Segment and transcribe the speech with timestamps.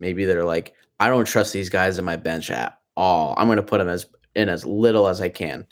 [0.00, 3.34] maybe they're like, I don't trust these guys in my bench at all.
[3.36, 5.66] I'm going to put them as in as little as I can.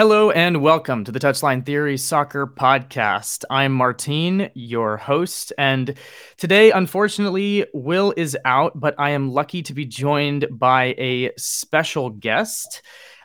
[0.00, 3.44] Hello and welcome to the Touchline Theory Soccer Podcast.
[3.50, 5.94] I'm Martine, your host, and
[6.38, 12.08] today, unfortunately, Will is out, but I am lucky to be joined by a special
[12.08, 12.80] guest.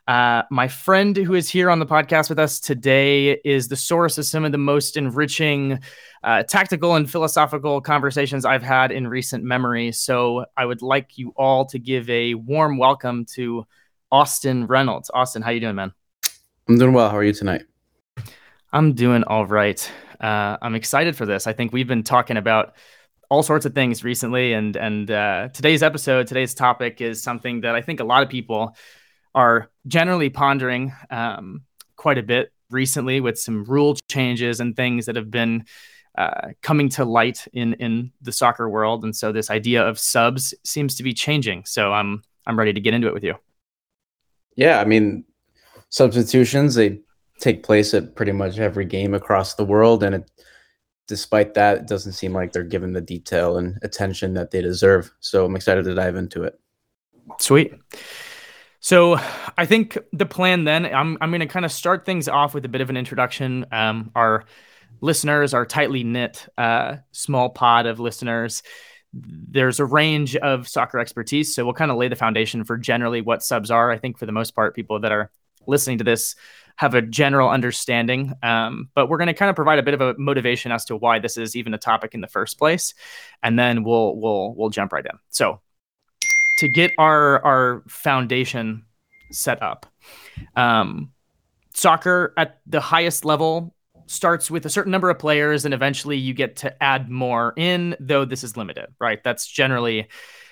[0.06, 4.18] Uh, my friend who is here on the podcast with us today is the source
[4.18, 5.80] of some of the most enriching
[6.26, 9.94] uh, tactical and philosophical conversations I've had in recent memory.
[9.94, 13.66] So I would like you all to give a warm welcome to
[14.12, 15.10] Austin Reynolds.
[15.14, 15.94] Austin, how you doing, man?
[16.68, 17.10] I'm doing well.
[17.10, 17.64] How are you tonight?
[18.74, 19.92] I'm doing all right.
[20.20, 21.46] Uh, I'm excited for this.
[21.46, 22.76] I think we've been talking about
[23.30, 27.76] all sorts of things recently, and and uh, today's episode, today's topic is something that
[27.76, 28.76] I think a lot of people
[29.36, 31.62] are generally pondering um,
[31.98, 35.66] quite a bit recently with some rule changes and things that have been
[36.18, 39.04] uh, coming to light in in the soccer world.
[39.04, 41.66] And so this idea of subs seems to be changing.
[41.66, 43.36] So I'm I'm ready to get into it with you.
[44.56, 45.26] Yeah, I mean,
[45.90, 47.00] substitutions they
[47.40, 50.32] take place at pretty much every game across the world and it,
[51.08, 55.12] despite that it doesn't seem like they're given the detail and attention that they deserve.
[55.20, 56.60] So i'm excited to dive into it.
[57.40, 57.74] Sweet.
[58.80, 59.20] So
[59.58, 62.66] i think the plan then i'm, I'm going to kind of start things off with
[62.66, 63.66] a bit of an introduction.
[63.72, 64.46] Um, our
[65.02, 68.64] listeners are tightly knit uh, small pod of listeners.
[69.14, 73.22] There's a range of soccer expertise so we'll kind of lay the foundation for generally
[73.22, 73.92] what subs are.
[73.92, 75.32] I think for the most part people that are
[75.68, 76.36] listening to this
[76.78, 78.34] have a general understanding.
[78.44, 80.96] Um, but we're going to kind of provide a bit of a motivation as to
[80.96, 82.94] why this is even a topic in the first place,
[83.44, 85.18] and then we'll we'll we'll jump right in.
[85.30, 85.62] So
[86.58, 88.86] to get our our foundation
[89.32, 89.86] set up,
[90.56, 91.12] um,
[91.74, 93.74] soccer at the highest level
[94.08, 97.96] starts with a certain number of players and eventually you get to add more in
[98.00, 100.08] though this is limited right that's generally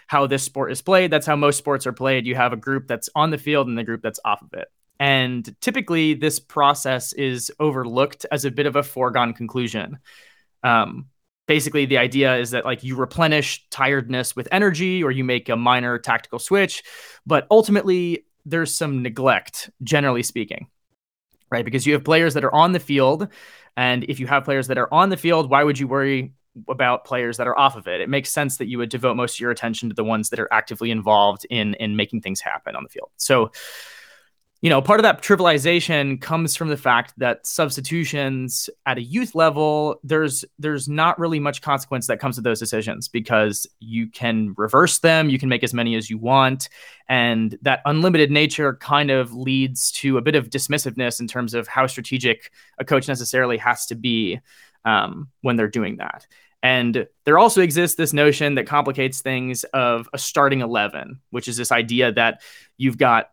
[0.07, 2.87] how this sport is played that's how most sports are played you have a group
[2.87, 4.67] that's on the field and the group that's off of it
[5.03, 9.99] and typically, this process is overlooked as a bit of a foregone conclusion.
[10.63, 11.07] Um,
[11.45, 15.57] basically, the idea is that like you replenish tiredness with energy, or you make a
[15.57, 16.83] minor tactical switch,
[17.25, 20.67] but ultimately, there's some neglect, generally speaking,
[21.51, 21.65] right?
[21.65, 23.27] Because you have players that are on the field,
[23.75, 26.33] and if you have players that are on the field, why would you worry
[26.69, 27.99] about players that are off of it.
[27.99, 30.39] It makes sense that you would devote most of your attention to the ones that
[30.39, 33.09] are actively involved in in making things happen on the field.
[33.17, 33.51] So
[34.63, 39.35] you know, part of that trivialization comes from the fact that substitutions at a youth
[39.35, 44.53] level, there's there's not really much consequence that comes with those decisions because you can
[44.55, 46.69] reverse them, you can make as many as you want,
[47.09, 51.67] and that unlimited nature kind of leads to a bit of dismissiveness in terms of
[51.67, 54.39] how strategic a coach necessarily has to be
[54.85, 56.25] um, when they're doing that.
[56.61, 61.57] And there also exists this notion that complicates things of a starting 11, which is
[61.57, 62.41] this idea that
[62.77, 63.27] you've got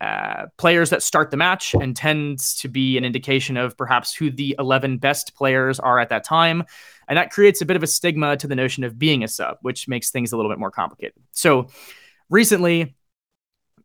[0.00, 4.30] uh, players that start the match and tends to be an indication of perhaps who
[4.30, 6.64] the 11 best players are at that time.
[7.08, 9.58] And that creates a bit of a stigma to the notion of being a sub,
[9.62, 11.14] which makes things a little bit more complicated.
[11.32, 11.68] So
[12.28, 12.94] recently,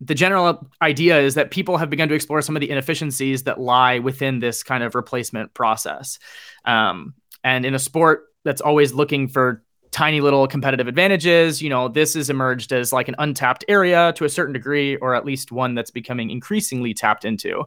[0.01, 3.59] the general idea is that people have begun to explore some of the inefficiencies that
[3.59, 6.17] lie within this kind of replacement process.
[6.65, 11.61] Um, and in a sport that's always looking for tiny little competitive advantages.
[11.61, 15.15] You know, this has emerged as like an untapped area to a certain degree, or
[15.15, 17.63] at least one that's becoming increasingly tapped into.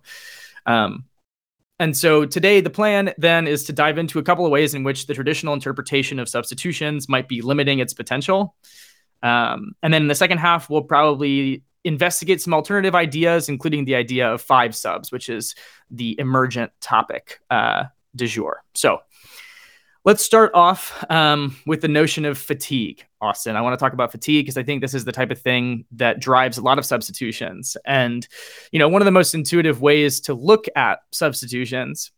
[0.67, 1.05] Um,
[1.79, 4.85] and so today, the plan then is to dive into a couple of ways in
[4.85, 8.55] which the traditional interpretation of substitutions might be limiting its potential.
[9.23, 13.97] Um, and then in the second half, we'll probably investigate some alternative ideas, including the
[13.97, 15.55] idea of five subs, which is
[15.91, 18.63] the emergent topic uh, du jour.
[18.75, 19.01] So,
[20.07, 23.57] Let's start off um, with the notion of fatigue, Austin.
[23.57, 25.87] I want to talk about fatigue because I think this is the type of thing
[25.93, 27.75] that drives a lot of substitutions.
[27.87, 28.29] And,
[28.71, 32.11] you know, one of the most intuitive ways to look at substitutions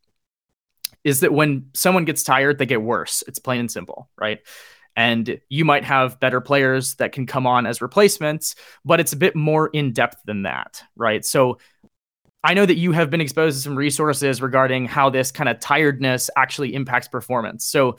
[1.05, 3.23] is that when someone gets tired, they get worse.
[3.29, 4.41] It's plain and simple, right?
[4.97, 9.17] And you might have better players that can come on as replacements, but it's a
[9.17, 11.25] bit more in depth than that, right?
[11.25, 11.59] So
[12.47, 15.59] I know that you have been exposed to some resources regarding how this kind of
[15.59, 17.67] tiredness actually impacts performance.
[17.67, 17.97] So,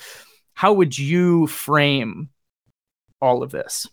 [0.54, 2.30] how would you frame
[3.22, 3.86] all of this?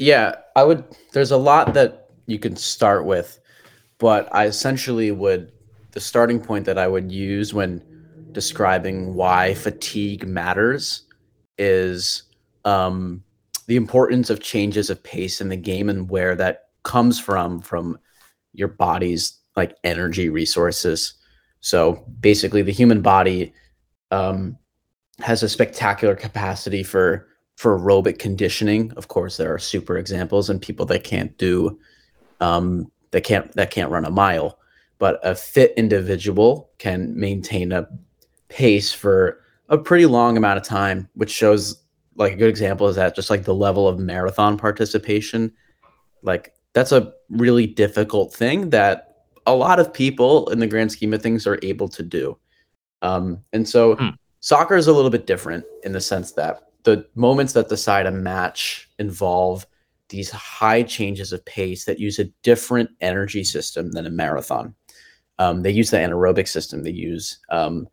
[0.00, 0.82] Yeah, I would.
[1.12, 3.38] There's a lot that you can start with,
[3.98, 5.52] but I essentially would.
[5.92, 7.80] The starting point that I would use when
[8.32, 11.02] describing why fatigue matters
[11.56, 12.24] is
[12.64, 13.22] um,
[13.68, 17.96] the importance of changes of pace in the game and where that comes from from
[18.52, 21.14] your body's like energy resources.
[21.60, 23.52] So basically, the human body
[24.10, 24.56] um,
[25.20, 27.26] has a spectacular capacity for
[27.56, 28.92] for aerobic conditioning.
[28.96, 31.78] Of course, there are super examples and people that can't do
[32.40, 34.58] um, that can't that can't run a mile,
[34.98, 37.86] but a fit individual can maintain a
[38.48, 41.82] pace for a pretty long amount of time, which shows
[42.16, 45.52] like a good example is that just like the level of marathon participation,
[46.22, 51.12] like that's a really difficult thing that a lot of people in the grand scheme
[51.12, 52.38] of things are able to do.
[53.02, 54.10] Um, and so hmm.
[54.40, 58.10] soccer is a little bit different in the sense that the moments that decide a
[58.10, 59.66] match involve
[60.08, 64.74] these high changes of pace that use a different energy system than a marathon.
[65.38, 66.82] Um, they use the anaerobic system.
[66.82, 67.88] They use um,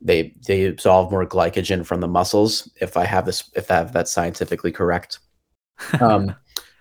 [0.00, 2.70] they they absorb more glycogen from the muscles.
[2.80, 5.18] If I have this, if I have that scientifically correct,
[6.00, 6.34] um,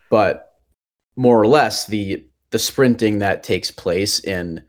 [0.10, 0.47] but
[1.18, 4.64] more or less the the sprinting that takes place in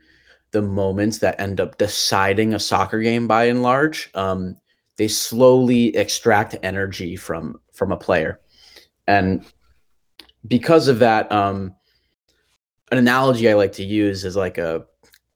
[0.51, 4.57] the moments that end up deciding a soccer game by and large um,
[4.97, 8.41] they slowly extract energy from from a player.
[9.07, 9.45] And
[10.45, 11.73] because of that um,
[12.91, 14.85] an analogy i like to use is like a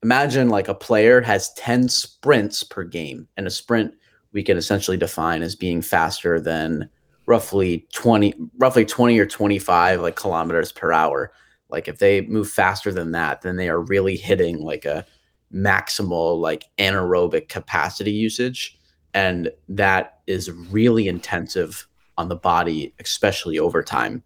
[0.01, 3.93] imagine like a player has 10 sprints per game and a sprint
[4.33, 6.89] we can essentially define as being faster than
[7.25, 11.31] roughly 20 roughly 20 or 25 like kilometers per hour.
[11.69, 15.05] Like if they move faster than that then they are really hitting like a
[15.53, 18.77] maximal like anaerobic capacity usage.
[19.13, 21.87] And that is really intensive
[22.17, 24.23] on the body especially over time.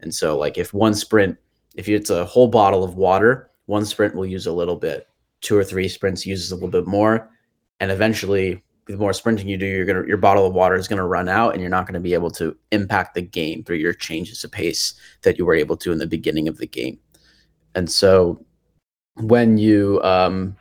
[0.00, 1.36] And so like if one sprint
[1.76, 5.06] if it's a whole bottle of water one sprint will use a little bit.
[5.42, 7.30] Two or three sprints uses a little bit more.
[7.78, 11.06] And eventually the more sprinting you do, you're gonna your bottle of water is gonna
[11.06, 14.44] run out, and you're not gonna be able to impact the game through your changes
[14.44, 16.98] of pace that you were able to in the beginning of the game.
[17.74, 18.44] And so,
[19.14, 20.56] when you um,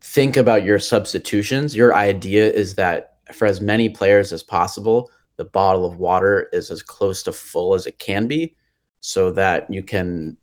[0.00, 5.44] think about your substitutions, your idea is that for as many players as possible, the
[5.44, 8.56] bottle of water is as close to full as it can be,
[9.00, 10.36] so that you can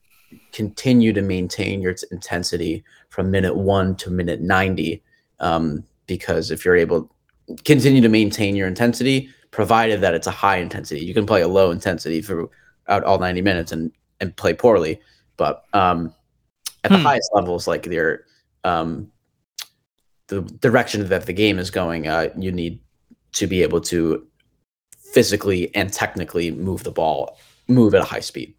[0.52, 5.04] continue to maintain your intensity from minute one to minute ninety.
[5.40, 7.10] Um, because if you're able
[7.48, 11.42] to continue to maintain your intensity, provided that it's a high intensity, you can play
[11.42, 15.00] a low intensity throughout all 90 minutes and and play poorly.
[15.38, 16.14] But um,
[16.84, 16.98] at hmm.
[16.98, 18.26] the highest levels, like your
[18.64, 19.12] um,
[20.28, 22.80] the direction that the game is going, uh, you need
[23.34, 24.26] to be able to
[24.98, 27.38] physically and technically move the ball,
[27.68, 28.54] move at a high speed.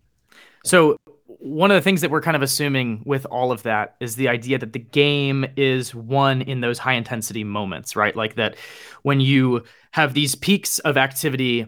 [0.64, 0.96] So
[1.26, 4.28] one of the things that we're kind of assuming with all of that is the
[4.28, 8.14] idea that the game is won in those high intensity moments, right?
[8.14, 8.56] Like that
[9.02, 11.66] when you have these peaks of activity,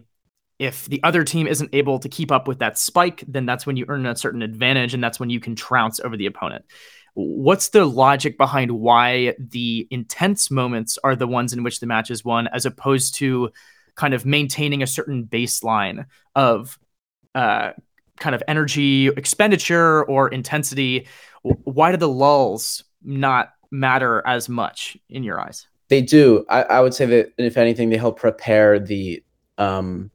[0.60, 3.76] if the other team isn't able to keep up with that spike, then that's when
[3.76, 6.64] you earn a certain advantage and that's when you can trounce over the opponent.
[7.14, 12.12] What's the logic behind why the intense moments are the ones in which the match
[12.12, 13.50] is won as opposed to
[13.96, 16.06] kind of maintaining a certain baseline
[16.36, 16.78] of
[17.34, 17.72] uh,
[18.18, 21.06] kind of energy expenditure or intensity
[21.42, 25.68] why do the lulls not matter as much in your eyes?
[25.88, 26.44] They do.
[26.48, 29.22] I, I would say that if anything they help prepare the
[29.56, 30.10] um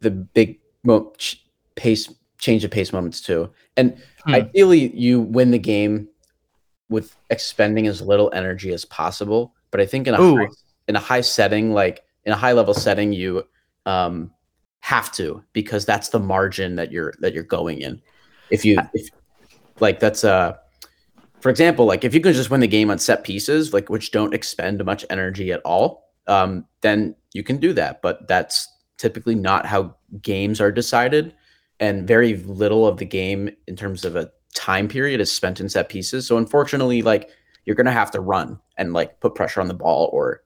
[0.00, 1.12] the big mo-
[1.76, 3.50] pace change of pace moments too.
[3.76, 4.34] And hmm.
[4.34, 6.08] ideally you win the game
[6.90, 10.48] with expending as little energy as possible but i think in a high,
[10.88, 13.44] in a high setting like in a high level setting you
[13.86, 14.30] um
[14.80, 18.00] have to because that's the margin that you're that you're going in.
[18.50, 19.08] If you if
[19.78, 20.56] like that's uh
[21.40, 24.10] for example, like if you can just win the game on set pieces, like which
[24.10, 28.02] don't expend much energy at all, um, then you can do that.
[28.02, 28.68] But that's
[28.98, 31.34] typically not how games are decided,
[31.78, 35.68] and very little of the game in terms of a time period is spent in
[35.68, 36.26] set pieces.
[36.26, 37.30] So unfortunately, like
[37.64, 40.42] you're gonna have to run and like put pressure on the ball or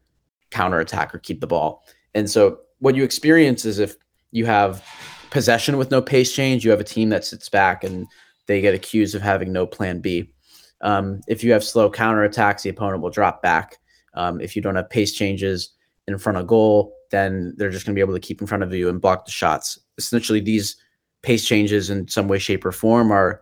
[0.51, 1.83] counter attack or keep the ball.
[2.15, 3.97] And so what you experience is if
[4.35, 4.85] you have
[5.31, 6.65] possession with no pace change.
[6.65, 8.07] You have a team that sits back and
[8.47, 10.33] they get accused of having no plan B.
[10.81, 13.79] Um, if you have slow counterattacks, the opponent will drop back.
[14.15, 15.71] Um, if you don't have pace changes
[16.09, 18.65] in front of goal, then they're just going to be able to keep in front
[18.65, 19.79] of you and block the shots.
[19.99, 20.77] Essentially, these
[21.23, 23.41] pace changes in some way, shape, or form are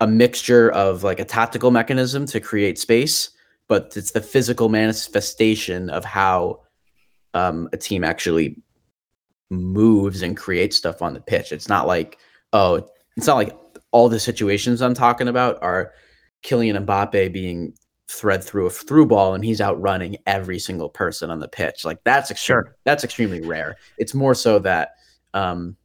[0.00, 3.30] a mixture of like a tactical mechanism to create space,
[3.68, 6.62] but it's the physical manifestation of how
[7.34, 8.56] um, a team actually
[9.50, 11.52] moves and creates stuff on the pitch.
[11.52, 12.18] It's not like,
[12.52, 12.86] oh,
[13.16, 13.56] it's not like
[13.90, 15.92] all the situations I'm talking about are
[16.42, 17.74] Kylian Mbappe being
[18.08, 21.84] thread through a through ball and he's outrunning every single person on the pitch.
[21.84, 22.76] Like that's extreme, sure.
[22.84, 23.76] that's extremely rare.
[23.98, 24.92] It's more so that
[25.34, 25.76] um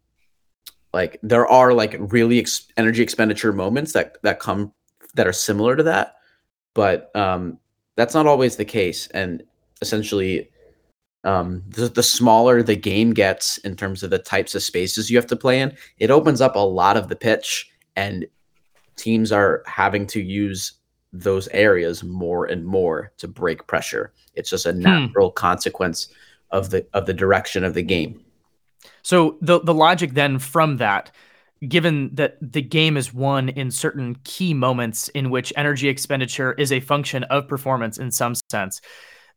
[0.93, 4.74] like there are like really ex- energy expenditure moments that that come
[5.15, 6.15] that are similar to that,
[6.74, 7.60] but um
[7.98, 9.43] that's not always the case and
[9.82, 10.50] essentially
[11.23, 15.17] um, the, the smaller the game gets in terms of the types of spaces you
[15.17, 18.25] have to play in, it opens up a lot of the pitch, and
[18.95, 20.73] teams are having to use
[21.13, 24.11] those areas more and more to break pressure.
[24.33, 24.81] It's just a hmm.
[24.81, 25.35] natural hmm.
[25.35, 26.09] consequence
[26.51, 28.21] of the of the direction of the game.
[29.01, 31.11] So the the logic then from that,
[31.67, 36.71] given that the game is won in certain key moments in which energy expenditure is
[36.71, 38.81] a function of performance in some sense,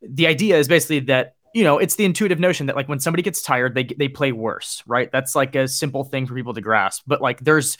[0.02, 3.22] the idea is basically that you know, it's the intuitive notion that like when somebody
[3.22, 5.10] gets tired, they they play worse, right?
[5.10, 7.04] That's like a simple thing for people to grasp.
[7.06, 7.78] But like there's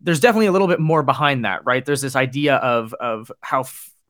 [0.00, 1.84] there's definitely a little bit more behind that, right?
[1.84, 3.64] There's this idea of of how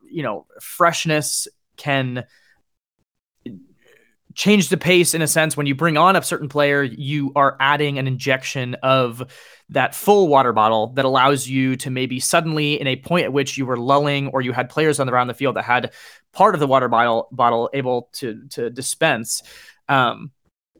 [0.04, 2.26] you know freshness can
[4.40, 7.58] change the pace in a sense when you bring on a certain player you are
[7.60, 9.22] adding an injection of
[9.68, 13.58] that full water bottle that allows you to maybe suddenly in a point at which
[13.58, 15.92] you were lulling or you had players on the around the field that had
[16.32, 19.42] part of the water bottle bottle able to to dispense
[19.90, 20.30] um,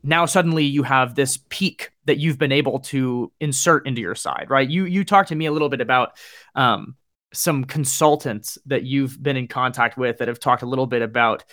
[0.02, 4.46] now suddenly you have this peak that you've been able to insert into your side
[4.48, 4.70] right?
[4.70, 6.16] You you talked to me a little bit about
[6.54, 6.96] um,
[7.34, 11.44] some consultants that you've been in contact with that have talked a little bit about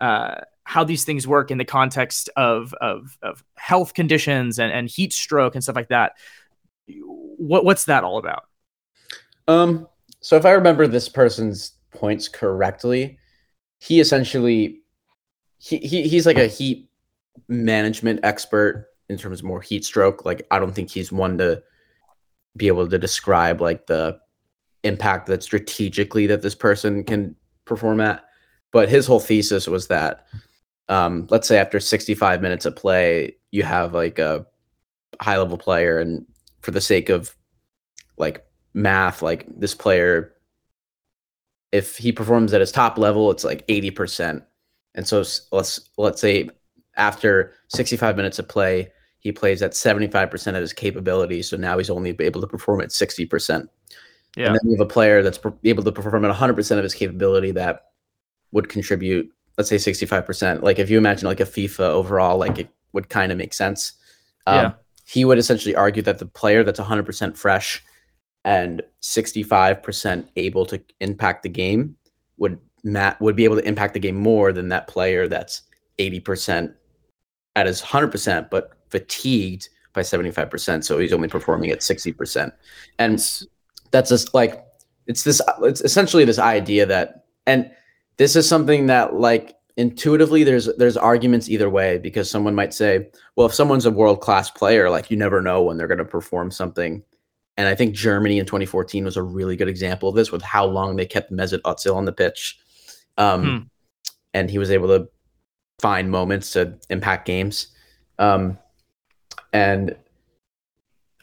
[0.00, 4.88] uh, how these things work in the context of of, of health conditions and, and
[4.88, 6.12] heat stroke and stuff like that
[7.36, 8.44] what what's that all about
[9.48, 9.86] um
[10.20, 13.18] so if i remember this person's points correctly
[13.78, 14.80] he essentially
[15.58, 16.88] he, he he's like a heat
[17.48, 20.24] management expert in terms of more heat stroke.
[20.24, 21.62] Like I don't think he's one to
[22.56, 24.18] be able to describe like the
[24.82, 28.24] impact that strategically that this person can perform at.
[28.72, 30.26] But his whole thesis was that
[30.88, 34.46] um, let's say after 65 minutes of play, you have like a
[35.20, 36.24] high level player, and
[36.60, 37.34] for the sake of
[38.18, 38.44] like
[38.74, 40.36] math, like this player
[41.72, 44.42] if he performs at his top level, it's like 80%.
[44.94, 45.18] And so
[45.52, 46.48] let's let's say
[46.96, 51.42] after 65 minutes of play, he plays at 75% of his capability.
[51.42, 53.68] So now he's only able to perform at 60%.
[54.36, 54.46] Yeah.
[54.46, 57.50] And then you have a player that's able to perform at 100% of his capability
[57.52, 57.86] that
[58.52, 60.62] would contribute, let's say 65%.
[60.62, 63.92] Like if you imagine like a FIFA overall, like it would kind of make sense.
[64.46, 64.72] Um, yeah.
[65.04, 67.84] He would essentially argue that the player that's 100% fresh
[68.44, 71.96] and 65% able to impact the game
[72.38, 75.62] would Matt would be able to impact the game more than that player that's
[75.98, 76.72] 80%
[77.56, 82.52] at his 100% but fatigued by 75% so he's only performing at 60%
[82.98, 83.42] and
[83.90, 84.64] that's just like
[85.06, 87.70] it's this it's essentially this idea that and
[88.18, 93.06] this is something that like intuitively there's there's arguments either way because someone might say
[93.36, 96.04] well if someone's a world class player like you never know when they're going to
[96.04, 97.02] perform something
[97.56, 100.66] and I think Germany in 2014 was a really good example of this with how
[100.66, 102.58] long they kept Mesut Ozil on the pitch.
[103.16, 103.66] Um, hmm.
[104.34, 105.08] And he was able to
[105.78, 107.68] find moments to impact games.
[108.18, 108.58] Um,
[109.52, 109.96] and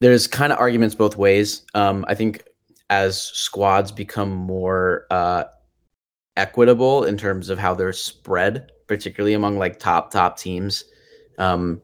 [0.01, 1.63] there's kind of arguments both ways.
[1.75, 2.43] Um, I think
[2.89, 5.43] as squads become more uh,
[6.37, 10.85] equitable in terms of how they're spread, particularly among like top, top teams,
[11.37, 11.81] um,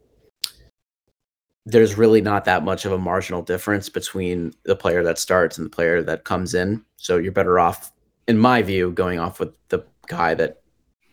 [1.65, 5.65] there's really not that much of a marginal difference between the player that starts and
[5.65, 6.83] the player that comes in.
[6.97, 7.91] So you're better off,
[8.27, 10.61] in my view, going off with the guy that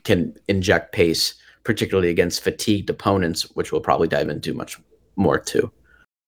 [0.05, 4.81] can inject pace, particularly against fatigued opponents, which we'll probably dive into much
[5.17, 5.71] more too.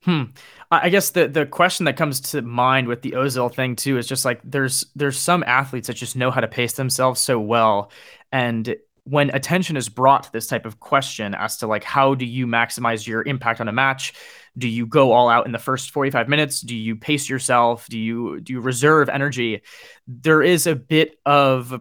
[0.02, 0.24] Hmm.
[0.70, 4.06] I guess the the question that comes to mind with the Ozil thing too is
[4.06, 7.90] just like there's there's some athletes that just know how to pace themselves so well,
[8.32, 12.26] and when attention is brought to this type of question as to like how do
[12.26, 14.12] you maximize your impact on a match?
[14.58, 16.60] Do you go all out in the first 45 minutes?
[16.60, 17.88] Do you pace yourself?
[17.88, 19.62] Do you do you reserve energy?
[20.06, 21.80] There is a bit of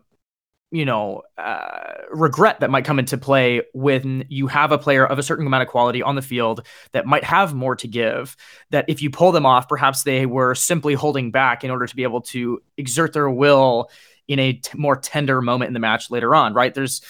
[0.72, 5.18] you know uh, regret that might come into play when you have a player of
[5.18, 8.36] a certain amount of quality on the field that might have more to give
[8.72, 11.96] that if you pull them off perhaps they were simply holding back in order to
[11.96, 13.90] be able to exert their will
[14.28, 16.74] in a t- more tender moment in the match later on, right?
[16.74, 17.02] There's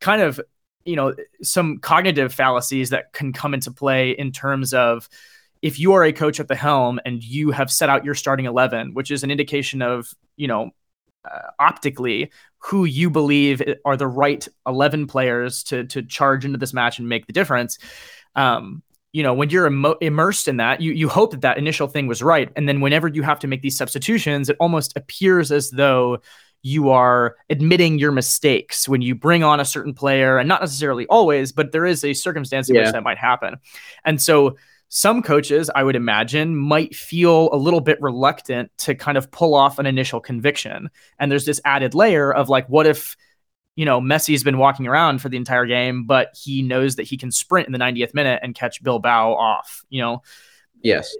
[0.00, 0.40] kind of,
[0.84, 5.08] you know, some cognitive fallacies that can come into play in terms of
[5.60, 8.46] if you are a coach at the helm and you have set out your starting
[8.46, 10.70] 11, which is an indication of, you know,
[11.24, 16.74] uh, optically who you believe are the right 11 players to to charge into this
[16.74, 17.78] match and make the difference.
[18.34, 18.82] Um,
[19.12, 22.06] you know, when you're Im- immersed in that, you you hope that that initial thing
[22.06, 25.70] was right, and then whenever you have to make these substitutions, it almost appears as
[25.70, 26.20] though
[26.62, 31.06] you are admitting your mistakes when you bring on a certain player, and not necessarily
[31.06, 32.82] always, but there is a circumstance in yeah.
[32.82, 33.56] which that might happen.
[34.04, 34.56] And so
[34.88, 39.54] some coaches, I would imagine, might feel a little bit reluctant to kind of pull
[39.54, 40.90] off an initial conviction.
[41.18, 43.16] And there's this added layer of like, what if,
[43.76, 47.16] you know, Messi's been walking around for the entire game, but he knows that he
[47.18, 50.22] can sprint in the 90th minute and catch Bilbao off, you know?
[50.82, 51.14] Yes.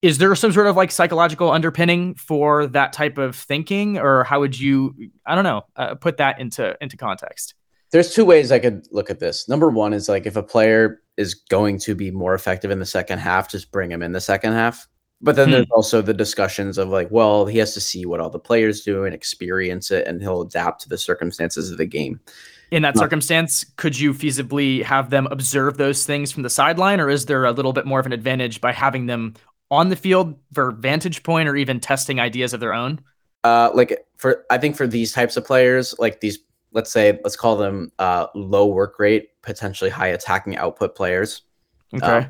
[0.00, 4.40] Is there some sort of like psychological underpinning for that type of thinking, or how
[4.40, 7.54] would you, I don't know, uh, put that into into context?
[7.92, 9.48] There's two ways I could look at this.
[9.48, 12.86] Number one is like if a player is going to be more effective in the
[12.86, 14.88] second half, just bring him in the second half.
[15.20, 15.52] But then hmm.
[15.52, 18.82] there's also the discussions of like, well, he has to see what all the players
[18.82, 22.18] do and experience it, and he'll adapt to the circumstances of the game.
[22.72, 27.10] In that circumstance, could you feasibly have them observe those things from the sideline, or
[27.10, 29.34] is there a little bit more of an advantage by having them
[29.70, 32.98] on the field for vantage point or even testing ideas of their own?
[33.44, 36.38] Uh, like for I think for these types of players, like these
[36.72, 41.42] let's say let's call them uh, low work rate, potentially high attacking output players.
[41.94, 42.06] Okay.
[42.06, 42.26] Um,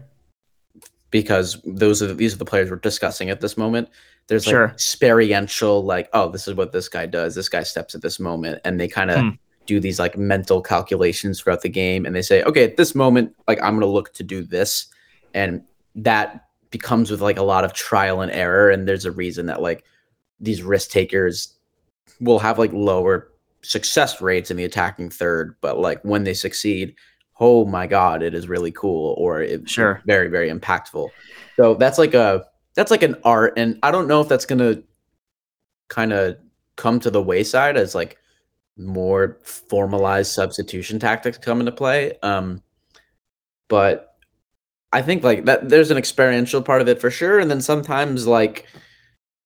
[1.11, 3.89] because those are these are the players we're discussing at this moment.
[4.29, 4.65] There's like sure.
[4.67, 7.35] experiential, like, oh, this is what this guy does.
[7.35, 9.29] This guy steps at this moment, and they kind of hmm.
[9.67, 13.35] do these like mental calculations throughout the game, and they say, okay, at this moment,
[13.47, 14.87] like I'm gonna look to do this,
[15.35, 15.63] and
[15.95, 18.71] that becomes with like a lot of trial and error.
[18.71, 19.85] And there's a reason that like
[20.41, 21.55] these risk takers
[22.21, 23.32] will have like lower
[23.63, 26.95] success rates in the attacking third, but like when they succeed,
[27.41, 31.09] oh my god, it is really cool or it, sure very very impactful.
[31.57, 34.83] So that's like a that's like an art, and I don't know if that's gonna
[35.89, 36.37] kind of
[36.77, 38.19] come to the wayside as like
[38.77, 42.15] more formalized substitution tactics come into play.
[42.23, 42.63] Um,
[43.69, 44.17] but
[44.93, 48.27] I think like that there's an experiential part of it for sure, and then sometimes
[48.27, 48.67] like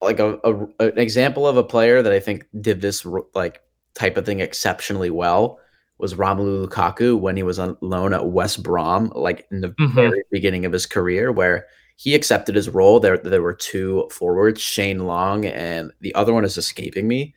[0.01, 3.61] like a, a, an example of a player that I think did this like
[3.97, 5.59] type of thing exceptionally well
[5.99, 9.95] was Romelu Lukaku when he was on loan at West Brom, like in the mm-hmm.
[9.95, 13.01] very beginning of his career, where he accepted his role.
[13.01, 17.35] There, there were two forwards, Shane Long, and the other one is escaping me,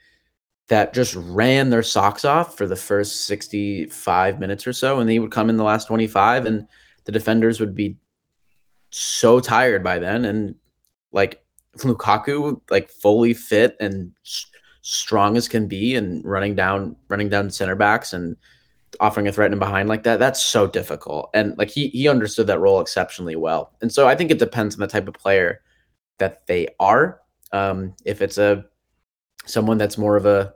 [0.68, 5.00] that just ran their socks off for the first 65 minutes or so.
[5.00, 6.68] And he would come in the last 25, and
[7.06, 7.98] the defenders would be
[8.90, 10.26] so tired by then.
[10.26, 10.56] And
[11.14, 11.42] like
[11.78, 14.12] Lukaku, like fully fit and
[14.90, 18.36] strong as can be and running down running down center backs and
[19.00, 21.30] offering a threat in behind like that that's so difficult.
[21.36, 23.72] And like he he understood that role exceptionally well.
[23.82, 25.62] And so i think it depends on the type of player
[26.18, 27.22] that they are.
[27.52, 28.66] Um if it's a
[29.46, 30.56] someone that's more of a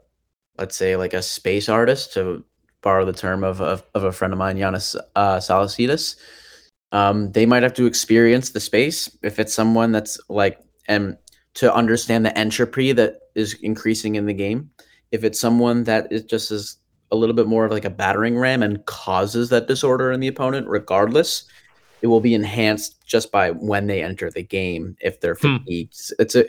[0.57, 2.43] let's say like a space artist to
[2.81, 6.15] borrow the term of of, of a friend of mine Giannis uh, Salasidas,
[6.91, 9.15] um they might have to experience the space.
[9.21, 11.17] If it's someone that's like and
[11.53, 14.69] to understand the entropy that is increasing in the game.
[15.11, 16.77] If it's someone that is just as
[17.11, 20.27] a little bit more of like a battering ram and causes that disorder in the
[20.27, 21.45] opponent, regardless,
[22.01, 25.57] it will be enhanced just by when they enter the game if they're hmm.
[25.57, 25.95] fatigued.
[25.95, 26.21] Hmm.
[26.21, 26.45] It's a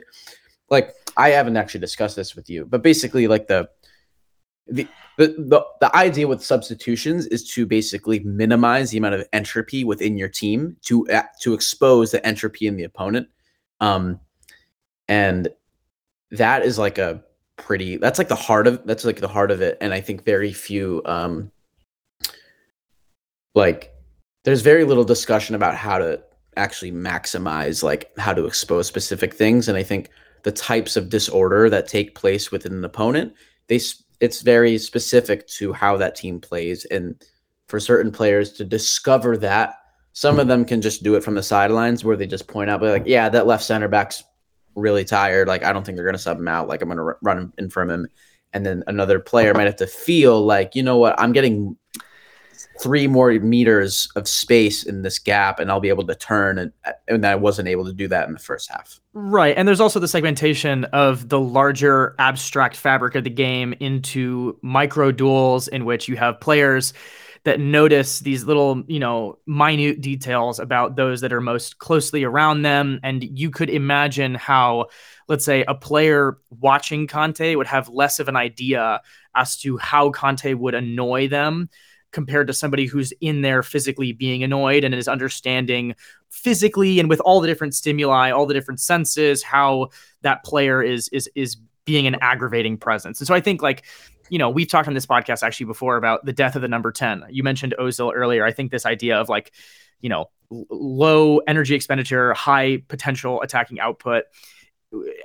[0.71, 3.69] like I haven't actually discussed this with you, but basically like the
[4.67, 9.85] the, the the the idea with substitutions is to basically minimize the amount of entropy
[9.85, 13.29] within your team to uh, to expose the entropy in the opponent.
[13.81, 14.21] Um,
[15.09, 15.49] and
[16.37, 17.23] that is like a
[17.57, 19.79] pretty that's like the heart of that's like the heart of it.
[19.81, 21.51] And i think very few um
[23.55, 23.93] like
[24.45, 26.23] there's very little discussion about how to
[26.57, 29.69] actually maximize like how to expose specific things.
[29.69, 30.11] And i think
[30.43, 33.35] the types of disorder that take place within an opponent
[33.69, 33.81] they
[34.21, 36.85] it's very specific to how that team plays.
[36.87, 37.23] And
[37.69, 39.75] for certain players to discover that
[40.13, 42.81] some of them can just do it from the sidelines where they just point out
[42.81, 44.23] like yeah that left center back's
[44.75, 45.49] really tired.
[45.49, 46.69] Like I don't think they're going to sub him out.
[46.69, 48.09] Like I'm going to run in from him,
[48.53, 51.77] and then another player might have to feel like you know what I'm getting
[52.81, 56.73] three more meters of space in this gap and I'll be able to turn and
[57.07, 59.01] and I wasn't able to do that in the first half.
[59.13, 59.57] Right.
[59.57, 65.13] And there's also the segmentation of the larger abstract fabric of the game into micro
[65.13, 66.93] duels in which you have players
[67.45, 72.63] that notice these little, you know, minute details about those that are most closely around
[72.63, 72.99] them.
[73.03, 74.87] And you could imagine how,
[75.29, 79.03] let's say, a player watching Kanté would have less of an idea
[79.35, 81.69] as to how Kanté would annoy them
[82.13, 85.95] compared to somebody who's in there physically being annoyed and is understanding
[86.31, 89.89] physically and with all the different stimuli, all the different senses, how
[90.23, 93.21] that player is is is being an aggravating presence.
[93.21, 93.85] And so I think like
[94.29, 96.93] you know, we've talked on this podcast actually before about the death of the number
[96.93, 97.25] 10.
[97.31, 98.45] You mentioned Ozil earlier.
[98.45, 99.53] I think this idea of like,
[100.01, 104.25] you know, low energy expenditure, high potential attacking output.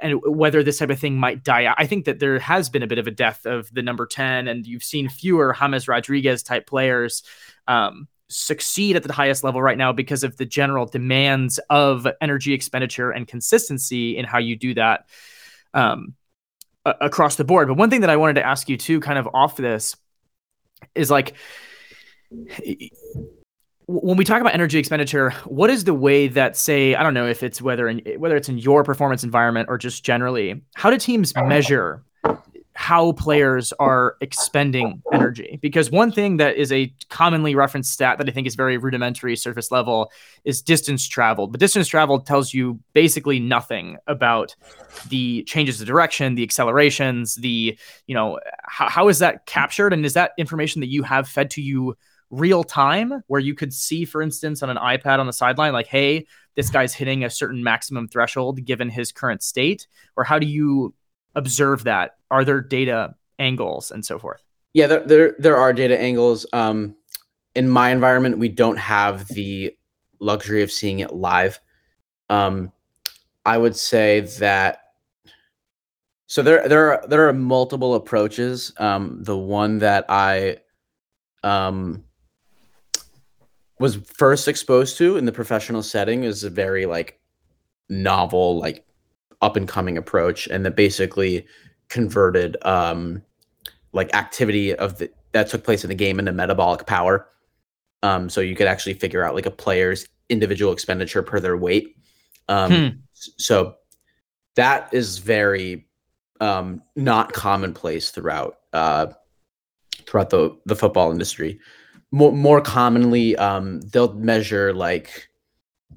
[0.02, 1.76] and whether this type of thing might die out.
[1.78, 4.48] I think that there has been a bit of a death of the number 10,
[4.48, 7.22] and you've seen fewer James Rodriguez type players
[7.68, 12.54] um, succeed at the highest level right now because of the general demands of energy
[12.54, 15.06] expenditure and consistency in how you do that
[15.74, 16.16] um,
[16.86, 17.68] across the board.
[17.68, 19.96] But one thing that I wanted to ask you too, kind of off this,
[20.96, 21.34] is like
[23.88, 27.28] when we talk about energy expenditure, what is the way that say I don't know
[27.28, 30.98] if it's whether in whether it's in your performance environment or just generally, how do
[30.98, 32.04] teams measure
[32.80, 35.60] how players are expending energy?
[35.62, 39.36] Because one thing that is a commonly referenced stat that I think is very rudimentary
[39.36, 40.10] surface level
[40.46, 41.52] is distance traveled.
[41.52, 44.56] But distance traveled tells you basically nothing about
[45.10, 50.06] the changes of direction, the accelerations, the, you know, how, how is that captured and
[50.06, 51.98] is that information that you have fed to you
[52.30, 55.88] real time where you could see, for instance, on an iPad on the sideline, like,
[55.88, 59.86] hey, this guy's hitting a certain maximum threshold given his current state?
[60.16, 60.94] Or how do you
[61.40, 62.18] observe that?
[62.30, 64.44] Are there data angles and so forth?
[64.74, 66.46] Yeah, there there, there are data angles.
[66.54, 66.96] Um,
[67.56, 69.76] in my environment, we don't have the
[70.20, 71.60] luxury of seeing it live.
[72.30, 72.72] Um,
[73.46, 74.84] I would say that
[76.28, 78.72] so there there are there are multiple approaches.
[78.78, 80.58] Um, the one that I
[81.42, 82.04] um,
[83.80, 87.20] was first exposed to in the professional setting is a very like
[87.90, 88.86] novel, like
[89.42, 91.46] up and coming approach, and that basically
[91.90, 93.22] converted um
[93.94, 97.28] like activity of the that took place in the game into metabolic power.
[98.02, 101.98] Um, so you could actually figure out like a player's individual expenditure per their weight.
[102.48, 102.88] Um, hmm.
[103.14, 103.76] so
[104.56, 105.88] that is very
[106.42, 109.08] um, not commonplace throughout uh,
[110.06, 111.60] throughout the the football industry
[112.12, 115.29] more more commonly um, they'll measure like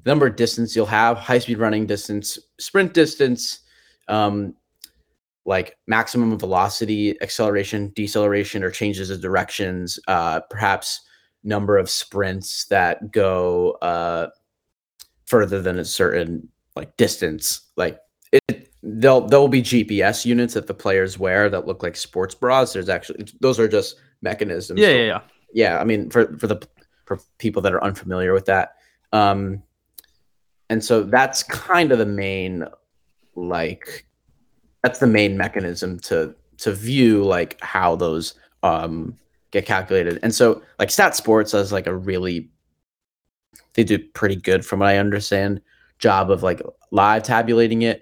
[0.03, 3.59] the number of distance you'll have, high speed running distance, sprint distance,
[4.07, 4.55] um,
[5.45, 11.01] like maximum velocity, acceleration, deceleration, or changes of directions, uh, perhaps
[11.43, 14.27] number of sprints that go uh,
[15.25, 17.71] further than a certain like distance.
[17.75, 17.99] Like
[18.31, 22.35] it, they'll there will be GPS units that the players wear that look like sports
[22.35, 22.73] bras.
[22.73, 24.79] There's actually those are just mechanisms.
[24.79, 25.21] Yeah, yeah, yeah
[25.53, 26.67] yeah, I mean, for for the
[27.05, 28.75] for people that are unfamiliar with that,
[29.11, 29.63] um,
[30.69, 32.65] and so that's kind of the main,
[33.35, 34.05] like,
[34.83, 39.17] that's the main mechanism to to view like how those um
[39.51, 40.19] get calculated.
[40.23, 42.49] And so, like, STATSports does like a really,
[43.75, 45.61] they do pretty good from what I understand,
[45.99, 46.59] job of like
[46.91, 48.01] live tabulating it,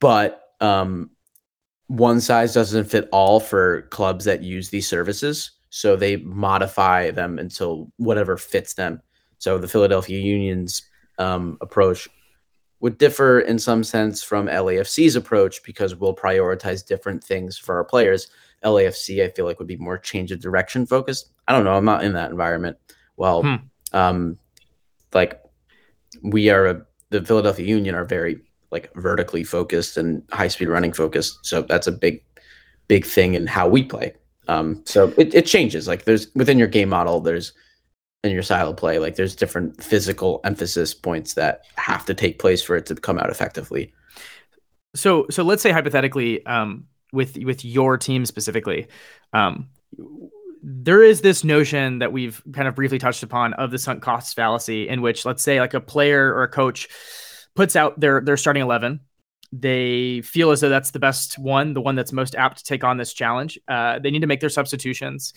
[0.00, 1.10] but um,
[1.88, 5.52] one size doesn't fit all for clubs that use these services.
[5.70, 9.02] So they modify them until whatever fits them.
[9.38, 10.82] So the Philadelphia Union's
[11.18, 12.08] um, approach
[12.80, 17.84] would differ in some sense from LAFC's approach because we'll prioritize different things for our
[17.84, 18.28] players.
[18.64, 21.30] LAFC, I feel like, would be more change of direction focused.
[21.46, 21.74] I don't know.
[21.74, 22.76] I'm not in that environment.
[23.16, 23.56] Well, hmm.
[23.92, 24.38] um,
[25.12, 25.42] like
[26.22, 30.92] we are a, the Philadelphia Union are very like vertically focused and high speed running
[30.92, 31.44] focused.
[31.44, 32.22] So that's a big,
[32.86, 34.14] big thing in how we play.
[34.46, 35.88] Um, so it, it changes.
[35.88, 37.52] Like there's within your game model, there's
[38.24, 42.38] in your style of play, like there's different physical emphasis points that have to take
[42.38, 43.92] place for it to come out effectively.
[44.94, 48.88] So so let's say hypothetically, um, with with your team specifically,
[49.32, 49.68] um,
[50.62, 54.34] there is this notion that we've kind of briefly touched upon of the sunk costs
[54.34, 56.88] fallacy, in which let's say like a player or a coach
[57.54, 59.00] puts out their their starting eleven
[59.52, 62.84] they feel as though that's the best one, the one that's most apt to take
[62.84, 63.58] on this challenge.
[63.66, 65.32] Uh, they need to make their substitutions,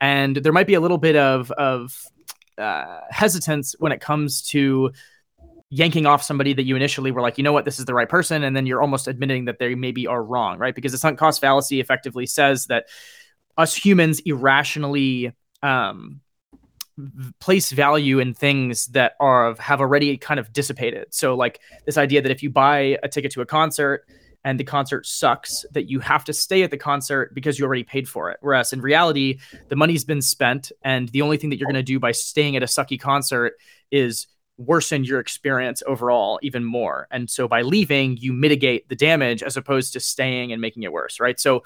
[0.00, 2.00] and there might be a little bit of of
[2.58, 4.92] uh, hesitance when it comes to
[5.68, 8.08] yanking off somebody that you initially were like, you know what, this is the right
[8.08, 10.74] person, and then you're almost admitting that they maybe are wrong, right?
[10.74, 12.86] Because the sunk cost fallacy effectively says that
[13.56, 16.20] us humans irrationally um,
[17.40, 21.06] place value in things that are have already kind of dissipated.
[21.10, 24.06] So like this idea that if you buy a ticket to a concert
[24.46, 27.82] and the concert sucks, that you have to stay at the concert because you already
[27.82, 28.38] paid for it.
[28.40, 31.82] Whereas in reality, the money's been spent, and the only thing that you're going to
[31.82, 33.54] do by staying at a sucky concert
[33.90, 37.08] is worsen your experience overall even more.
[37.10, 40.92] And so by leaving, you mitigate the damage as opposed to staying and making it
[40.92, 41.40] worse, right?
[41.40, 41.64] So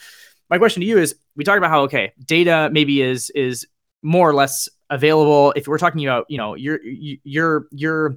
[0.49, 3.67] my question to you is we talked about how okay, data maybe is is
[4.03, 5.53] more or less available.
[5.55, 8.17] If we're talking about, you know, your your your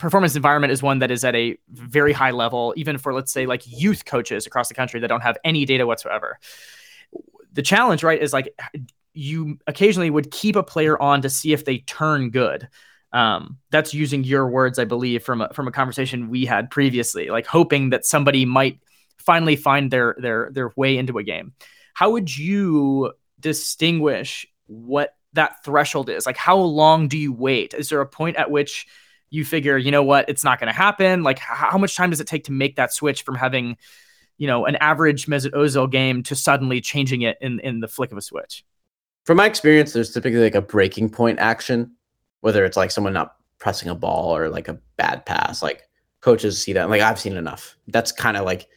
[0.00, 3.46] performance environment is one that is at a very high level, even for let's say
[3.46, 6.38] like youth coaches across the country that don't have any data whatsoever.
[7.52, 8.58] The challenge, right, is like
[9.12, 12.68] you occasionally would keep a player on to see if they turn good.
[13.12, 17.28] Um, that's using your words, I believe, from a, from a conversation we had previously,
[17.28, 18.80] like hoping that somebody might
[19.18, 21.52] finally find their their their way into a game.
[21.92, 26.24] How would you distinguish what that threshold is?
[26.24, 27.74] Like, how long do you wait?
[27.74, 28.86] Is there a point at which
[29.30, 31.22] you figure, you know what, it's not going to happen?
[31.22, 33.76] Like, how much time does it take to make that switch from having,
[34.38, 38.12] you know, an average Mesut Ozil game to suddenly changing it in in the flick
[38.12, 38.64] of a switch?
[39.24, 41.92] From my experience, there's typically like a breaking point action,
[42.40, 45.62] whether it's like someone not pressing a ball or like a bad pass.
[45.62, 45.88] Like
[46.20, 46.90] coaches see that.
[46.90, 47.76] Like I've seen enough.
[47.88, 48.68] That's kind of like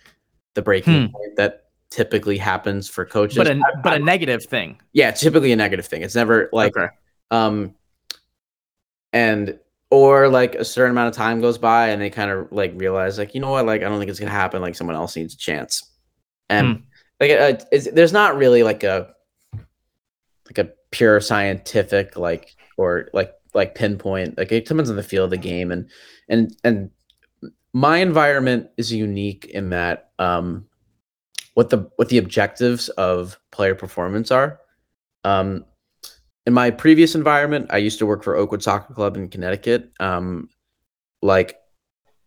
[0.54, 1.12] the breaking hmm.
[1.12, 3.38] point that typically happens for coaches.
[3.38, 4.80] But a but a negative thing.
[4.92, 6.04] Yeah, typically a negative thing.
[6.04, 6.90] It's never like okay.
[7.32, 7.74] um
[9.14, 9.60] and
[9.94, 13.20] or like a certain amount of time goes by and they kind of like realize
[13.20, 13.68] like you know what?
[13.68, 14.60] Like I don't think it's gonna happen.
[14.60, 15.88] Like someone else needs a chance.
[16.50, 16.84] And hmm.
[17.20, 19.14] like uh, there's not really like a
[20.48, 25.26] like a pure scientific like or like like pinpoint like it depends on the feel
[25.26, 25.72] of the game.
[25.72, 25.88] And
[26.28, 26.90] and and
[27.72, 30.66] my environment is unique in that um
[31.54, 34.60] what the what the objectives of player performance are.
[35.24, 35.66] Um
[36.46, 39.92] in my previous environment i used to work for oakwood soccer club in connecticut.
[40.00, 40.50] Um
[41.22, 41.56] like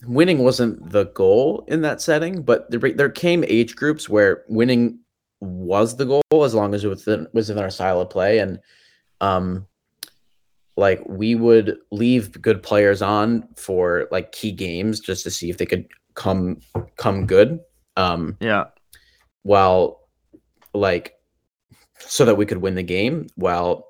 [0.07, 4.99] winning wasn't the goal in that setting but there, there came age groups where winning
[5.41, 8.39] was the goal as long as it was within, was within our style of play.
[8.39, 8.59] And
[9.21, 9.67] um
[10.77, 15.57] like we would leave good players on for like key games just to see if
[15.59, 16.61] they could come
[16.97, 17.61] come good.
[17.97, 18.65] Um yeah.
[19.43, 20.09] while
[20.75, 21.15] like
[21.99, 23.87] so that we could win the game while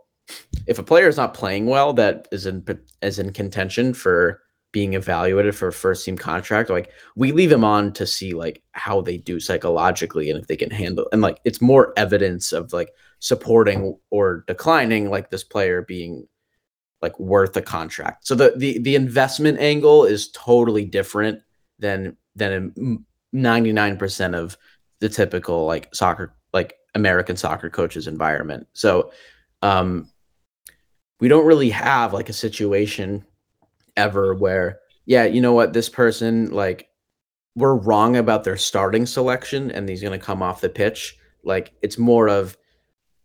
[0.67, 2.65] if a player is not playing well that is in
[3.03, 7.65] is in contention for being evaluated for a first team contract like we leave them
[7.65, 11.39] on to see like how they do psychologically and if they can handle and like
[11.45, 16.27] it's more evidence of like supporting or declining like this player being
[17.03, 18.27] like worth a contract.
[18.27, 21.41] So the the the investment angle is totally different
[21.79, 24.57] than than 99% of
[25.01, 28.67] the typical like soccer like American soccer coaches environment.
[28.73, 29.13] So
[29.63, 30.11] um
[31.21, 33.25] we don't really have like a situation
[33.97, 36.89] ever where yeah, you know what, this person like
[37.55, 41.17] we're wrong about their starting selection and he's going to come off the pitch.
[41.43, 42.57] Like it's more of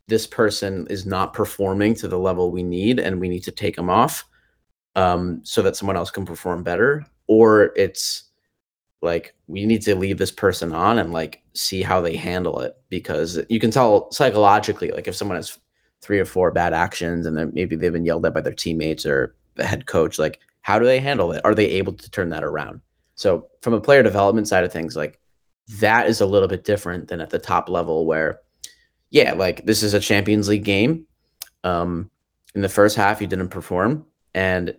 [0.07, 3.75] this person is not performing to the level we need and we need to take
[3.75, 4.25] them off
[4.95, 8.25] um, so that someone else can perform better or it's
[9.01, 12.75] like we need to leave this person on and like see how they handle it
[12.89, 15.57] because you can tell psychologically like if someone has
[16.01, 19.05] three or four bad actions and then maybe they've been yelled at by their teammates
[19.05, 22.29] or the head coach like how do they handle it are they able to turn
[22.29, 22.81] that around
[23.15, 25.19] so from a player development side of things like
[25.79, 28.39] that is a little bit different than at the top level where
[29.11, 31.05] yeah, like this is a Champions League game.
[31.63, 32.09] Um,
[32.55, 34.75] in the first half, you didn't perform, and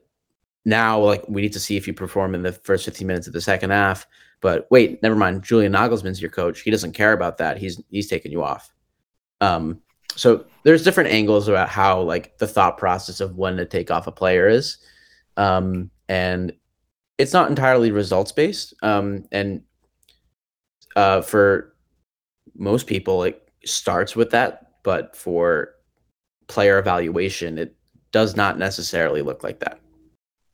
[0.64, 3.34] now like we need to see if you perform in the first 15 minutes of
[3.34, 4.06] the second half.
[4.40, 5.44] But wait, never mind.
[5.44, 6.62] Julian Nagelsmann's your coach.
[6.62, 7.58] He doesn't care about that.
[7.58, 8.72] He's he's taking you off.
[9.40, 9.81] Um,
[10.16, 14.06] so there's different angles about how like the thought process of when to take off
[14.06, 14.78] a player is,
[15.36, 16.52] um, and
[17.18, 18.74] it's not entirely results based.
[18.82, 19.62] Um, and
[20.96, 21.74] uh, for
[22.54, 25.74] most people, it starts with that, but for
[26.48, 27.76] player evaluation, it
[28.10, 29.80] does not necessarily look like that.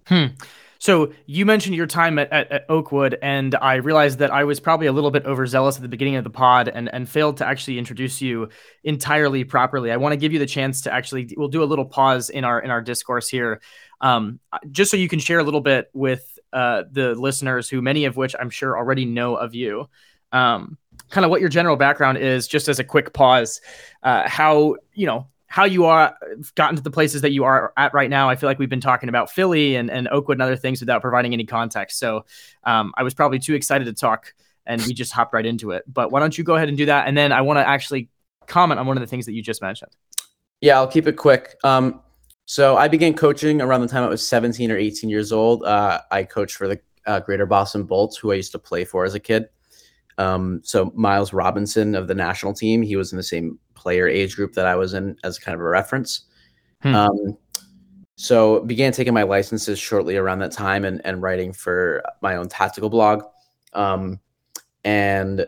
[0.06, 0.26] Hmm.
[0.88, 4.58] So you mentioned your time at, at, at, Oakwood, and I realized that I was
[4.58, 7.46] probably a little bit overzealous at the beginning of the pod and, and failed to
[7.46, 8.48] actually introduce you
[8.84, 9.92] entirely properly.
[9.92, 12.42] I want to give you the chance to actually we'll do a little pause in
[12.42, 13.60] our in our discourse here,
[14.00, 18.06] um, just so you can share a little bit with uh, the listeners, who many
[18.06, 19.90] of which I'm sure already know of you.
[20.32, 20.78] Um,
[21.10, 23.60] kind of what your general background is, just as a quick pause,
[24.02, 26.14] uh, how you know how you are
[26.54, 28.28] gotten to the places that you are at right now.
[28.28, 31.00] I feel like we've been talking about Philly and, and Oakwood and other things without
[31.00, 31.98] providing any context.
[31.98, 32.26] So
[32.64, 34.34] um, I was probably too excited to talk
[34.66, 35.84] and we just hopped right into it.
[35.86, 37.08] But why don't you go ahead and do that?
[37.08, 38.10] And then I want to actually
[38.46, 39.90] comment on one of the things that you just mentioned.
[40.60, 41.56] Yeah, I'll keep it quick.
[41.64, 42.02] Um,
[42.44, 45.64] so I began coaching around the time I was 17 or 18 years old.
[45.64, 49.06] Uh, I coached for the uh, Greater Boston Bolts, who I used to play for
[49.06, 49.48] as a kid.
[50.18, 54.36] Um, so Miles Robinson of the national team, he was in the same player age
[54.36, 56.22] group that I was in as kind of a reference.
[56.82, 56.94] Hmm.
[56.94, 57.38] Um,
[58.16, 62.48] so began taking my licenses shortly around that time and, and writing for my own
[62.48, 63.22] tactical blog.
[63.74, 64.18] Um,
[64.84, 65.46] and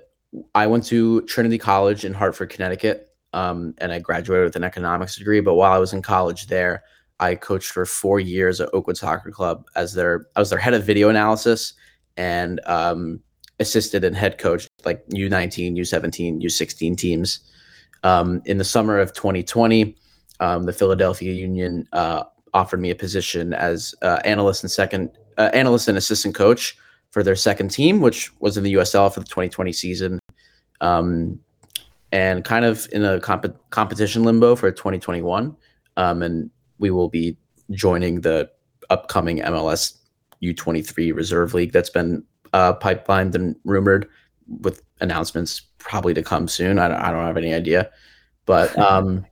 [0.55, 5.17] I went to Trinity College in Hartford, Connecticut, um, and I graduated with an economics
[5.17, 5.41] degree.
[5.41, 6.85] But while I was in college there,
[7.19, 10.75] I coached for four years at Oakwood Soccer Club as their I was their head
[10.75, 11.75] of video analysis
[12.17, 13.21] and um,
[13.59, 17.41] assisted and head coach like U19, U17, U16 teams.
[18.03, 19.97] Um, in the summer of 2020,
[20.41, 25.51] um, the Philadelphia Union uh, offered me a position as uh, analyst and second uh,
[25.53, 26.77] analyst and assistant coach
[27.11, 30.19] for their second team, which was in the USL for the 2020 season,
[30.81, 31.39] um,
[32.13, 35.57] and kind of in a comp- competition limbo for 2021.
[35.97, 37.37] Um, and we will be
[37.73, 38.51] joining the
[38.89, 39.99] upcoming MLS
[40.43, 44.09] U23 Reserve League that's been uh, pipelined and rumored
[44.61, 46.79] with announcements probably to come soon.
[46.79, 47.91] I don't, I don't have any idea,
[48.47, 49.27] but um,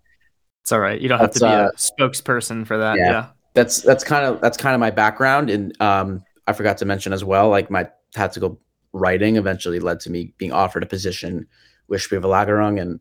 [0.62, 1.00] it's all right.
[1.00, 2.96] You don't have to be uh, a spokesperson for that.
[2.98, 6.78] Yeah, yeah, that's that's kind of that's kind of my background, and um, I forgot
[6.78, 8.60] to mention as well, like my tactical
[8.92, 11.46] writing eventually led to me being offered a position
[11.88, 12.98] with Spielverlagerung and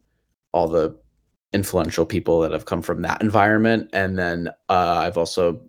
[0.51, 0.95] all the
[1.53, 3.89] influential people that have come from that environment.
[3.93, 5.61] And then uh, I've also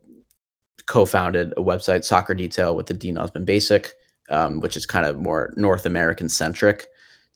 [0.86, 3.92] co-founded a website, Soccer Detail, with the Dean Osmond Basic,
[4.30, 6.86] um, which is kind of more North American centric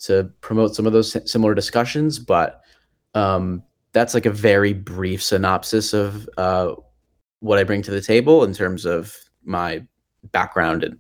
[0.02, 2.18] to promote some of those similar discussions.
[2.18, 2.62] But
[3.14, 3.62] um,
[3.92, 6.74] that's like a very brief synopsis of uh,
[7.40, 9.82] what I bring to the table in terms of my
[10.30, 10.98] background and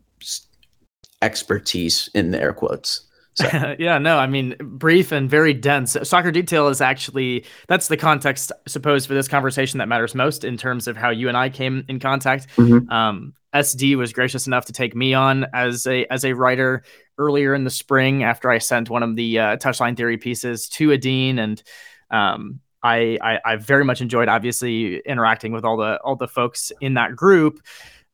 [1.22, 3.06] expertise in the air quotes.
[3.34, 3.46] So.
[3.78, 5.96] yeah, no, I mean, brief and very dense.
[6.02, 10.44] Soccer detail is actually that's the context, I suppose, for this conversation that matters most
[10.44, 12.48] in terms of how you and I came in contact.
[12.56, 12.90] Mm-hmm.
[12.90, 16.82] Um, SD was gracious enough to take me on as a as a writer
[17.18, 20.92] earlier in the spring after I sent one of the uh, touchline theory pieces to
[20.92, 21.62] a dean, and
[22.10, 26.72] um, I, I I very much enjoyed obviously interacting with all the all the folks
[26.80, 27.60] in that group.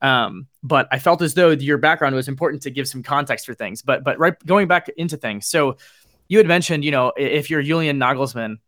[0.01, 3.53] Um, but I felt as though your background was important to give some context for
[3.53, 3.81] things.
[3.81, 5.77] But but right going back into things, so
[6.27, 8.59] you had mentioned, you know, if you're Julian Nagelsmann,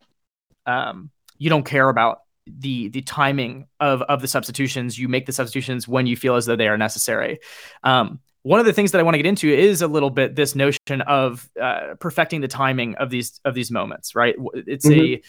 [0.66, 4.98] um, you don't care about the the timing of of the substitutions.
[4.98, 7.40] You make the substitutions when you feel as though they are necessary.
[7.84, 10.36] Um, one of the things that I want to get into is a little bit
[10.36, 14.16] this notion of uh, perfecting the timing of these of these moments.
[14.16, 14.36] Right?
[14.54, 15.16] It's mm-hmm.
[15.16, 15.22] a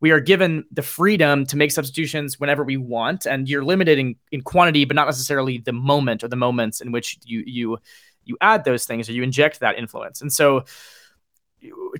[0.00, 4.16] we are given the freedom to make substitutions whenever we want, and you're limited in,
[4.32, 7.78] in quantity, but not necessarily the moment or the moments in which you you
[8.24, 10.20] you add those things or you inject that influence.
[10.22, 10.64] And so,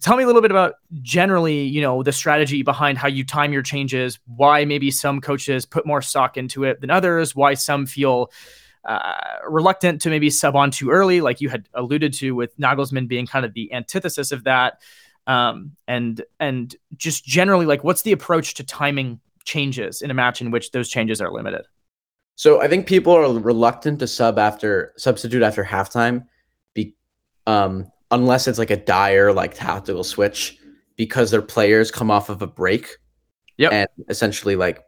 [0.00, 3.52] tell me a little bit about generally, you know, the strategy behind how you time
[3.52, 4.18] your changes.
[4.26, 7.34] Why maybe some coaches put more stock into it than others.
[7.34, 8.30] Why some feel
[8.84, 13.08] uh, reluctant to maybe sub on too early, like you had alluded to with Nagelsmann
[13.08, 14.80] being kind of the antithesis of that.
[15.26, 20.40] Um, and and just generally like what's the approach to timing changes in a match
[20.40, 21.66] in which those changes are limited?
[22.36, 26.26] So i think people are reluctant to sub after substitute after halftime
[26.72, 26.96] be,
[27.46, 30.58] um, unless it's like a dire like tactical switch
[30.96, 32.96] because their players come off of a break
[33.58, 34.82] yeah, and essentially like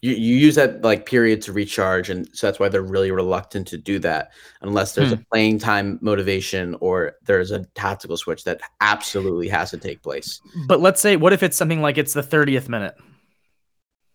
[0.00, 3.66] you, you use that like period to recharge and so that's why they're really reluctant
[3.68, 4.30] to do that
[4.62, 5.20] unless there's hmm.
[5.20, 10.40] a playing time motivation or there's a tactical switch that absolutely has to take place.
[10.66, 12.94] But let's say what if it's something like it's the 30th minute?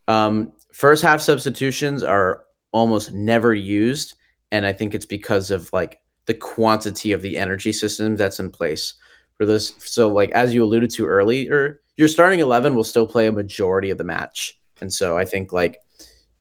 [0.07, 4.15] Um first half substitutions are almost never used
[4.51, 8.49] and i think it's because of like the quantity of the energy system that's in
[8.49, 8.95] place
[9.37, 9.73] for this.
[9.79, 13.89] So like as you alluded to earlier your starting 11 will still play a majority
[13.89, 15.79] of the match and so I think like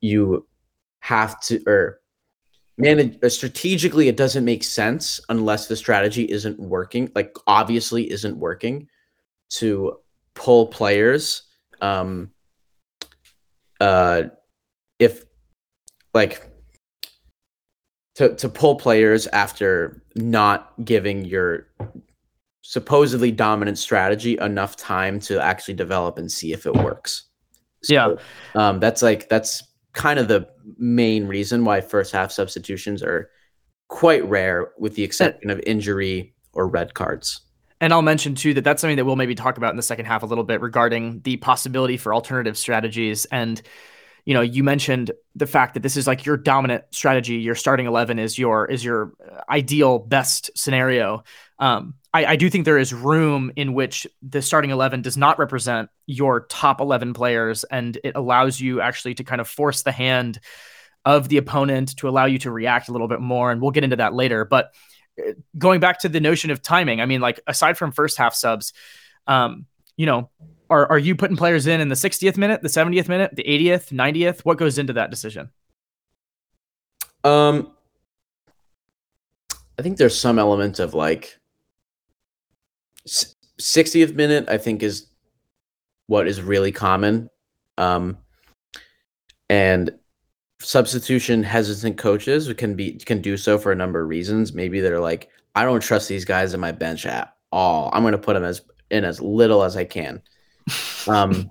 [0.01, 0.47] you
[1.01, 2.01] have to or
[2.79, 8.37] manage uh, strategically it doesn't make sense unless the strategy isn't working, like obviously isn't
[8.37, 8.89] working
[9.51, 9.99] to
[10.35, 11.43] pull players
[11.83, 12.31] um
[13.81, 14.23] uh
[14.99, 15.25] if
[16.15, 16.49] like
[18.15, 21.69] to to pull players after not giving your
[22.63, 27.29] supposedly dominant strategy enough time to actually develop and see if it works.
[27.83, 28.15] So, yeah.
[28.55, 33.31] Um, that's like that's kind of the main reason why first half substitutions are
[33.89, 37.41] quite rare, with the exception of injury or red cards.
[37.81, 40.07] And I'll mention too that that's something that we'll maybe talk about in the second
[40.07, 43.25] half a little bit regarding the possibility for alternative strategies.
[43.27, 43.61] And
[44.25, 47.35] you know, you mentioned the fact that this is like your dominant strategy.
[47.35, 49.13] Your starting eleven is your is your
[49.51, 51.25] ideal best scenario.
[51.59, 55.39] Um, I, I do think there is room in which the starting 11 does not
[55.39, 59.93] represent your top 11 players and it allows you actually to kind of force the
[59.93, 60.39] hand
[61.05, 63.85] of the opponent to allow you to react a little bit more and we'll get
[63.85, 64.45] into that later.
[64.45, 64.73] But
[65.19, 68.35] uh, going back to the notion of timing i mean like aside from first half
[68.35, 68.73] subs
[69.27, 69.67] um
[69.99, 70.31] you know
[70.71, 73.93] are, are you putting players in in the 60th minute the 70th minute the 80th
[73.93, 75.51] 90th what goes into that decision?
[77.25, 77.75] Um
[79.79, 81.39] i think there's some element of like
[83.07, 85.07] 60th minute, I think, is
[86.07, 87.29] what is really common.
[87.79, 88.19] Um,
[89.49, 89.91] and
[90.61, 94.53] substitution hesitant coaches can be can do so for a number of reasons.
[94.53, 97.91] Maybe they're like, I don't trust these guys in my bench at all.
[97.93, 100.23] I'm going to put them as in as little as I can.
[101.09, 101.51] Um,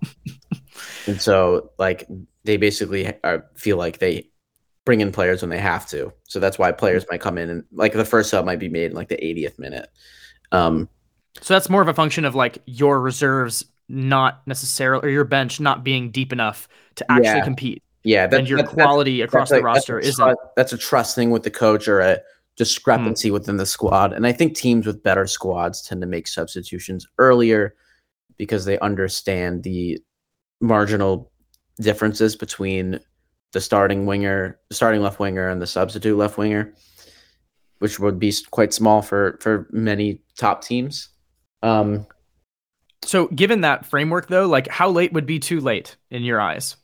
[1.08, 2.08] and so like
[2.43, 4.30] they basically are, feel like they
[4.86, 6.12] bring in players when they have to.
[6.28, 8.91] So that's why players might come in and like the first sub might be made
[8.91, 9.89] in like the 80th minute.
[10.52, 10.89] Um,
[11.40, 15.60] so that's more of a function of like your reserves not necessarily or your bench
[15.60, 17.44] not being deep enough to actually Yeah.
[17.44, 17.84] compete.
[18.04, 20.38] yeah, that, and your that- quality across the that's roster isn't.
[20.56, 22.24] that's a trust thing with the coach or a mm-hmm.
[22.58, 24.14] discrepancy within the squad.
[24.14, 27.76] And I think teams with better squads tend to make substitutions earlier
[28.38, 30.00] because they understand the
[30.62, 31.32] marginal
[31.80, 33.00] differences between
[33.52, 36.74] the starting winger, the starting left winger, and the substitute left winger,
[37.80, 41.10] which would be quite small for for many top teams.
[41.64, 42.05] Um,
[43.03, 46.76] So given that framework though, like how late would be too late in your eyes?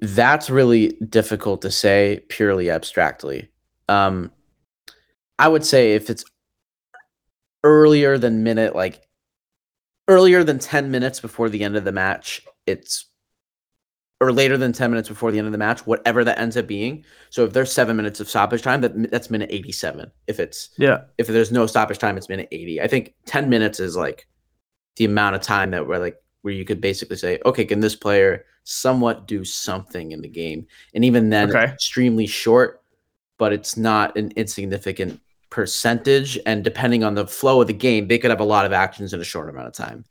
[0.00, 3.48] that's really difficult to say purely abstractly.
[3.88, 4.30] Um,
[5.38, 6.24] I would say if it's
[7.64, 9.02] earlier than minute, like
[10.06, 13.07] earlier than 10 minutes before the end of the match, it's
[14.20, 16.66] or later than 10 minutes before the end of the match, whatever that ends up
[16.66, 17.04] being.
[17.30, 20.10] So if there's seven minutes of stoppage time, that that's minute 87.
[20.26, 21.02] If it's Yeah.
[21.18, 22.80] if there's no stoppage time, it's minute 80.
[22.80, 24.26] I think 10 minutes is like
[24.96, 27.94] the amount of time that we're like where you could basically say, okay, can this
[27.96, 30.66] player somewhat do something in the game?
[30.94, 31.64] And even then, Okay.
[31.72, 32.82] extremely short,
[33.38, 36.38] but it's not an insignificant percentage.
[36.44, 39.12] And depending on the flow of the game, they could have a lot of actions
[39.12, 40.04] in a short amount of time.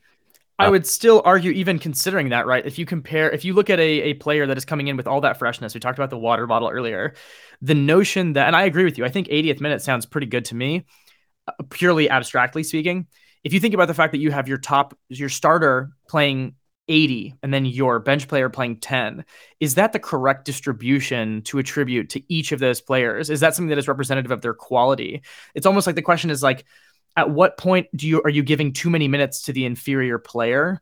[0.59, 2.65] I Uh, would still argue, even considering that, right?
[2.65, 5.07] If you compare, if you look at a, a player that is coming in with
[5.07, 7.13] all that freshness, we talked about the water bottle earlier,
[7.61, 10.45] the notion that, and I agree with you, I think 80th minute sounds pretty good
[10.45, 10.85] to me,
[11.47, 13.07] uh, purely abstractly speaking.
[13.43, 16.55] If you think about the fact that you have your top, your starter playing
[16.89, 19.25] 80 and then your bench player playing 10,
[19.59, 23.29] is that the correct distribution to attribute to each of those players?
[23.29, 25.21] Is that something that is representative of their quality?
[25.53, 26.65] It's almost like the question is like,
[27.17, 30.81] at what point do you are you giving too many minutes to the inferior player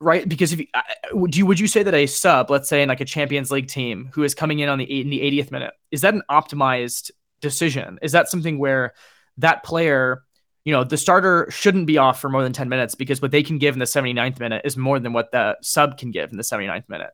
[0.00, 0.66] right because if you
[1.12, 3.68] would you would you say that a sub let's say in like a champions league
[3.68, 6.22] team who is coming in on the eight, in the 80th minute is that an
[6.30, 7.10] optimized
[7.40, 8.94] decision is that something where
[9.36, 10.22] that player
[10.64, 13.42] you know the starter shouldn't be off for more than 10 minutes because what they
[13.42, 16.36] can give in the 79th minute is more than what the sub can give in
[16.36, 17.10] the 79th minute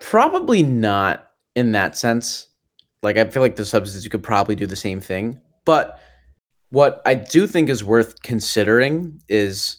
[0.00, 2.48] Probably not in that sense.
[3.02, 5.40] Like I feel like the substitutes could probably do the same thing.
[5.64, 6.00] But
[6.70, 9.78] what I do think is worth considering is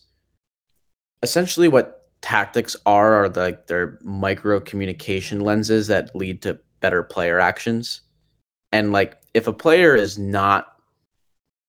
[1.23, 7.39] essentially what tactics are are like their micro communication lenses that lead to better player
[7.39, 8.01] actions.
[8.71, 10.67] And like if a player is not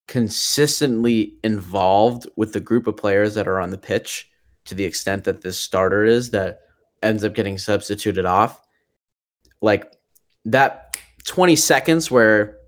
[0.09, 4.29] consistently involved with the group of players that are on the pitch
[4.65, 6.61] to the extent that this starter is that
[7.03, 8.61] ends up getting substituted off
[9.61, 9.93] like
[10.45, 12.59] that 20 seconds where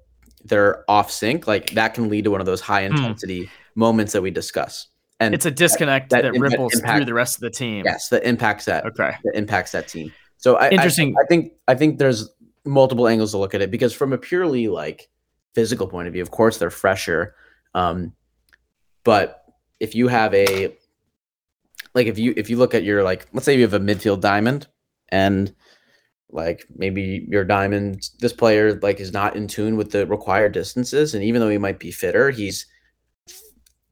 [0.44, 4.22] they're off sync like that can lead to one of those high intensity moments that
[4.22, 4.88] we discuss.
[5.20, 7.84] And it's a disconnect that, that im- ripples impact- through the rest of the team.
[7.84, 9.16] Yes that impacts that okay.
[9.24, 10.12] that impacts that team.
[10.36, 11.14] So I, I- Interesting.
[11.20, 12.28] I, think i think there's
[12.64, 15.08] multiple angles to look at it because from a purely like
[15.54, 17.34] physical point of view of course they're fresher
[17.74, 18.12] um
[19.04, 19.44] but
[19.80, 20.74] if you have a
[21.94, 24.20] like if you if you look at your like let's say you have a midfield
[24.20, 24.66] diamond
[25.10, 25.54] and
[26.34, 31.14] like maybe your diamond this player like is not in tune with the required distances
[31.14, 32.66] and even though he might be fitter he's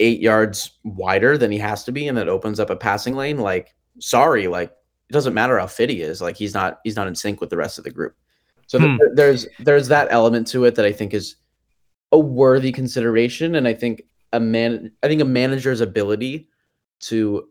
[0.01, 3.39] eight yards wider than he has to be and that opens up a passing lane
[3.39, 4.71] like sorry like
[5.09, 7.49] it doesn't matter how fit he is like he's not he's not in sync with
[7.49, 8.17] the rest of the group
[8.67, 9.15] so th- Hmm.
[9.15, 11.37] there's there's that element to it that i think is
[12.11, 16.49] a worthy consideration and i think a man i think a manager's ability
[17.01, 17.49] to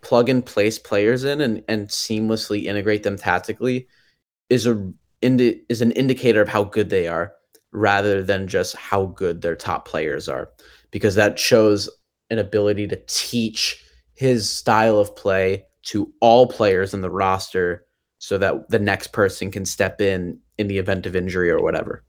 [0.00, 3.86] plug and place players in and, and seamlessly integrate them tactically
[4.52, 4.92] is a
[5.22, 7.32] indi- is an indicator of how good they are
[7.72, 10.50] rather than just how good their top players are
[10.90, 11.88] because that shows
[12.28, 13.82] an ability to teach
[14.14, 17.86] his style of play to all players in the roster
[18.18, 22.04] so that the next person can step in in the event of injury or whatever.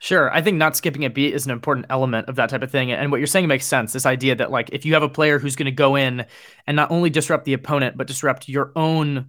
[0.00, 0.32] Sure.
[0.32, 2.92] I think not skipping a beat is an important element of that type of thing.
[2.92, 3.92] And what you're saying makes sense.
[3.92, 6.24] This idea that, like, if you have a player who's going to go in
[6.68, 9.28] and not only disrupt the opponent, but disrupt your own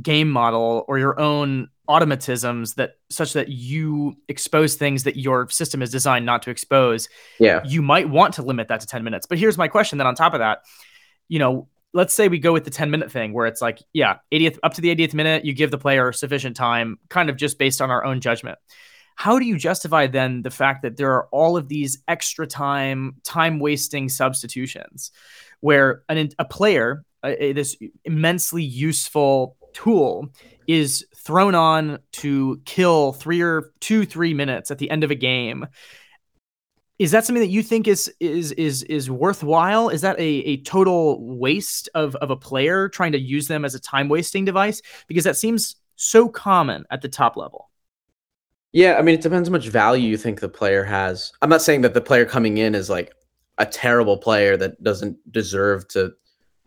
[0.00, 5.82] game model or your own automatisms that such that you expose things that your system
[5.82, 7.08] is designed not to expose,
[7.40, 7.62] Yeah.
[7.66, 9.26] you might want to limit that to 10 minutes.
[9.26, 10.60] But here's my question then on top of that,
[11.28, 14.18] you know, let's say we go with the 10 minute thing where it's like, yeah,
[14.32, 17.58] 80th up to the 80th minute, you give the player sufficient time, kind of just
[17.58, 18.58] based on our own judgment.
[19.16, 23.16] How do you justify then the fact that there are all of these extra time,
[23.24, 25.10] time wasting substitutions
[25.58, 30.28] where an, a player, uh, this immensely useful tool,
[30.66, 35.14] is thrown on to kill three or two, three minutes at the end of a
[35.14, 35.66] game
[37.00, 39.88] is that something that you think is is is is worthwhile?
[39.88, 43.74] Is that a, a total waste of of a player trying to use them as
[43.74, 44.82] a time wasting device?
[45.08, 47.70] Because that seems so common at the top level.
[48.72, 51.32] Yeah, I mean, it depends how much value you think the player has.
[51.40, 53.14] I'm not saying that the player coming in is like
[53.56, 56.12] a terrible player that doesn't deserve to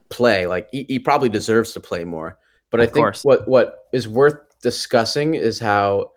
[0.10, 0.48] play.
[0.48, 2.40] Like he, he probably deserves to play more.
[2.74, 3.24] But of I think course.
[3.24, 6.10] what what is worth discussing is how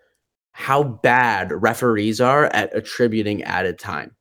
[0.53, 4.15] how bad referees are at attributing added time.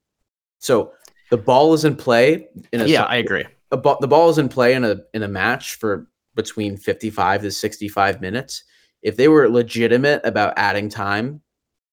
[0.59, 0.93] So
[1.31, 3.47] the ball is in play in a yeah, I agree.
[3.71, 8.21] The ball is in play in a in a match for between 55 to 65
[8.21, 8.65] minutes.
[9.01, 11.41] If they were legitimate about adding time,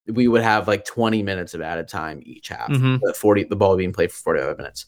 [0.08, 2.70] we would have like 20 minutes of added time each half.
[2.70, 2.98] Mm-hmm.
[3.02, 4.88] The 40 the ball being played for 45 minutes.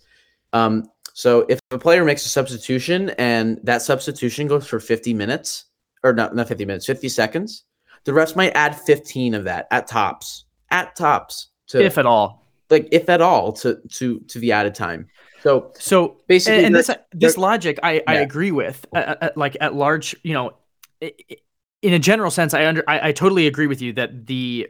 [0.52, 5.64] Um, so if a player makes a substitution and that substitution goes for 50 minutes,
[6.04, 7.64] or not not 50 minutes, 50 seconds,
[8.04, 12.46] the refs might add 15 of that at tops, at tops to if at all,
[12.70, 15.08] like if at all to to to the added time.
[15.42, 18.02] So so basically, and, this this logic I yeah.
[18.08, 18.86] I agree with.
[18.94, 20.52] Uh, uh, like at large, you know,
[21.00, 24.68] in a general sense, I under I, I totally agree with you that the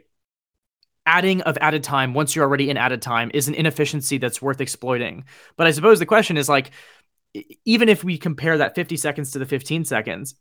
[1.06, 4.60] adding of added time once you're already in added time is an inefficiency that's worth
[4.60, 5.24] exploiting.
[5.56, 6.72] But I suppose the question is like,
[7.64, 10.34] even if we compare that 50 seconds to the 15 seconds,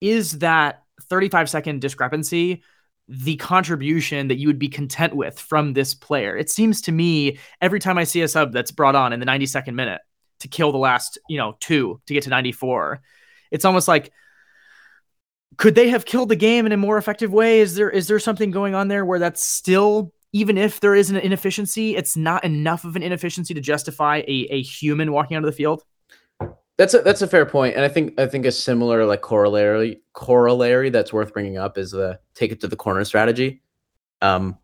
[0.00, 2.62] is that 35 second discrepancy
[3.08, 6.36] the contribution that you would be content with from this player?
[6.36, 9.26] It seems to me every time I see a sub that's brought on in the
[9.26, 10.00] 92nd minute
[10.40, 13.00] to kill the last, you know, two to get to 94,
[13.50, 14.12] it's almost like
[15.56, 17.60] could they have killed the game in a more effective way?
[17.60, 21.10] Is there is there something going on there where that's still even if there is
[21.10, 25.46] an inefficiency, it's not enough of an inefficiency to justify a, a human walking onto
[25.46, 25.82] the field?
[26.78, 30.00] That's a that's a fair point, and I think I think a similar like corollary
[30.14, 33.62] corollary that's worth bringing up is the take it to the corner strategy.
[34.22, 34.58] Um,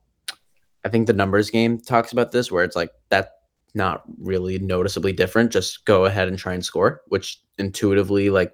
[0.84, 3.32] I think the numbers game talks about this, where it's like that
[3.74, 5.52] not really noticeably different.
[5.52, 8.52] Just go ahead and try and score, which intuitively like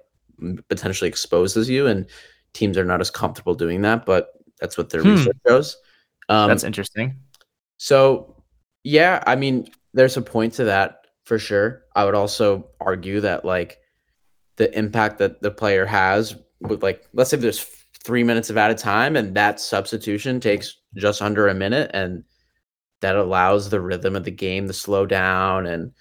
[0.69, 2.05] potentially exposes you, and
[2.53, 4.05] teams are not as comfortable doing that.
[4.05, 4.29] But
[4.59, 5.09] that's what their hmm.
[5.09, 5.77] research shows.
[6.29, 7.19] Um, that's interesting.
[7.77, 8.43] So
[8.83, 11.83] yeah, I mean, there's a point to that for sure.
[11.95, 13.79] I would also argue that like
[14.57, 17.65] the impact that the player has with like let's say there's
[18.03, 22.23] three minutes of added time and that substitution takes just under a minute and
[23.01, 25.91] that allows the rhythm of the game to slow down and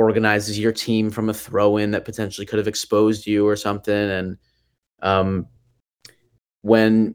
[0.00, 3.94] organizes your team from a throw in that potentially could have exposed you or something
[3.94, 4.38] and
[5.02, 5.46] um
[6.62, 7.14] when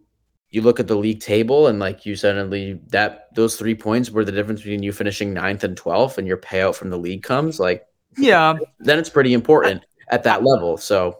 [0.51, 4.23] you look at the league table and like you suddenly that those three points were
[4.23, 7.59] the difference between you finishing ninth and 12th and your payout from the league comes
[7.59, 8.53] like yeah.
[8.79, 11.19] then it's pretty important at that level so.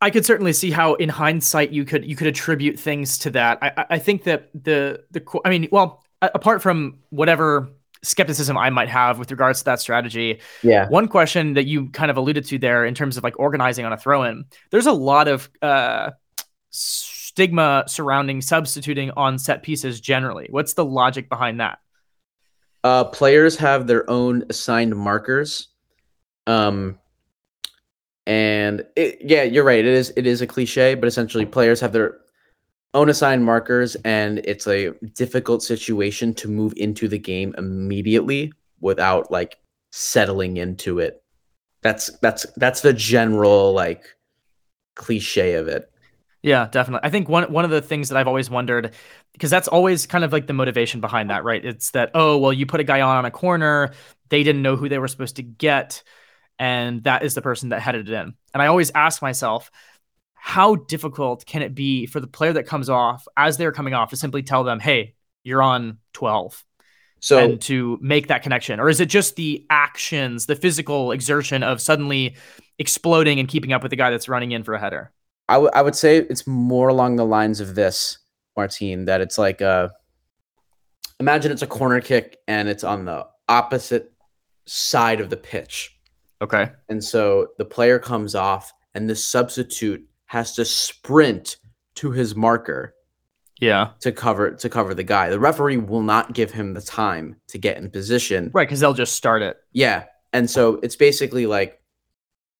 [0.00, 3.58] I could certainly see how in hindsight you could you could attribute things to that.
[3.62, 7.70] I i think that the the i mean well apart from whatever
[8.02, 10.40] skepticism I might have with regards to that strategy.
[10.62, 10.88] Yeah.
[10.88, 13.92] One question that you kind of alluded to there in terms of like organizing on
[13.92, 16.10] a throw in, there's a lot of uh,
[16.70, 20.48] stigma surrounding substituting on set pieces generally.
[20.50, 21.78] What's the logic behind that?
[22.84, 25.68] Uh, players have their own assigned markers.
[26.46, 26.98] Um,
[28.26, 29.78] and it, yeah, you're right.
[29.78, 32.18] It is it is a cliche, but essentially players have their
[32.94, 39.30] own assigned markers, and it's a difficult situation to move into the game immediately without
[39.30, 39.58] like
[39.90, 41.22] settling into it.
[41.82, 44.04] That's that's that's the general like
[44.94, 45.90] cliche of it.
[46.42, 47.06] Yeah, definitely.
[47.06, 48.94] I think one one of the things that I've always wondered
[49.32, 51.64] because that's always kind of like the motivation behind that, right?
[51.64, 53.92] It's that oh, well, you put a guy on a corner,
[54.28, 56.02] they didn't know who they were supposed to get,
[56.58, 58.34] and that is the person that headed it in.
[58.52, 59.70] And I always ask myself,
[60.44, 64.10] how difficult can it be for the player that comes off as they're coming off
[64.10, 65.14] to simply tell them, "Hey,
[65.44, 66.64] you're on 12."
[67.20, 71.62] So and to make that connection, or is it just the actions, the physical exertion
[71.62, 72.34] of suddenly
[72.80, 75.12] exploding and keeping up with the guy that's running in for a header?
[75.48, 78.18] I, w- I would say it's more along the lines of this,
[78.56, 79.92] Martine, that it's like a
[81.20, 84.12] imagine it's a corner kick and it's on the opposite
[84.66, 85.96] side of the pitch.
[86.42, 86.72] Okay.
[86.88, 91.58] And so the player comes off and the substitute has to sprint
[91.94, 92.94] to his marker.
[93.60, 93.90] Yeah.
[94.00, 95.28] To cover to cover the guy.
[95.28, 98.50] The referee will not give him the time to get in position.
[98.54, 99.58] Right, because they'll just start it.
[99.72, 100.04] Yeah.
[100.32, 101.82] And so it's basically like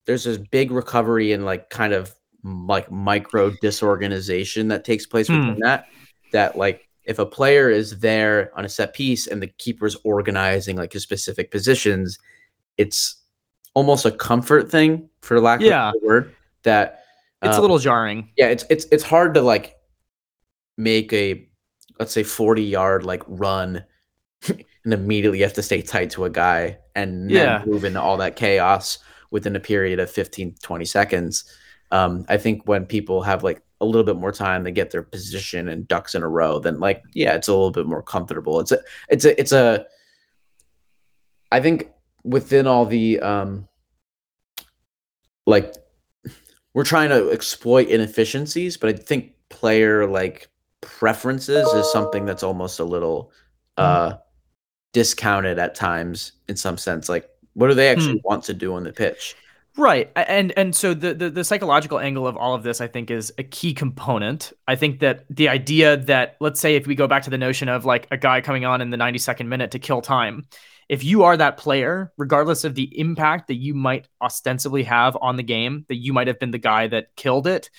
[0.05, 2.13] there's this big recovery and like kind of
[2.43, 5.39] like micro disorganization that takes place hmm.
[5.39, 5.87] within that.
[6.31, 10.77] That like if a player is there on a set piece and the keeper's organizing
[10.77, 12.19] like his specific positions,
[12.77, 13.15] it's
[13.73, 15.89] almost a comfort thing for lack yeah.
[15.89, 16.35] of a word.
[16.61, 17.02] That
[17.43, 18.29] it's um, a little jarring.
[18.37, 19.75] Yeah, it's it's it's hard to like
[20.77, 21.47] make a
[21.99, 23.83] let's say 40 yard like run
[24.47, 27.63] and immediately you have to stay tight to a guy and yeah.
[27.65, 28.99] move into all that chaos
[29.31, 31.43] within a period of 15, 20 seconds.
[31.91, 35.03] Um, I think when people have like a little bit more time to get their
[35.03, 38.59] position and ducks in a row, then like yeah, it's a little bit more comfortable.
[38.59, 38.79] It's a
[39.09, 39.85] it's a it's a
[41.51, 41.89] I think
[42.23, 43.67] within all the um
[45.45, 45.73] like
[46.73, 50.49] we're trying to exploit inefficiencies, but I think player like
[50.81, 53.31] preferences is something that's almost a little
[53.77, 54.13] uh
[54.91, 57.09] discounted at times in some sense.
[57.09, 58.27] Like what do they actually hmm.
[58.27, 59.35] want to do on the pitch?
[59.75, 60.11] Right.
[60.15, 63.33] And and so the, the, the psychological angle of all of this I think is
[63.39, 64.53] a key component.
[64.67, 67.69] I think that the idea that let's say if we go back to the notion
[67.69, 70.45] of like a guy coming on in the 92nd minute to kill time,
[70.89, 75.35] if you are that player, regardless of the impact that you might ostensibly have on
[75.35, 77.69] the game, that you might have been the guy that killed it,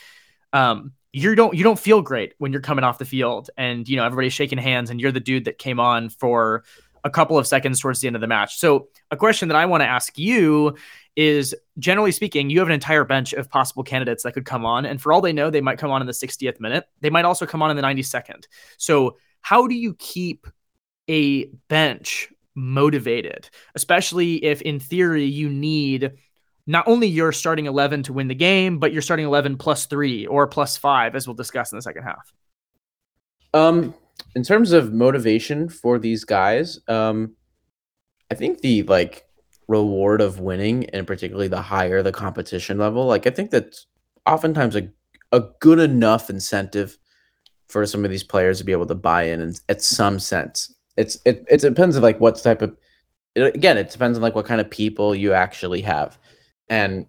[0.53, 3.97] um, you don't you don't feel great when you're coming off the field and you
[3.97, 6.65] know everybody's shaking hands and you're the dude that came on for
[7.05, 8.57] a couple of seconds towards the end of the match.
[8.59, 10.75] So, a question that I want to ask you
[11.15, 14.85] is generally speaking, you have an entire bench of possible candidates that could come on.
[14.87, 16.87] And for all they know, they might come on in the 60th minute.
[17.01, 18.47] They might also come on in the 92nd.
[18.79, 20.47] So, how do you keep
[21.09, 26.13] a bench motivated, especially if in theory you need
[26.67, 30.27] not only your starting 11 to win the game, but your starting 11 plus three
[30.27, 32.33] or plus five, as we'll discuss in the second half?
[33.53, 33.95] Um,
[34.35, 37.35] in terms of motivation for these guys, um,
[38.31, 39.25] I think the like
[39.69, 43.87] reward of winning, and particularly the higher the competition level, like I think that's
[44.27, 44.89] oftentimes a
[45.33, 46.97] a good enough incentive
[47.69, 50.74] for some of these players to be able to buy in and at some sense.
[50.97, 52.77] It's it it depends on like what type of
[53.37, 56.19] again, it depends on like what kind of people you actually have.
[56.69, 57.07] And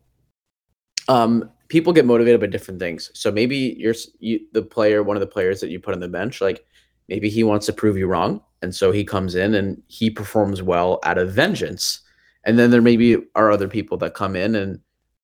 [1.08, 3.12] um people get motivated by different things.
[3.14, 6.08] So maybe you're you, the player, one of the players that you put on the
[6.08, 6.66] bench, like
[7.10, 10.62] maybe he wants to prove you wrong, and so he comes in and he performs
[10.62, 12.02] well out of vengeance.
[12.44, 14.80] And then there maybe are other people that come in and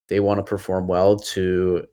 [0.08, 1.86] they want to perform well to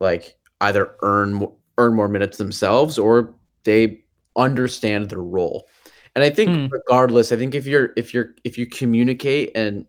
[0.00, 1.46] like either earn
[1.78, 3.34] earn more minutes themselves or
[3.64, 4.04] they
[4.36, 5.66] understand their role.
[6.14, 6.70] And I think mm.
[6.70, 9.86] regardless, I think if you're if you're if you communicate and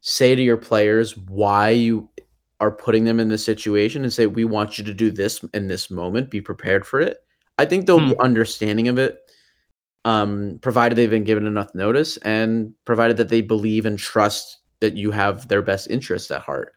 [0.00, 2.08] say to your players why you
[2.60, 5.68] are putting them in this situation and say we want you to do this in
[5.68, 7.18] this moment, be prepared for it.
[7.58, 8.10] I think they'll hmm.
[8.10, 9.18] be understanding of it,
[10.04, 14.96] um, provided they've been given enough notice and provided that they believe and trust that
[14.96, 16.72] you have their best interests at heart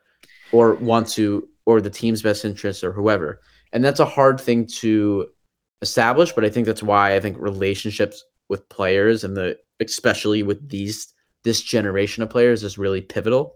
[0.51, 3.41] or want to, or the team's best interests or whoever.
[3.73, 5.27] And that's a hard thing to
[5.81, 10.69] establish, but I think that's why I think relationships with players and the, especially with
[10.69, 13.55] these, this generation of players is really pivotal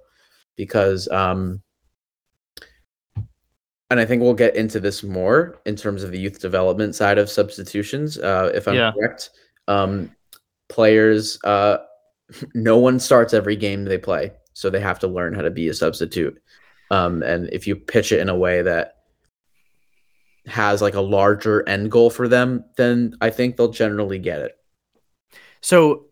[0.55, 1.61] because, um,
[3.91, 7.19] and I think we'll get into this more in terms of the youth development side
[7.19, 8.17] of substitutions.
[8.17, 8.91] Uh, if I'm yeah.
[8.93, 9.29] correct,
[9.67, 10.15] um,
[10.69, 11.77] players, uh,
[12.55, 15.67] no one starts every game they play, so they have to learn how to be
[15.67, 16.41] a substitute.
[16.89, 18.95] Um, and if you pitch it in a way that
[20.47, 24.57] has like a larger end goal for them, then I think they'll generally get it.
[25.66, 26.05] So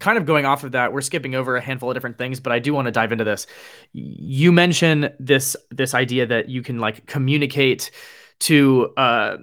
[0.00, 2.52] kind of going off of that, we're skipping over a handful of different things, but
[2.52, 3.46] I do want to dive into this.
[3.92, 7.92] You mentioned this this idea that you can like communicate
[8.40, 9.36] to uh,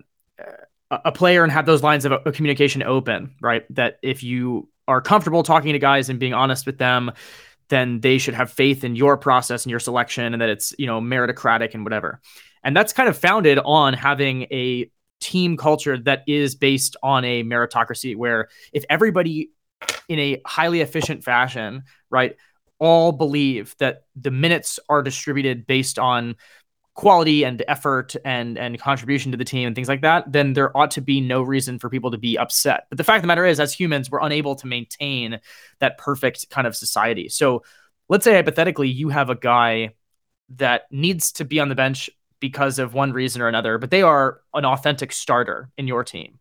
[0.92, 3.64] a player and have those lines of communication open, right?
[3.74, 7.10] That if you are comfortable talking to guys and being honest with them,
[7.70, 10.86] then they should have faith in your process and your selection, and that it's you
[10.86, 12.20] know meritocratic and whatever.
[12.62, 17.44] And that's kind of founded on having a team culture that is based on a
[17.44, 19.52] meritocracy where if everybody
[20.08, 22.36] in a highly efficient fashion, right,
[22.80, 26.36] all believe that the minutes are distributed based on
[26.96, 30.76] quality and effort and and contribution to the team and things like that, then there
[30.76, 32.88] ought to be no reason for people to be upset.
[32.90, 35.40] But the fact of the matter is, as humans, we're unable to maintain
[35.80, 37.30] that perfect kind of society.
[37.30, 37.64] So
[38.10, 39.94] let's say hypothetically you have a guy
[40.56, 42.10] that needs to be on the bench
[42.40, 46.40] because of one reason or another, but they are an authentic starter in your team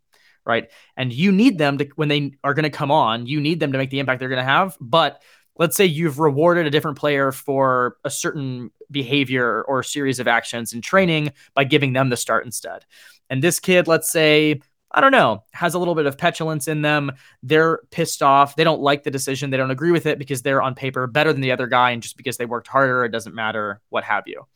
[0.48, 0.70] right?
[0.96, 3.70] And you need them to when they are going to come on, you need them
[3.72, 4.78] to make the impact they're going to have.
[4.80, 5.22] But
[5.58, 10.72] let's say you've rewarded a different player for a certain behavior or series of actions
[10.72, 12.86] in training by giving them the start instead.
[13.28, 16.80] And this kid, let's say, I don't know, has a little bit of petulance in
[16.80, 17.12] them.
[17.42, 18.56] They're pissed off.
[18.56, 19.50] They don't like the decision.
[19.50, 21.90] They don't agree with it because they're on paper better than the other guy.
[21.90, 24.46] And just because they worked harder, it doesn't matter, what have you.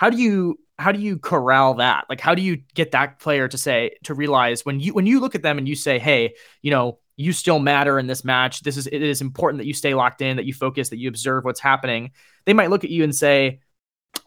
[0.00, 2.06] How do you how do you corral that?
[2.08, 5.20] Like, how do you get that player to say to realize when you when you
[5.20, 8.62] look at them and you say, hey, you know, you still matter in this match.
[8.62, 11.10] This is it is important that you stay locked in, that you focus, that you
[11.10, 12.12] observe what's happening.
[12.46, 13.60] They might look at you and say,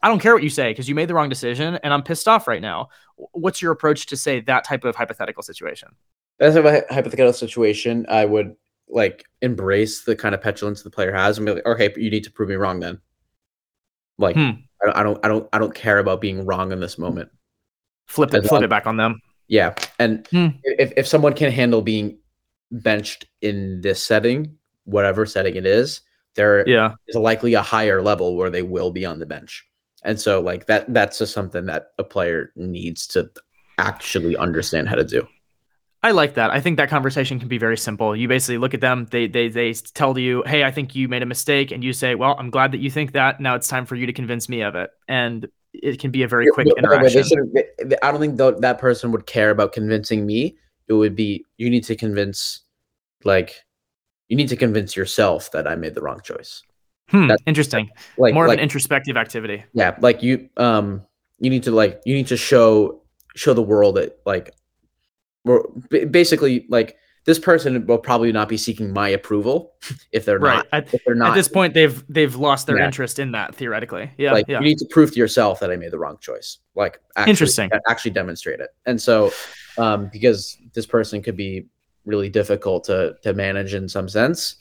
[0.03, 2.27] I don't care what you say because you made the wrong decision and I'm pissed
[2.27, 2.89] off right now.
[3.31, 5.95] What's your approach to say that type of hypothetical situation?
[6.37, 8.05] That's a hypothetical situation.
[8.07, 8.55] I would
[8.87, 12.25] like embrace the kind of petulance the player has and be like, okay, you need
[12.25, 13.01] to prove me wrong then.
[14.23, 14.51] Like Hmm.
[14.83, 17.29] I, I don't I don't I don't care about being wrong in this moment.
[18.07, 19.19] Flip it, As flip long- it back on them.
[19.47, 20.47] Yeah, and Hmm.
[20.63, 22.17] if if someone can handle being
[22.71, 26.01] benched in this setting, whatever setting it is,
[26.35, 26.95] there Yeah.
[27.07, 29.63] is likely a higher level where they will be on the bench.
[30.03, 33.29] And so like that that's just something that a player needs to
[33.77, 35.27] actually understand how to do.
[36.03, 36.51] I like that.
[36.51, 38.13] I think that conversation can be very simple.
[38.15, 41.21] You basically look at them, they they they tell you, "Hey, I think you made
[41.23, 43.39] a mistake," and you say, "Well, I'm glad that you think that.
[43.39, 46.27] Now it's time for you to convince me of it." And it can be a
[46.27, 47.23] very quick By the way, interaction.
[47.23, 50.57] shouldn't- they- they- I don't think that person would care about convincing me.
[50.89, 52.61] It would be you need to convince
[53.23, 53.63] like
[54.27, 56.61] you need to convince yourself that I made the wrong choice.
[57.09, 57.89] Hmm, That- interesting.
[58.17, 59.63] Like More like of an introspective activity.
[59.73, 61.01] yeah like you um
[61.39, 63.01] you need to like you need to show
[63.35, 64.53] show the world that like
[65.89, 69.73] basically like this person will probably not be seeking my approval
[70.11, 70.57] if they're Right.
[70.57, 72.85] not At, if they're not at this point, they've they've lost their Yeah.
[72.85, 74.11] interest in that theoretically.
[74.17, 74.33] Yeah.
[74.33, 74.59] like yeah.
[74.59, 76.59] you need to prove to yourself that I made the wrong choice.
[76.75, 77.69] Like actually, Interesting.
[77.89, 78.69] actually demonstrate it.
[78.85, 79.31] And so
[79.77, 81.67] um because this person could be
[82.05, 84.55] really difficult to to manage in some sense,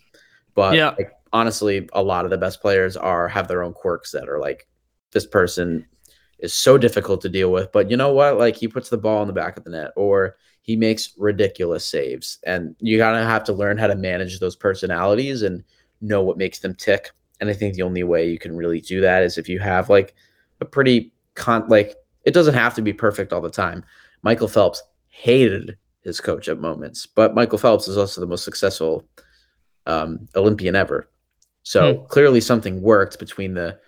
[0.55, 0.91] but Yeah.
[0.91, 4.39] like, honestly, a lot of the best players are have their own quirks that are
[4.39, 4.69] like
[5.13, 5.87] this person
[6.39, 8.37] is so difficult to deal with, but you know what?
[8.39, 11.85] Like he puts the ball in the back of the net or he makes ridiculous
[11.85, 12.39] saves.
[12.45, 15.63] And you gotta have to learn how to manage those personalities and
[16.01, 17.11] know what makes them tick.
[17.41, 19.91] And I think the only way you can really do that is if you have
[19.91, 20.15] like
[20.61, 23.85] a pretty con like it doesn't have to be perfect all the time.
[24.23, 29.05] Michael Phelps hated his coach at moments, but Michael Phelps is also the most successful
[29.87, 31.09] um, Olympian ever.
[31.65, 33.79] So clearly something worked between the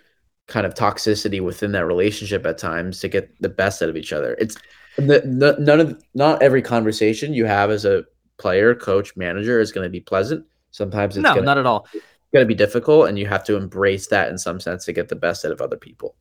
[0.47, 4.13] kind of toxicity within that relationship at times to get the best out of each
[4.13, 4.35] other.
[4.39, 4.57] It's
[4.97, 8.05] the, the, none of not every conversation you have as a
[8.37, 10.47] player, coach, manager is going to be pleasant.
[10.71, 11.87] Sometimes it's no, going not at all.
[12.33, 15.09] Going to be difficult, and you have to embrace that in some sense to get
[15.09, 16.17] the best out of other people.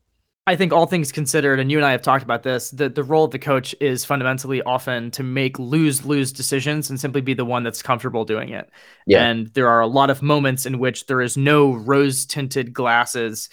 [0.46, 3.02] I think all things considered, and you and I have talked about this, the, the
[3.02, 7.32] role of the coach is fundamentally often to make lose lose decisions and simply be
[7.32, 8.70] the one that's comfortable doing it.
[9.06, 9.24] Yeah.
[9.24, 13.48] And there are a lot of moments in which there is no rose tinted glasses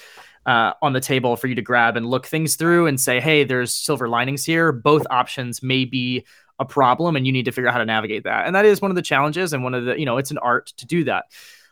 [0.45, 3.43] uh, on the table for you to grab and look things through and say, hey,
[3.43, 4.71] there's silver linings here.
[4.71, 6.25] Both options may be
[6.59, 8.45] a problem and you need to figure out how to navigate that.
[8.45, 10.37] And that is one of the challenges and one of the, you know, it's an
[10.39, 11.25] art to do that.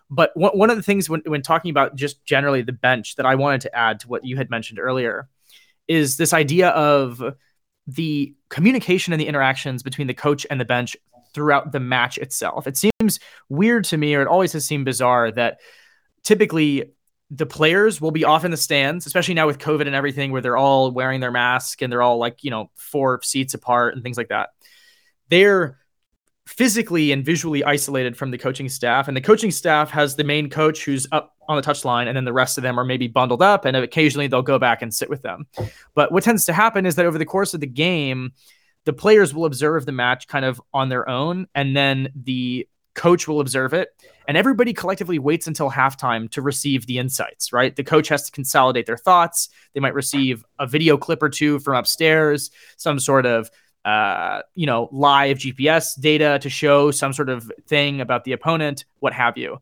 [0.10, 3.26] But one, one of the things when, when talking about just generally the bench that
[3.26, 5.30] I wanted to add to what you had mentioned earlier
[5.88, 7.22] is this idea of
[7.88, 10.96] the communication and the interactions between the coach and the bench
[11.34, 12.68] throughout the match itself.
[12.68, 15.60] It seems weird to me, or it always has seemed bizarre, that
[16.24, 16.92] typically
[17.32, 20.42] the players will be off in the stands, especially now with COVID and everything, where
[20.42, 24.04] they're all wearing their mask and they're all like, you know, four seats apart and
[24.04, 24.50] things like that.
[25.30, 25.78] They're
[26.48, 29.08] physically and visually isolated from the coaching staff.
[29.08, 32.26] And the coaching staff has the main coach who's up on the touchline, and then
[32.26, 35.10] the rest of them are maybe bundled up, and occasionally they'll go back and sit
[35.10, 35.46] with them.
[35.96, 38.34] But what tends to happen is that over the course of the game,
[38.86, 43.28] the players will observe the match kind of on their own, and then the coach
[43.28, 43.90] will observe it,
[44.30, 47.76] and everybody collectively waits until halftime to receive the insights, right?
[47.76, 49.50] The coach has to consolidate their thoughts.
[49.74, 53.50] They might receive a video clip or two from upstairs, some sort of
[53.86, 58.86] uh, you know, live GPS data to show some sort of thing about the opponent,
[59.00, 59.62] what have you.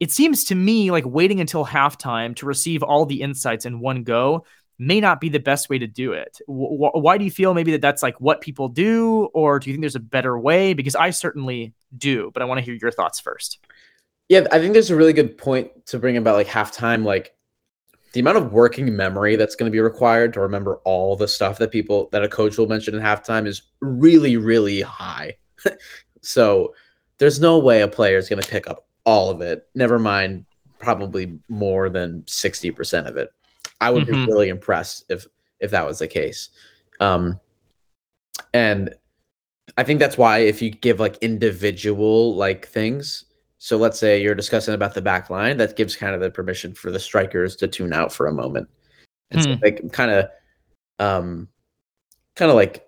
[0.00, 4.02] It seems to me like waiting until halftime to receive all the insights in one
[4.02, 4.44] go
[4.78, 6.38] may not be the best way to do it.
[6.48, 9.74] W- why do you feel maybe that that's like what people do, or do you
[9.74, 10.74] think there's a better way?
[10.74, 13.58] Because I certainly do, but I want to hear your thoughts first.
[14.28, 17.34] Yeah, I think there's a really good point to bring about like halftime, like
[18.12, 21.58] the amount of working memory that's going to be required to remember all the stuff
[21.58, 25.36] that people that a coach will mention in halftime is really, really high.
[26.22, 26.74] so
[27.18, 29.68] there's no way a player is going to pick up all of it.
[29.74, 30.44] Never mind,
[30.78, 33.30] probably more than sixty percent of it.
[33.80, 34.26] I would Mhm.
[34.26, 35.26] be really impressed if
[35.60, 36.48] if that was the case.
[37.00, 37.38] Um,
[38.52, 38.94] and
[39.78, 43.24] I think that's why if you give like individual like things,
[43.58, 46.74] so let's say you're discussing about the back line, that gives kind of the permission
[46.74, 48.68] for the strikers to tune out for a moment.
[49.30, 49.60] And so Hmm.
[49.62, 50.28] like kind of
[50.98, 51.48] um
[52.36, 52.86] kind of like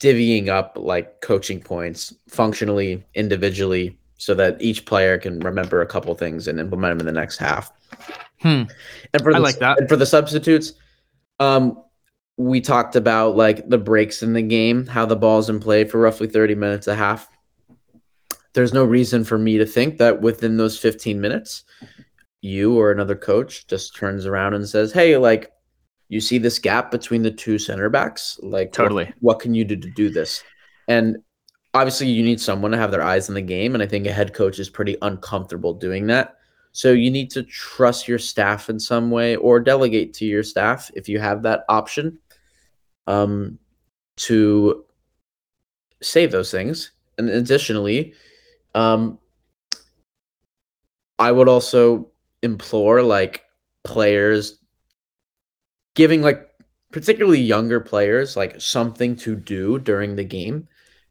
[0.00, 6.14] divvying up like coaching points functionally, individually, so that each player can remember a couple
[6.14, 7.72] things and implement them in the next half.
[8.40, 8.64] Hmm.
[9.14, 9.78] And for I the, like that.
[9.78, 10.72] And for the substitutes,
[11.38, 11.80] um,
[12.36, 16.00] we talked about like the breaks in the game, how the ball's in play for
[16.00, 17.28] roughly 30 minutes a half.
[18.54, 21.64] There's no reason for me to think that within those 15 minutes,
[22.40, 25.52] you or another coach just turns around and says, Hey, like,
[26.08, 28.38] you see this gap between the two center backs?
[28.42, 29.10] Like, Totally.
[29.20, 30.42] what, can you do to do this?
[30.88, 31.16] And
[31.74, 34.12] obviously you need someone to have their eyes in the game, and I think a
[34.12, 36.36] head coach is pretty uncomfortable doing that.
[36.72, 40.90] So you need to trust your staff in some way or delegate to your staff
[40.94, 42.18] if you have that option
[43.06, 43.58] um,
[44.16, 44.84] to
[46.00, 46.92] save those things.
[47.18, 48.14] And additionally,
[48.74, 49.18] um,
[51.18, 52.10] I would also
[52.42, 53.44] implore like
[53.84, 54.58] players
[55.94, 56.48] giving like
[56.90, 60.68] particularly younger players like something to do during the game.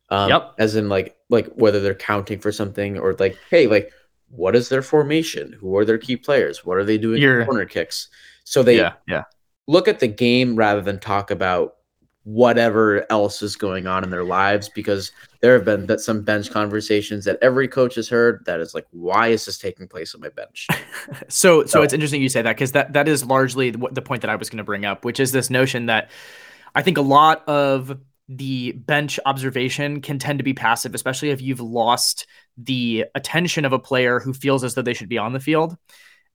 [0.09, 0.53] Um, yep.
[0.57, 3.91] As in like like whether they're counting for something or like hey like
[4.29, 5.53] what is their formation?
[5.53, 6.65] Who are their key players?
[6.65, 8.07] What are they doing You're, corner kicks?
[8.43, 9.23] So they yeah, yeah.
[9.67, 11.75] look at the game rather than talk about
[12.23, 15.11] whatever else is going on in their lives because
[15.41, 18.85] there have been that some bench conversations that every coach has heard that is like
[18.91, 20.67] why is this taking place on my bench?
[21.29, 24.01] So, so so it's interesting you say that because that that is largely the, the
[24.01, 26.11] point that i was going to bring up which is this notion that
[26.75, 27.97] i think a lot of
[28.29, 33.73] the bench observation can tend to be passive especially if you've lost the attention of
[33.73, 35.77] a player who feels as though they should be on the field.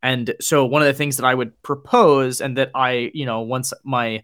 [0.02, 3.40] And so one of the things that i would propose and that i you know
[3.40, 4.22] once my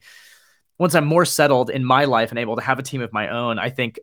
[0.82, 3.28] once I'm more settled in my life and able to have a team of my
[3.28, 4.00] own, I think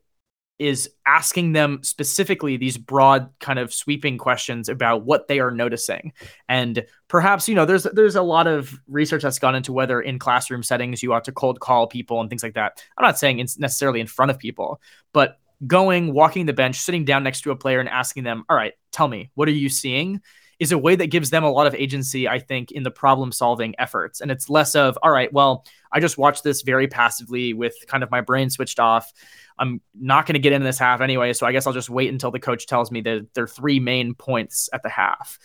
[0.59, 6.13] is asking them specifically these broad kind of sweeping questions about what they are noticing.
[6.47, 10.19] And perhaps you know there's there's a lot of research that's gone into whether in
[10.19, 12.81] classroom settings you ought to cold call people and things like that.
[12.97, 14.79] I'm not saying it's necessarily in front of people
[15.13, 18.55] but going walking the bench sitting down next to a player and asking them all
[18.55, 20.21] right tell me what are you seeing
[20.59, 23.31] is a way that gives them a lot of agency, I think, in the problem
[23.31, 24.19] solving efforts.
[24.19, 28.03] And it's less of, all right, well, I just watched this very passively with kind
[28.03, 29.11] of my brain switched off.
[29.57, 31.33] I'm not going to get into this half anyway.
[31.33, 33.79] So I guess I'll just wait until the coach tells me that there are three
[33.79, 35.39] main points at the half.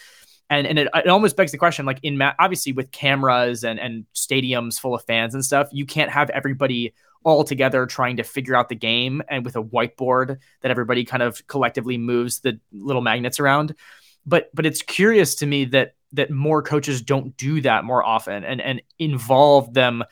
[0.50, 3.80] And, and it, it almost begs the question like in ma- obviously with cameras and,
[3.80, 6.92] and stadiums full of fans and stuff you can't have everybody
[7.24, 11.22] all together trying to figure out the game and with a whiteboard that everybody kind
[11.22, 13.74] of collectively moves the little magnets around
[14.26, 18.44] but but it's curious to me that that more coaches don't do that more often
[18.44, 20.04] and and involve them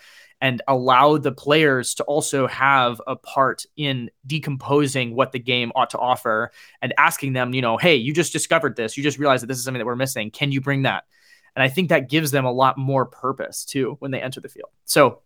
[0.42, 5.90] and allow the players to also have a part in decomposing what the game ought
[5.90, 6.50] to offer
[6.82, 8.96] and asking them, you know, hey, you just discovered this.
[8.96, 10.32] You just realized that this is something that we're missing.
[10.32, 11.04] Can you bring that?
[11.54, 14.48] And I think that gives them a lot more purpose too when they enter the
[14.48, 14.70] field.
[14.84, 15.20] So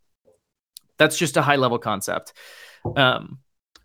[0.99, 2.34] that's just a high level concept.
[2.95, 3.39] Um,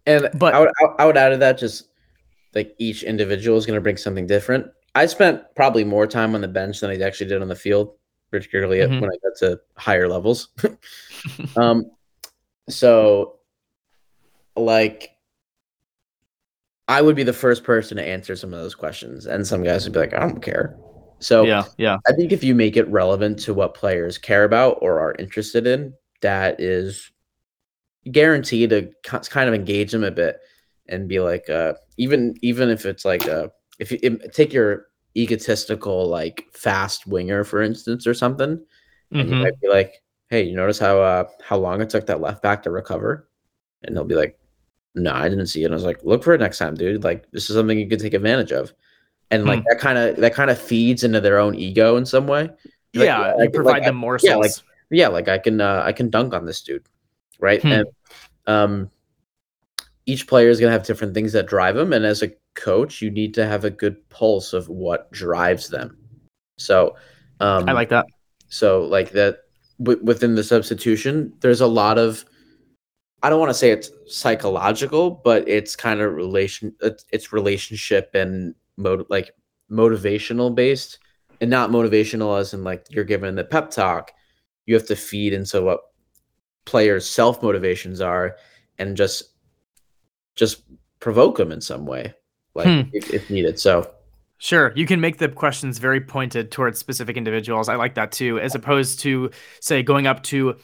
[0.05, 1.87] and but I would, I would add to that just
[2.53, 4.67] like each individual is going to bring something different.
[4.93, 7.93] I spent probably more time on the bench than I actually did on the field,
[8.29, 8.99] particularly mm-hmm.
[8.99, 10.49] when I got to higher levels.
[11.55, 11.91] um,
[12.69, 13.39] so,
[14.55, 15.11] like,
[16.87, 19.85] I would be the first person to answer some of those questions, and some guys
[19.85, 20.77] would be like, "I don't care."
[21.19, 21.97] So, yeah, yeah.
[22.07, 25.67] I think if you make it relevant to what players care about or are interested
[25.67, 27.11] in, that is
[28.11, 30.39] guaranteed to kind of engage them a bit
[30.89, 33.51] and be like, uh, even even if it's like a
[33.81, 34.85] if you take your
[35.17, 39.19] egotistical like fast winger for instance or something mm-hmm.
[39.19, 39.43] and you mm-hmm.
[39.43, 42.63] might be like hey you notice how uh how long it took that left back
[42.63, 43.27] to recover
[43.83, 44.39] and they'll be like
[44.95, 47.03] no i didn't see it and i was like look for it next time dude
[47.03, 48.71] like this is something you can take advantage of
[49.31, 49.65] and like hmm.
[49.69, 53.05] that kind of that kind of feeds into their own ego in some way like,
[53.05, 54.51] yeah like, provide like, them more yeah like
[54.91, 56.85] yeah like i can uh i can dunk on this dude
[57.39, 57.71] right hmm.
[57.71, 57.87] and
[58.47, 58.89] um
[60.05, 63.01] each player is going to have different things that drive them and as a coach,
[63.01, 65.97] you need to have a good pulse of what drives them.
[66.57, 66.95] So,
[67.39, 68.05] um, I like that.
[68.49, 69.39] So, like that
[69.81, 72.25] w- within the substitution, there's a lot of,
[73.23, 78.55] I don't want to say it's psychological, but it's kind of relation, it's relationship and
[78.77, 79.31] mode like
[79.71, 80.99] motivational based,
[81.39, 84.11] and not motivational as in like you're given the pep talk.
[84.65, 85.79] You have to feed into what
[86.65, 88.37] players' self motivations are,
[88.77, 89.23] and just
[90.35, 90.63] just
[90.99, 92.13] provoke them in some way
[92.55, 92.89] like hmm.
[92.93, 93.59] if, if needed.
[93.59, 93.91] So
[94.43, 97.69] Sure, you can make the questions very pointed towards specific individuals.
[97.69, 99.29] I like that too, as opposed to
[99.59, 100.55] say going up to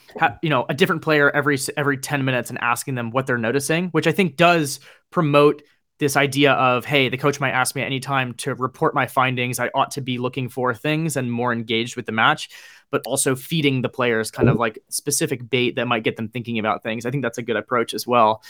[0.42, 3.90] you know a different player every every ten minutes and asking them what they're noticing,
[3.90, 4.80] which I think does
[5.12, 5.62] promote
[6.00, 9.06] this idea of hey, the coach might ask me at any time to report my
[9.06, 9.60] findings.
[9.60, 12.50] I ought to be looking for things and more engaged with the match,
[12.90, 16.58] but also feeding the players kind of like specific bait that might get them thinking
[16.58, 17.06] about things.
[17.06, 18.42] I think that's a good approach as well.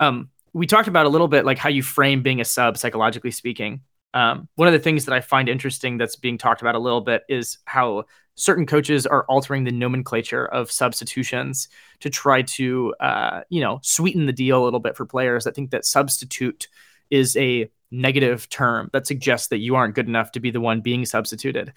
[0.00, 3.30] Um, we talked about a little bit like how you frame being a sub psychologically
[3.30, 3.80] speaking.
[4.14, 7.00] Um, one of the things that I find interesting that's being talked about a little
[7.00, 11.68] bit is how certain coaches are altering the nomenclature of substitutions
[12.00, 15.54] to try to, uh, you know, sweeten the deal a little bit for players that
[15.54, 16.68] think that substitute
[17.10, 20.80] is a negative term that suggests that you aren't good enough to be the one
[20.80, 21.72] being substituted.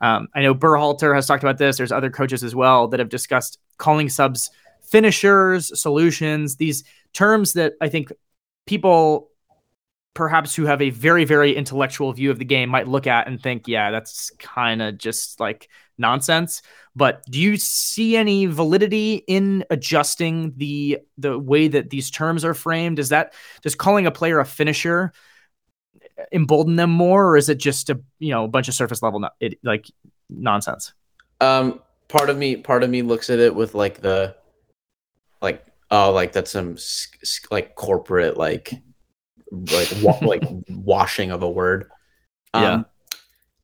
[0.00, 1.76] Um, I know Berhalter has talked about this.
[1.76, 4.50] There's other coaches as well that have discussed calling subs
[4.82, 6.82] finishers, solutions, these
[7.12, 8.12] terms that I think
[8.66, 9.30] people
[10.14, 13.40] perhaps who have a very very intellectual view of the game might look at and
[13.40, 15.68] think yeah that's kind of just like
[16.00, 16.62] nonsense.
[16.96, 22.54] But do you see any validity in adjusting the the way that these terms are
[22.54, 22.98] framed?
[22.98, 25.12] Is that just calling a player a finisher
[26.32, 29.26] embolden them more or is it just a you know a bunch of surface level
[29.38, 29.90] it, like
[30.28, 30.92] nonsense?
[31.40, 34.34] Um part of me part of me looks at it with like the
[35.40, 36.76] like oh like that's some
[37.50, 38.72] like corporate like
[39.50, 41.90] like wa- like washing of a word.
[42.54, 42.82] Um, yeah.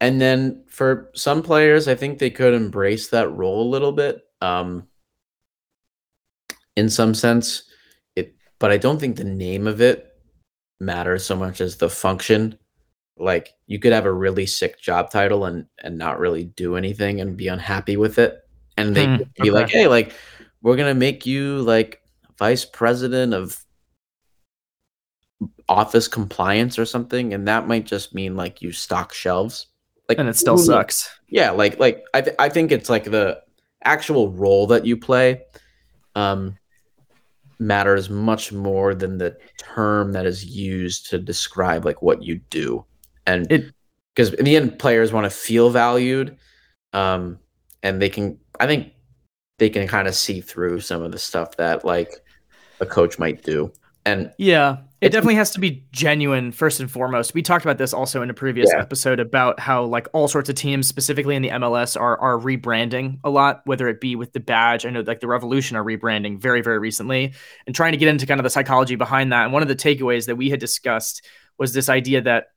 [0.01, 4.23] And then for some players, I think they could embrace that role a little bit.
[4.43, 4.87] Um,
[6.77, 7.65] in some sense,
[8.15, 10.15] it, but I don't think the name of it
[10.79, 12.59] matters so much as the function.
[13.17, 17.23] Like you could have a really sick job title and and not really do anything
[17.23, 18.39] and be unhappy with it,
[18.77, 19.51] and they mm, be okay.
[19.51, 20.13] like, "Hey, like
[20.61, 22.03] we're gonna make you like
[22.39, 23.65] vice president of
[25.69, 29.67] office compliance or something, and that might just mean like you stock shelves.
[30.09, 31.11] Like, and it still sucks.
[31.29, 33.43] Yeah, like like I th- I think it's like the
[33.85, 35.43] actual role that you play
[36.15, 36.57] um,
[37.59, 42.85] matters much more than the term that is used to describe like what you do,
[43.27, 43.73] and it
[44.15, 46.37] because in the end, players want to feel valued,
[46.93, 47.39] um,
[47.83, 48.39] and they can.
[48.61, 48.93] I think
[49.59, 52.15] they can kind of see through some of the stuff that like
[52.81, 53.73] a coach might do.
[54.05, 57.35] And yeah, it definitely has to be genuine first and foremost.
[57.35, 58.81] We talked about this also in a previous yeah.
[58.81, 63.19] episode about how like all sorts of teams, specifically in the MLS, are are rebranding
[63.25, 64.87] a lot, whether it be with the badge.
[64.87, 67.35] I know like the Revolution are rebranding very, very recently
[67.67, 69.45] and trying to get into kind of the psychology behind that.
[69.45, 71.27] And one of the takeaways that we had discussed
[71.59, 72.49] was this idea that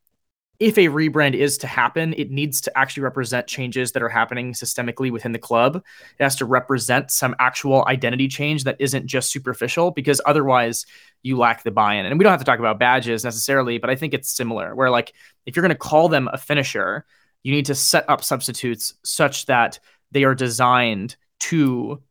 [0.60, 4.51] if a rebrand is to happen, it needs to actually represent changes that are happening
[4.51, 5.78] systemically within the club.
[5.78, 10.86] It has to represent some actual identity change that isn't just superficial, because otherwise
[11.24, 12.05] you lack the buy in.
[12.05, 14.89] And we don't have to talk about badges necessarily, but I think it's similar where,
[14.89, 15.14] like,
[15.45, 17.05] if you're going to call them a finisher,
[17.43, 19.80] you need to set up substitutes such that
[20.12, 22.03] they are designed to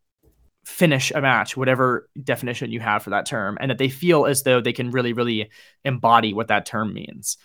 [0.64, 4.42] finish a match, whatever definition you have for that term, and that they feel as
[4.42, 5.51] though they can really, really
[5.84, 7.36] embody what that term means.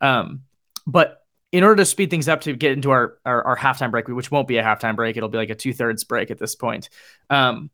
[0.00, 0.42] Um,
[0.86, 1.22] but
[1.52, 4.30] in order to speed things up to get into our, our, our halftime break, which
[4.30, 6.88] won't be a halftime break, it'll be like a two thirds break at this point.
[7.30, 7.70] Um,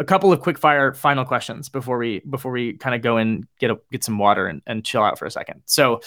[0.00, 3.46] a couple of quick fire final questions before we before we kind of go and
[3.60, 5.62] get a, get some water and, and chill out for a second.
[5.66, 6.00] So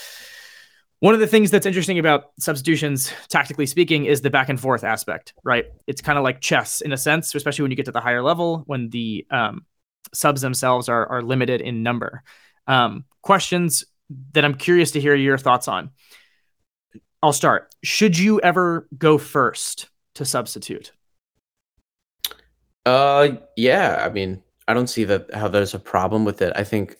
[1.00, 4.84] one of the things that's interesting about substitutions, tactically speaking, is the back and forth
[4.84, 5.66] aspect, right?
[5.86, 8.24] It's kind of like chess in a sense, especially when you get to the higher
[8.24, 9.66] level, when the um,
[10.14, 12.24] subs themselves are, are limited in number.
[12.68, 13.84] Um, questions
[14.34, 15.92] that I'm curious to hear your thoughts on.
[17.22, 17.74] I'll start.
[17.84, 20.92] Should you ever go first to substitute?
[22.86, 24.04] Uh, yeah.
[24.06, 26.54] I mean, I don't see that how there's a problem with it.
[26.56, 26.98] I think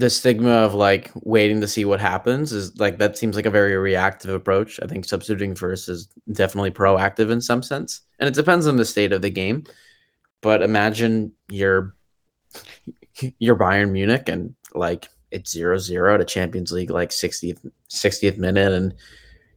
[0.00, 3.50] the stigma of like waiting to see what happens is like that seems like a
[3.50, 4.80] very reactive approach.
[4.82, 8.84] I think substituting first is definitely proactive in some sense, and it depends on the
[8.86, 9.64] state of the game.
[10.40, 11.94] But imagine you're
[13.38, 17.58] you're Bayern Munich and like it's zero zero to Champions League like 60th
[17.88, 18.94] 60th minute and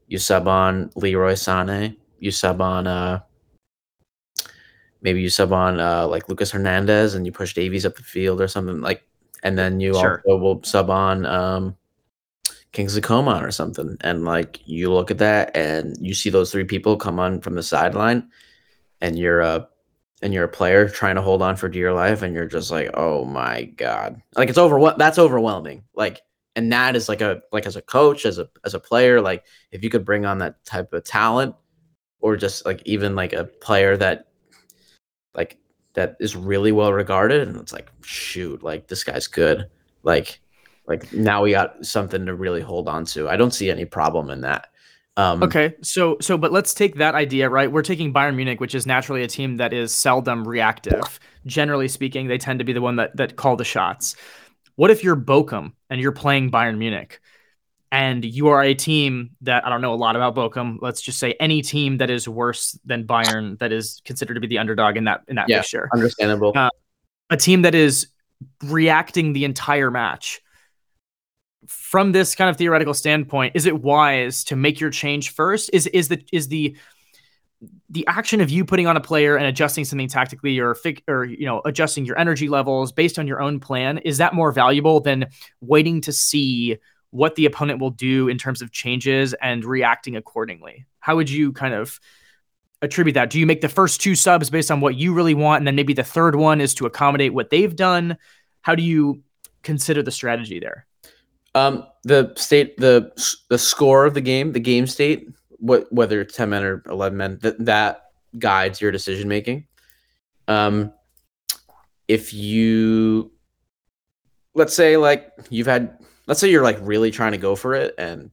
[0.07, 3.19] you sub on Leroy Sané, you sub on uh
[5.01, 8.41] maybe you sub on uh like Lucas Hernandez and you push Davies up the field
[8.41, 9.03] or something like
[9.43, 10.21] and then you sure.
[10.25, 11.75] also will sub on um
[12.71, 16.63] Kingsley Coman or something and like you look at that and you see those three
[16.63, 18.29] people come on from the sideline
[19.01, 19.65] and you're uh
[20.23, 22.89] and you're a player trying to hold on for dear life and you're just like
[22.93, 24.19] oh my god.
[24.35, 25.83] Like it's over that's overwhelming.
[25.93, 26.21] Like
[26.55, 29.43] and that is like a like as a coach as a as a player like
[29.71, 31.55] if you could bring on that type of talent
[32.21, 34.27] or just like even like a player that
[35.35, 35.57] like
[35.93, 39.67] that is really well regarded and it's like shoot like this guy's good.
[40.03, 40.39] Like
[40.87, 43.27] like now we got something to really hold on to.
[43.27, 44.67] I don't see any problem in that
[45.15, 47.71] um, okay, so so but let's take that idea, right?
[47.71, 51.19] We're taking Bayern Munich, which is naturally a team that is seldom reactive.
[51.45, 54.15] Generally speaking, they tend to be the one that that call the shots.
[54.75, 57.19] What if you're Bochum and you're playing Bayern Munich,
[57.91, 60.77] and you are a team that I don't know a lot about Bochum.
[60.81, 64.47] Let's just say any team that is worse than Bayern that is considered to be
[64.47, 65.89] the underdog in that in that yeah, fixture.
[65.93, 66.53] Understandable.
[66.55, 66.71] Uh,
[67.29, 68.07] a team that is
[68.63, 70.41] reacting the entire match
[71.67, 75.69] from this kind of theoretical standpoint, is it wise to make your change first?
[75.73, 76.75] Is is the is the
[77.89, 80.75] the action of you putting on a player and adjusting something tactically or
[81.07, 84.51] or you know adjusting your energy levels based on your own plan is that more
[84.51, 85.25] valuable than
[85.61, 86.77] waiting to see
[87.11, 90.85] what the opponent will do in terms of changes and reacting accordingly?
[90.99, 91.99] How would you kind of
[92.81, 93.29] attribute that?
[93.29, 95.75] Do you make the first two subs based on what you really want and then
[95.75, 98.17] maybe the third one is to accommodate what they've done?
[98.61, 99.21] How do you
[99.61, 100.87] consider the strategy there
[101.55, 103.11] Um, the state, the
[103.49, 107.17] the score of the game, the game state, what whether it's ten men or eleven
[107.17, 108.03] men, that that
[108.37, 109.67] guides your decision making.
[110.47, 110.91] Um,
[112.07, 113.31] if you,
[114.55, 115.97] let's say, like you've had,
[116.27, 118.31] let's say you're like really trying to go for it, and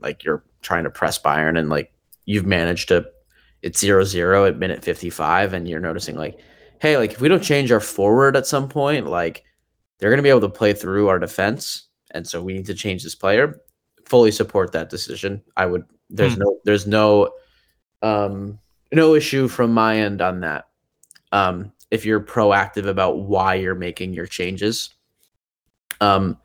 [0.00, 1.92] like you're trying to press Bayern, and like
[2.26, 3.06] you've managed to,
[3.62, 6.38] it's zero zero at minute fifty five, and you're noticing like,
[6.80, 9.44] hey, like if we don't change our forward at some point, like
[9.98, 13.02] they're gonna be able to play through our defense and so we need to change
[13.02, 13.60] this player.
[14.06, 15.42] Fully support that decision.
[15.56, 15.84] I would.
[16.10, 16.40] There's hmm.
[16.40, 16.58] no.
[16.64, 17.30] There's no.
[18.02, 18.58] Um,
[18.92, 20.66] no issue from my end on that.
[21.32, 24.90] Um, if you're proactive about why you're making your changes.
[26.00, 26.38] Um,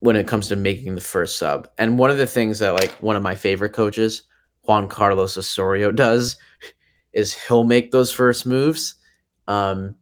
[0.00, 2.90] when it comes to making the first sub, and one of the things that like
[2.94, 4.22] one of my favorite coaches,
[4.62, 6.36] Juan Carlos Osorio, does
[7.12, 8.94] is he'll make those first moves,
[9.46, 9.94] um,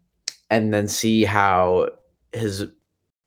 [0.48, 1.88] and then see how
[2.32, 2.66] his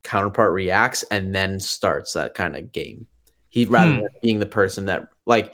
[0.03, 3.07] counterpart reacts and then starts that kind of game.
[3.49, 4.01] He rather hmm.
[4.01, 5.53] than being the person that like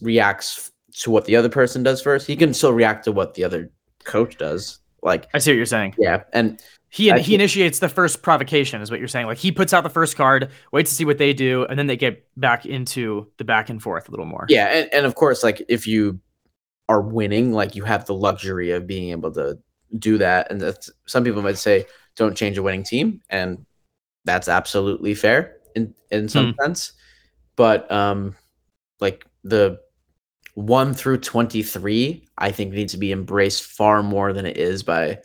[0.00, 3.44] reacts to what the other person does first, he can still react to what the
[3.44, 3.70] other
[4.04, 4.78] coach does.
[5.02, 5.94] Like I see what you're saying.
[5.98, 9.26] Yeah, and he he initiates the first provocation, is what you're saying.
[9.26, 11.86] Like he puts out the first card, waits to see what they do, and then
[11.86, 14.46] they get back into the back and forth a little more.
[14.48, 16.18] Yeah, and, and of course, like if you
[16.88, 19.58] are winning, like you have the luxury of being able to
[19.98, 20.50] do that.
[20.50, 23.64] And that's, some people might say, don't change a winning team, and
[24.26, 26.56] that's absolutely fair in in some mm.
[26.62, 26.92] sense.
[27.56, 28.36] But um,
[29.00, 29.78] like the
[30.54, 34.82] one through twenty three, I think needs to be embraced far more than it is
[34.82, 35.18] by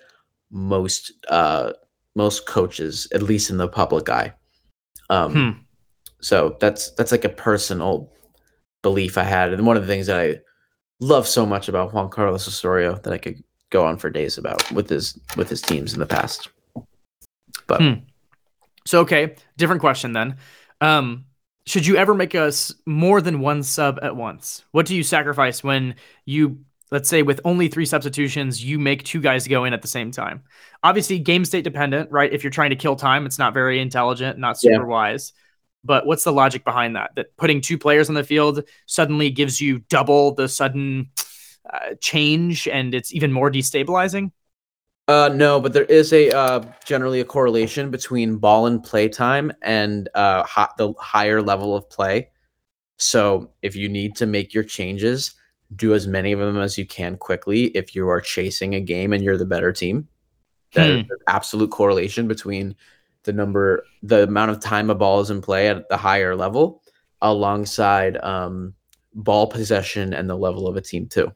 [0.52, 1.74] most uh
[2.16, 4.34] most coaches, at least in the public eye.
[5.10, 5.60] Um, hmm.
[6.22, 8.12] so that's that's like a personal
[8.82, 10.40] belief I had, and one of the things that I
[11.00, 14.70] love so much about Juan Carlos Osorio that I could go on for days about
[14.72, 16.50] with his with his teams in the past.
[17.68, 17.94] But hmm.
[18.86, 20.38] So okay, different question then.
[20.80, 21.26] Um,
[21.66, 24.64] should you ever make us more than one sub at once?
[24.72, 29.22] What do you sacrifice when you let's say with only three substitutions, you make two
[29.22, 30.44] guys go in at the same time?
[30.84, 32.32] Obviously, game state dependent, right?
[32.32, 34.84] If you're trying to kill time, it's not very intelligent, not super yeah.
[34.84, 35.34] wise.
[35.84, 37.12] But what's the logic behind that?
[37.16, 41.10] That putting two players on the field suddenly gives you double the sudden
[41.72, 44.32] uh, change and it's even more destabilizing?
[45.12, 49.52] Uh, no, but there is a uh, generally a correlation between ball and play time
[49.62, 52.30] and uh, hot, the higher level of play.
[52.96, 55.34] So if you need to make your changes,
[55.76, 57.66] do as many of them as you can quickly.
[57.76, 60.08] If you are chasing a game and you're the better team,
[60.76, 61.12] that hmm.
[61.28, 62.74] absolute correlation between
[63.24, 66.84] the number, the amount of time a ball is in play at the higher level,
[67.22, 68.76] alongside um,
[69.14, 71.34] ball possession and the level of a team too.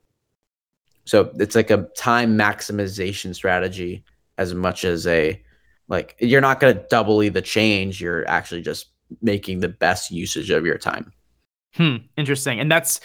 [1.06, 4.03] So it's like a time maximization strategy
[4.38, 5.41] as much as a
[5.88, 8.01] like you're not going to doubly the change.
[8.01, 8.88] You're actually just
[9.22, 11.12] making the best usage of your time.
[11.76, 11.97] Hmm.
[12.18, 12.60] Interesting.
[12.60, 12.99] And that's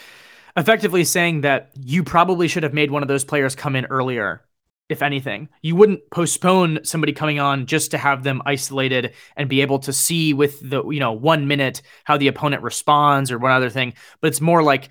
[0.57, 4.45] effectively saying that you probably should have made one of those players come in earlier.
[4.89, 9.61] If anything, you wouldn't postpone somebody coming on just to have them isolated and be
[9.61, 13.53] able to see with the, you know, one minute how the opponent responds or one
[13.53, 13.95] other thing.
[14.21, 14.89] But it's more like,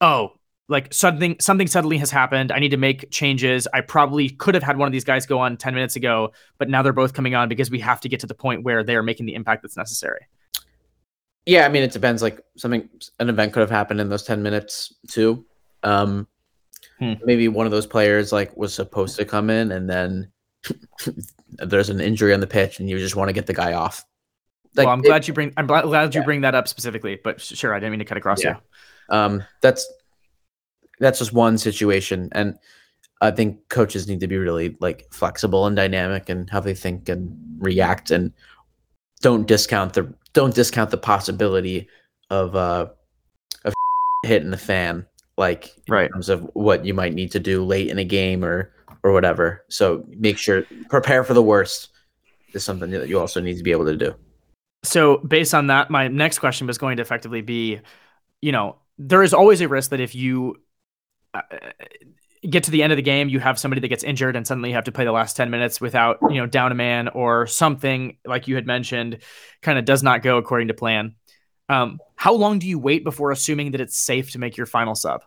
[0.00, 0.32] oh,
[0.68, 2.52] like something something suddenly has happened.
[2.52, 3.66] I need to make changes.
[3.74, 6.68] I probably could have had one of these guys go on 10 minutes ago, but
[6.68, 9.02] now they're both coming on because we have to get to the point where they're
[9.02, 10.26] making the impact that's necessary.
[11.46, 12.22] Yeah, I mean it depends.
[12.22, 12.88] Like something
[13.18, 15.44] an event could have happened in those 10 minutes too.
[15.82, 16.28] Um
[16.98, 17.14] hmm.
[17.24, 20.30] maybe one of those players like was supposed to come in and then
[21.58, 24.04] there's an injury on the pitch and you just want to get the guy off.
[24.74, 26.24] Like, well, I'm glad it, you bring I'm glad you yeah.
[26.24, 28.56] bring that up specifically, but sure, I didn't mean to cut across yeah.
[29.10, 29.16] you.
[29.16, 29.86] Um that's
[31.02, 32.56] that's just one situation and
[33.20, 37.08] i think coaches need to be really like flexible and dynamic and how they think
[37.08, 38.32] and react and
[39.20, 41.88] don't discount the don't discount the possibility
[42.30, 42.86] of uh
[43.64, 43.74] of
[44.24, 45.04] hitting the fan
[45.36, 46.06] like right.
[46.06, 48.72] in terms of what you might need to do late in a game or
[49.02, 51.88] or whatever so make sure prepare for the worst
[52.54, 54.14] is something that you also need to be able to do
[54.84, 57.80] so based on that my next question was going to effectively be
[58.40, 60.56] you know there is always a risk that if you
[62.48, 64.70] get to the end of the game, you have somebody that gets injured, and suddenly
[64.70, 67.46] you have to play the last ten minutes without you know down a man or
[67.46, 69.18] something like you had mentioned,
[69.60, 71.14] kind of does not go according to plan.
[71.68, 74.94] Um, how long do you wait before assuming that it's safe to make your final
[74.94, 75.22] sub?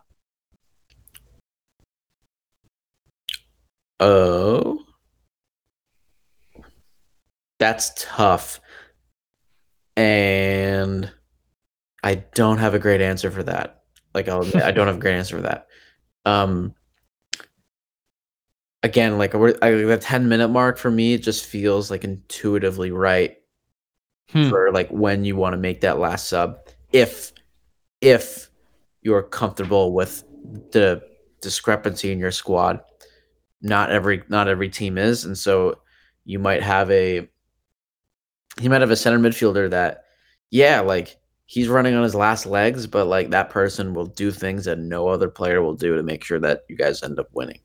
[3.98, 4.84] Oh,
[7.58, 8.60] that's tough,
[9.96, 11.10] and
[12.02, 13.84] I don't have a great answer for that.
[14.14, 15.66] Like I'll I don't have a great answer for that
[16.26, 16.74] um
[18.82, 23.38] again like I, the 10 minute mark for me it just feels like intuitively right
[24.30, 24.50] hmm.
[24.50, 26.58] for like when you want to make that last sub
[26.92, 27.32] if
[28.00, 28.50] if
[29.00, 30.24] you're comfortable with
[30.72, 31.02] the
[31.40, 32.80] discrepancy in your squad
[33.62, 35.78] not every not every team is and so
[36.24, 37.28] you might have a
[38.60, 40.04] you might have a center midfielder that
[40.50, 44.64] yeah like he's running on his last legs but like that person will do things
[44.64, 47.60] that no other player will do to make sure that you guys end up winning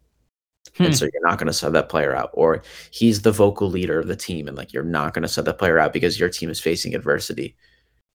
[0.77, 0.83] Hmm.
[0.83, 2.29] And so you're not going to sub that player out.
[2.33, 5.45] Or he's the vocal leader of the team, and like you're not going to sub
[5.45, 7.55] that player out because your team is facing adversity.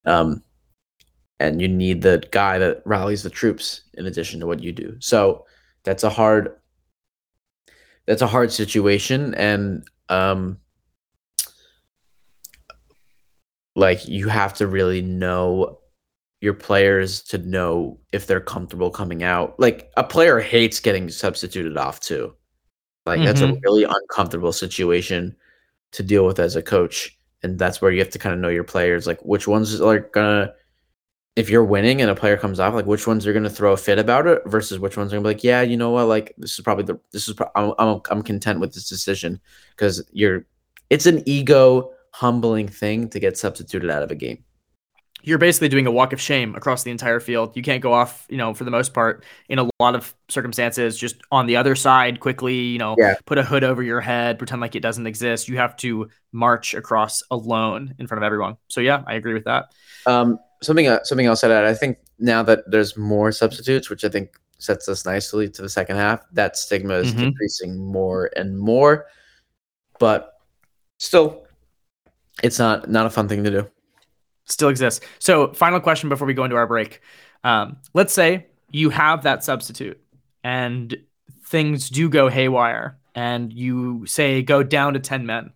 [0.05, 0.43] Um,
[1.39, 4.97] and you need the guy that rallies the troops in addition to what you do.
[5.01, 5.45] So
[5.85, 6.57] that's a hard
[8.07, 10.59] that's a hard situation and um
[13.77, 15.79] like you have to really know
[16.41, 19.59] your players to know if they're comfortable coming out.
[19.61, 22.35] Like a player hates getting substituted off too.
[23.05, 23.27] Like mm-hmm.
[23.27, 23.61] that's a mm-hmm.
[23.63, 25.37] really uncomfortable situation
[25.93, 27.17] to deal with as a coach.
[27.43, 30.01] And that's where you have to kind of know your players, like which ones are
[30.01, 30.53] gonna
[31.37, 33.77] if you're winning and a player comes off, like which ones are gonna throw a
[33.77, 36.35] fit about it versus which ones are gonna be like, yeah, you know what, like
[36.39, 39.39] this is probably the this is pro- I'm, I'm I'm content with this decision
[39.71, 40.47] because you're
[40.89, 44.43] it's an ego humbling thing to get substituted out of a game
[45.27, 47.57] you're basically doing a walk of shame across the entire field.
[47.57, 50.97] You can't go off, you know, for the most part, in a lot of circumstances,
[50.97, 53.17] just on the other side quickly, you know, yeah.
[53.25, 55.49] put a hood over your head, pretend like it doesn't exist.
[55.49, 58.57] You have to march across alone in front of everyone.
[58.69, 59.73] So yeah, I agree with that.
[60.07, 61.65] Um, something uh, something else I'd add.
[61.65, 65.69] I think now that there's more substitutes, which I think sets us nicely to the
[65.69, 67.31] second half, that stigma is mm-hmm.
[67.31, 69.07] decreasing more and more.
[69.99, 70.35] But
[70.99, 71.46] still,
[72.43, 73.71] it's not not a fun thing to do
[74.47, 75.05] still exists.
[75.19, 77.01] So, final question before we go into our break.
[77.45, 80.01] Um, let's say you have that substitute
[80.43, 80.97] and
[81.45, 85.53] things do go haywire and you say go down to 10 men.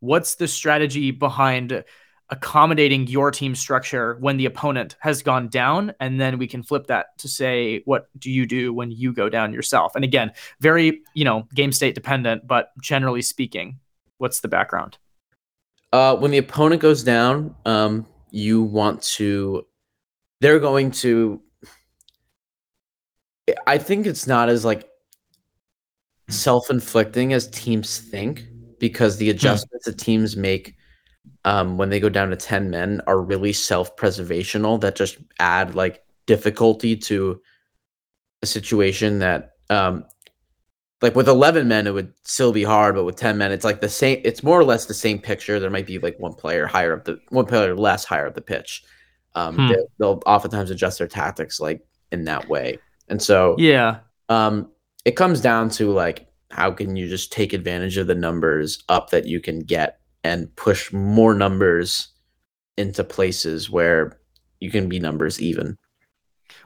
[0.00, 1.84] What's the strategy behind
[2.28, 5.94] accommodating your team structure when the opponent has gone down?
[6.00, 9.28] And then we can flip that to say, what do you do when you go
[9.28, 9.94] down yourself?
[9.94, 13.80] And again, very, you know, game state dependent, but generally speaking,
[14.18, 14.98] what's the background?
[15.96, 19.66] Uh, when the opponent goes down, um, you want to
[20.42, 21.40] they're going to
[23.66, 24.86] I think it's not as like
[26.28, 28.44] self-inflicting as teams think
[28.78, 29.36] because the hmm.
[29.36, 30.74] adjustments that teams make
[31.46, 36.04] um, when they go down to 10 men are really self-preservational that just add like
[36.26, 37.40] difficulty to
[38.42, 40.04] a situation that um,
[41.02, 43.80] like with 11 men it would still be hard but with 10 men it's like
[43.80, 45.60] the same it's more or less the same picture.
[45.60, 48.40] There might be like one player higher up the one player less higher up the
[48.40, 48.82] pitch.
[49.34, 49.68] Um hmm.
[49.68, 52.78] they, will oftentimes adjust their tactics like in that way.
[53.08, 53.98] And so yeah.
[54.28, 54.70] um
[55.04, 59.10] it comes down to like how can you just take advantage of the numbers up
[59.10, 62.08] that you can get and push more numbers
[62.76, 64.18] into places where
[64.60, 65.76] you can be numbers even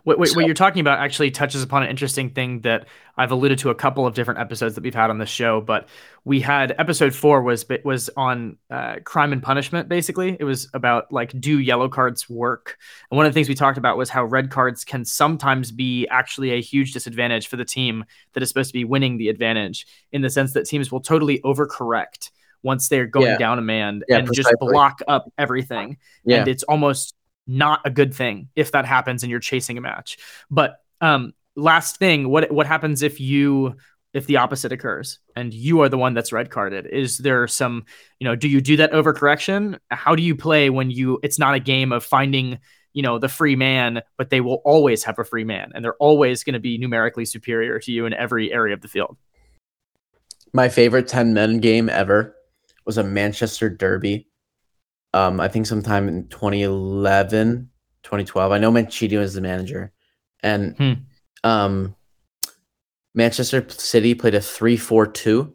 [0.05, 3.33] what, what, so, what, you're talking about actually touches upon an interesting thing that I've
[3.33, 5.61] alluded to a couple of different episodes that we've had on this show.
[5.61, 5.89] But
[6.25, 9.89] we had episode four was was on uh, crime and punishment.
[9.89, 12.79] Basically, it was about like do yellow cards work?
[13.11, 16.07] And one of the things we talked about was how red cards can sometimes be
[16.09, 19.87] actually a huge disadvantage for the team that is supposed to be winning the advantage.
[20.13, 22.31] In the sense that teams will totally overcorrect
[22.63, 23.39] once they're going yeah.
[23.39, 24.53] down a man yeah, and precisely.
[24.53, 25.97] just block up everything.
[26.25, 26.39] Yeah.
[26.39, 27.15] And it's almost
[27.51, 30.19] not a good thing if that happens and you're chasing a match.
[30.51, 33.77] But um, last thing, what what happens if you
[34.13, 36.87] if the opposite occurs and you are the one that's red carded?
[36.87, 37.85] Is there some,
[38.19, 39.79] you know, do you do that overcorrection?
[39.91, 42.59] How do you play when you it's not a game of finding
[42.93, 45.95] you know the free man but they will always have a free man and they're
[45.95, 49.17] always going to be numerically superior to you in every area of the field
[50.53, 52.35] my favorite 10 men game ever
[52.85, 54.27] was a manchester derby
[55.13, 57.69] um, I think sometime in 2011,
[58.03, 58.53] 2012.
[58.53, 59.93] I know Mancini was the manager,
[60.43, 60.93] and hmm.
[61.45, 61.97] um,
[63.15, 65.53] Manchester City played a 3-4-2.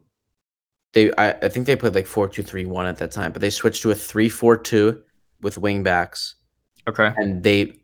[0.93, 3.91] They, I, I think they played like 4-2-3-1 at that time, but they switched to
[3.91, 5.01] a 3-4-2
[5.41, 6.35] with wing backs.
[6.87, 7.79] Okay, and they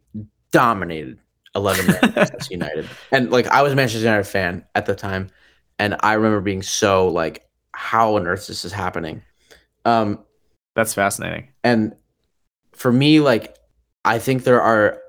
[0.52, 1.20] dominated
[1.56, 2.88] 11 Manchester United.
[3.12, 5.30] And like I was a Manchester United fan at the time,
[5.80, 9.24] and I remember being so like, how on earth this is happening?
[9.86, 10.20] Um,
[10.76, 11.50] that's fascinating.
[11.64, 11.96] And
[12.74, 13.56] for me, like,
[14.06, 15.00] I think there are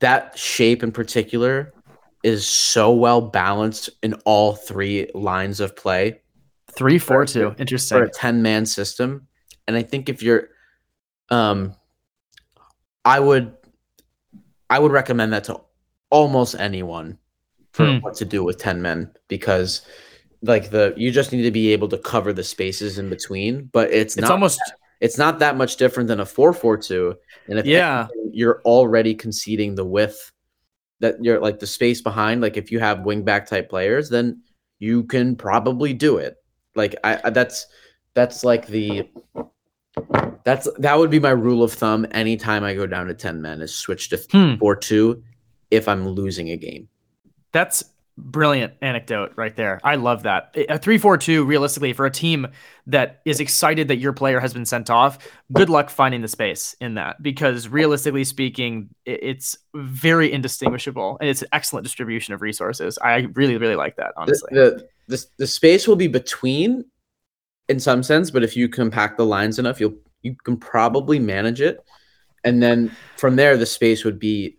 [0.00, 1.72] that shape in particular
[2.22, 6.20] is so well balanced in all three lines of play.
[6.72, 7.54] Three, four, two.
[7.58, 7.98] Interesting.
[7.98, 9.26] For a 10 man system.
[9.66, 10.48] And I think if you're,
[11.30, 11.74] um,
[13.04, 13.54] I would,
[14.68, 15.60] I would recommend that to
[16.10, 17.18] almost anyone
[17.72, 17.98] for hmm.
[17.98, 19.82] what to do with 10 men because
[20.42, 23.90] like the you just need to be able to cover the spaces in between but
[23.92, 24.60] it's it's almost
[25.00, 27.16] it's not that much different than a 4-4-2
[27.48, 30.32] and if yeah anything, you're already conceding the width
[31.00, 34.42] that you're like the space behind like if you have wing back type players then
[34.78, 36.36] you can probably do it
[36.74, 37.66] like I, I that's
[38.14, 39.08] that's like the
[40.44, 43.60] that's that would be my rule of thumb anytime I go down to 10 men
[43.60, 44.54] is switch to Hmm.
[44.62, 45.22] 4-2
[45.70, 46.88] if I'm losing a game.
[47.52, 47.84] That's
[48.20, 49.80] brilliant anecdote right there.
[49.82, 50.54] I love that.
[50.56, 52.46] A 3-4-2 realistically for a team
[52.86, 55.18] that is excited that your player has been sent off,
[55.52, 61.42] good luck finding the space in that because realistically speaking, it's very indistinguishable and it's
[61.42, 62.98] an excellent distribution of resources.
[63.02, 64.50] I really really like that The, honestly.
[64.52, 66.84] the the the space will be between
[67.68, 71.60] in some sense, but if you compact the lines enough, you'll you can probably manage
[71.60, 71.84] it.
[72.44, 74.56] And then from there the space would be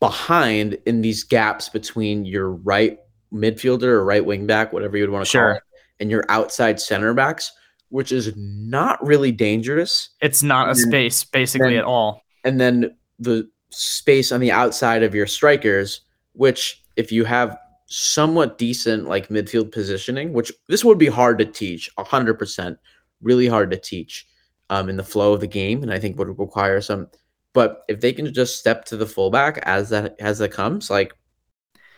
[0.00, 2.98] behind in these gaps between your right
[3.32, 5.48] midfielder or right wing back, whatever you would want to Sure.
[5.48, 5.62] call it,
[6.00, 7.52] and your outside center backs,
[7.90, 10.08] which is not really dangerous.
[10.20, 12.22] It's not a and then- space basically then- at all.
[12.44, 16.00] and then the space on the outside of your strikers,
[16.32, 17.56] which if you have
[17.86, 22.78] somewhat decent like midfield positioning, which this would be hard to teach, hundred percent,
[23.20, 24.26] really hard to teach
[24.70, 27.08] um, in the flow of the game, and I think would require some.
[27.52, 31.12] But if they can just step to the fullback as that as that comes, like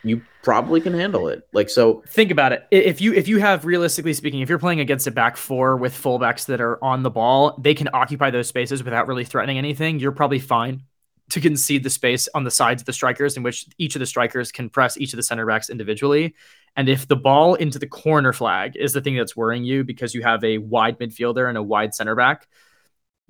[0.03, 1.47] you probably can handle it.
[1.53, 2.67] Like so, think about it.
[2.71, 5.93] If you if you have realistically speaking, if you're playing against a back four with
[5.93, 9.99] fullbacks that are on the ball, they can occupy those spaces without really threatening anything.
[9.99, 10.83] You're probably fine
[11.29, 14.05] to concede the space on the sides of the strikers in which each of the
[14.05, 16.35] strikers can press each of the center backs individually.
[16.75, 20.13] And if the ball into the corner flag is the thing that's worrying you because
[20.13, 22.47] you have a wide midfielder and a wide center back,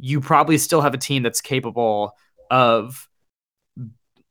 [0.05, 2.11] you probably still have a team that's capable
[2.51, 3.07] of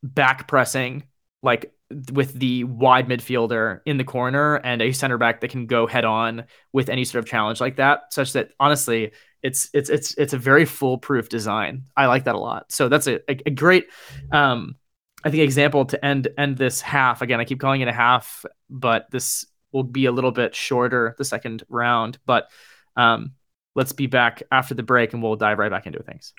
[0.03, 1.03] back pressing
[1.43, 1.73] like
[2.12, 6.05] with the wide midfielder in the corner and a center back that can go head
[6.05, 6.44] on
[6.74, 9.12] with any sort of challenge like that such that honestly
[9.43, 11.85] it's it's it's it's a very foolproof design.
[11.97, 12.70] I like that a lot.
[12.70, 13.86] So that's a, a, a great
[14.31, 14.77] um
[15.24, 17.23] i think example to end end this half.
[17.23, 21.15] Again i keep calling it a half but this will be a little bit shorter
[21.16, 22.51] the second round but
[22.94, 23.32] um
[23.74, 26.32] let's be back after the break and we'll dive right back into things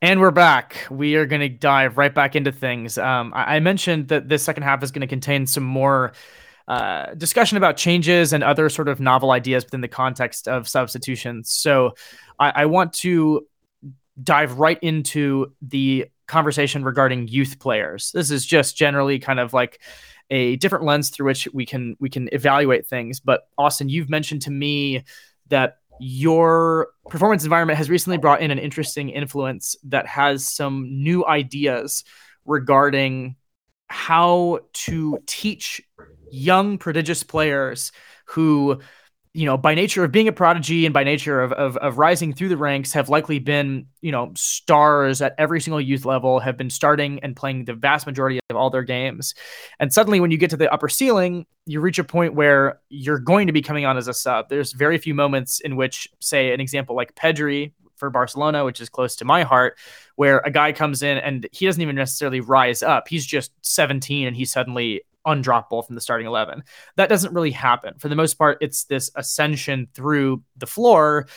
[0.00, 0.86] and we're back.
[0.90, 2.98] We are going to dive right back into things.
[2.98, 6.12] Um, I, I mentioned that this second half is going to contain some more
[6.68, 11.50] uh, discussion about changes and other sort of novel ideas within the context of substitutions.
[11.50, 11.94] So
[12.38, 13.46] I, I want to
[14.22, 18.12] dive right into the conversation regarding youth players.
[18.12, 19.80] This is just generally kind of like
[20.30, 23.20] a different lens through which we can we can evaluate things.
[23.20, 25.04] But Austin, you've mentioned to me
[25.48, 31.26] that your performance environment has recently brought in an interesting influence that has some new
[31.26, 32.04] ideas
[32.44, 33.36] regarding
[33.88, 35.80] how to teach
[36.30, 37.90] young prodigious players
[38.26, 38.80] who
[39.34, 42.32] you know by nature of being a prodigy and by nature of, of, of rising
[42.32, 46.56] through the ranks have likely been you know stars at every single youth level have
[46.56, 49.34] been starting and playing the vast majority of all their games.
[49.80, 53.18] And suddenly when you get to the upper ceiling you reach a point where you're
[53.18, 54.48] going to be coming on as a sub.
[54.48, 58.88] There's very few moments in which say an example like pedri for barcelona which is
[58.88, 59.76] close to my heart
[60.14, 63.08] where a guy comes in and he doesn't even necessarily rise up.
[63.08, 66.62] He's just 17 and he's suddenly undroppable from the starting 11.
[66.96, 67.94] That doesn't really happen.
[67.98, 71.28] For the most part, it's this ascension through the floor.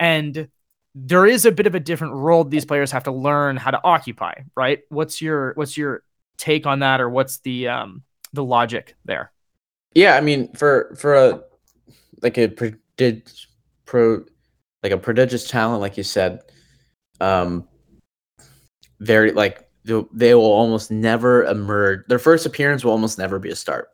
[0.00, 0.48] And
[0.94, 3.80] there is a bit of a different role these players have to learn how to
[3.84, 4.80] occupy, right?
[4.88, 6.02] What's your what's your
[6.36, 8.02] take on that or what's the um
[8.32, 9.32] the logic there?
[9.94, 11.42] Yeah, I mean, for for a
[12.22, 13.46] like a prodig,
[13.84, 14.24] pro
[14.82, 16.40] like a prodigious talent, like you said,
[17.20, 17.66] um,
[19.00, 22.00] very like they will almost never emerge.
[22.08, 23.90] Their first appearance will almost never be a start.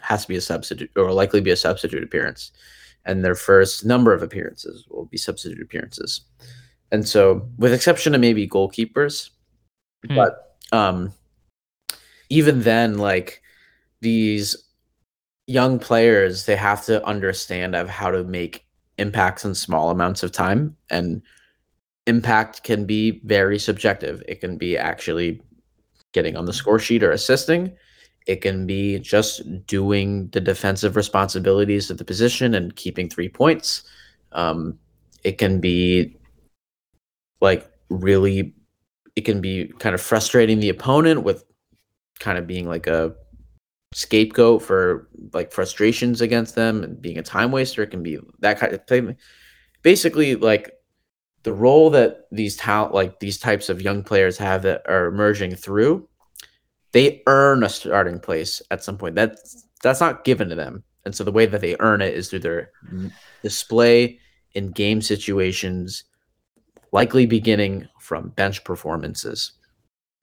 [0.00, 2.52] Has to be a substitute or likely be a substitute appearance,
[3.04, 6.22] and their first number of appearances will be substitute appearances.
[6.92, 9.30] And so, with exception of maybe goalkeepers,
[10.06, 10.14] Hmm.
[10.14, 11.12] but um,
[12.28, 13.42] even then, like
[14.00, 14.56] these
[15.46, 18.66] young players they have to understand of how to make
[18.98, 21.22] impacts in small amounts of time and
[22.06, 25.40] impact can be very subjective it can be actually
[26.12, 27.72] getting on the score sheet or assisting
[28.26, 33.82] it can be just doing the defensive responsibilities of the position and keeping three points
[34.32, 34.78] um,
[35.24, 36.16] it can be
[37.40, 38.54] like really
[39.16, 41.44] it can be kind of frustrating the opponent with
[42.20, 43.14] kind of being like a
[43.92, 47.82] scapegoat for like frustrations against them and being a time waster.
[47.82, 49.16] It can be that kind of thing.
[49.82, 50.72] Basically, like
[51.46, 55.54] the role that these talent, like these types of young players have that are emerging
[55.54, 56.08] through,
[56.90, 59.14] they earn a starting place at some point.
[59.14, 60.82] That's that's not given to them.
[61.04, 62.72] And so the way that they earn it is through their
[63.44, 64.18] display
[64.54, 66.02] in game situations,
[66.90, 69.52] likely beginning from bench performances.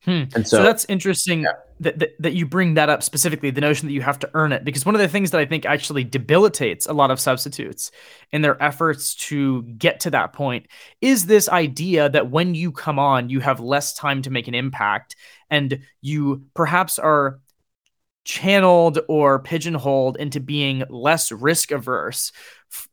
[0.05, 0.23] Hmm.
[0.35, 1.51] And so, so, that's interesting yeah.
[1.80, 4.51] that, that, that you bring that up specifically, the notion that you have to earn
[4.51, 4.65] it.
[4.65, 7.89] Because one of the things that I think actually debilitates a lot of substitutes
[8.31, 10.67] in their efforts to get to that point
[10.99, 14.55] is this idea that when you come on, you have less time to make an
[14.55, 15.15] impact
[15.49, 17.39] and you perhaps are
[18.25, 22.34] channeled or pigeonholed into being less risk averse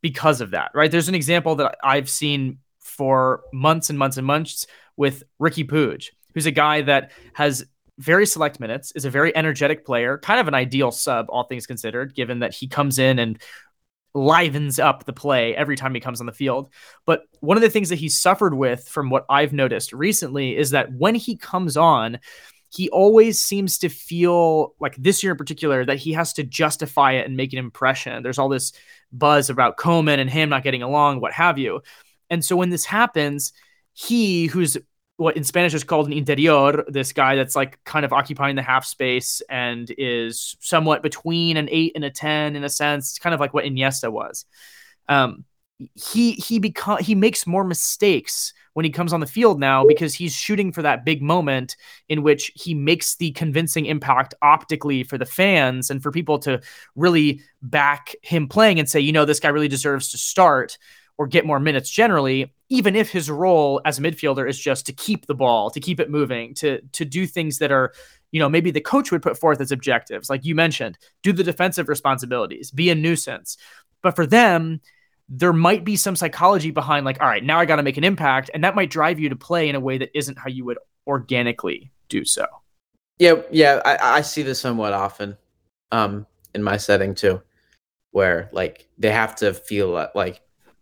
[0.00, 0.90] because of that, right?
[0.90, 4.66] There's an example that I've seen for months and months and months
[4.96, 7.64] with Riqui Puig who's a guy that has
[7.98, 11.66] very select minutes, is a very energetic player, kind of an ideal sub, all things
[11.66, 13.40] considered, given that he comes in and
[14.14, 16.72] livens up the play every time he comes on the field.
[17.04, 20.70] But one of the things that he suffered with, from what I've noticed recently, is
[20.70, 22.18] that when he comes on,
[22.72, 27.12] he always seems to feel like this year in particular that he has to justify
[27.12, 28.22] it and make an impression.
[28.22, 28.72] There's all this
[29.12, 31.82] buzz about Koeman and him not getting along, what have you.
[32.30, 33.52] And so when this happens,
[33.92, 34.78] he, who's
[35.20, 38.62] what in Spanish is called an interior, this guy that's like kind of occupying the
[38.62, 43.18] half space and is somewhat between an eight and a 10 in a sense.
[43.18, 44.46] Kind of like what Iniesta was.
[45.10, 45.44] Um,
[45.94, 50.14] he he become he makes more mistakes when he comes on the field now because
[50.14, 51.76] he's shooting for that big moment
[52.08, 56.60] in which he makes the convincing impact optically for the fans and for people to
[56.96, 60.78] really back him playing and say, you know, this guy really deserves to start
[61.20, 64.92] or get more minutes generally, even if his role as a midfielder is just to
[64.94, 67.92] keep the ball, to keep it moving, to to do things that are,
[68.30, 71.44] you know, maybe the coach would put forth as objectives, like you mentioned, do the
[71.44, 73.58] defensive responsibilities, be a nuisance.
[74.00, 74.80] But for them,
[75.28, 78.04] there might be some psychology behind like, all right, now I got to make an
[78.04, 80.64] impact, and that might drive you to play in a way that isn't how you
[80.64, 82.46] would organically do so.
[83.18, 85.36] Yeah, yeah, I, I see this somewhat often,
[85.92, 87.42] um, in my setting too,
[88.10, 90.40] where like they have to feel like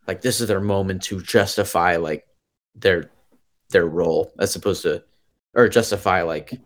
[0.09, 2.27] like this is their moment to justify like
[2.75, 3.11] their
[3.71, 5.05] their role as opposed to
[5.55, 6.59] or justify like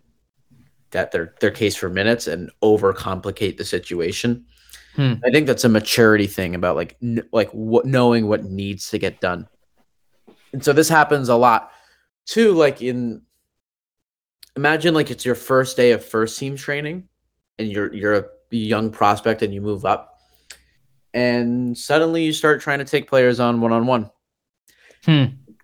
[0.93, 4.47] that their their case for minutes and overcomplicate the situation.
[4.95, 5.15] Hmm.
[5.25, 8.99] I think that's a maturity thing about like n- like what knowing what needs to
[8.99, 9.49] get done.
[10.53, 11.73] And so this happens a lot
[12.27, 13.23] too like in
[14.55, 17.09] imagine like it's your first day of first team training
[17.59, 20.12] and you're you're a young prospect and you move up
[21.15, 24.11] and suddenly you start trying to take players on one on one.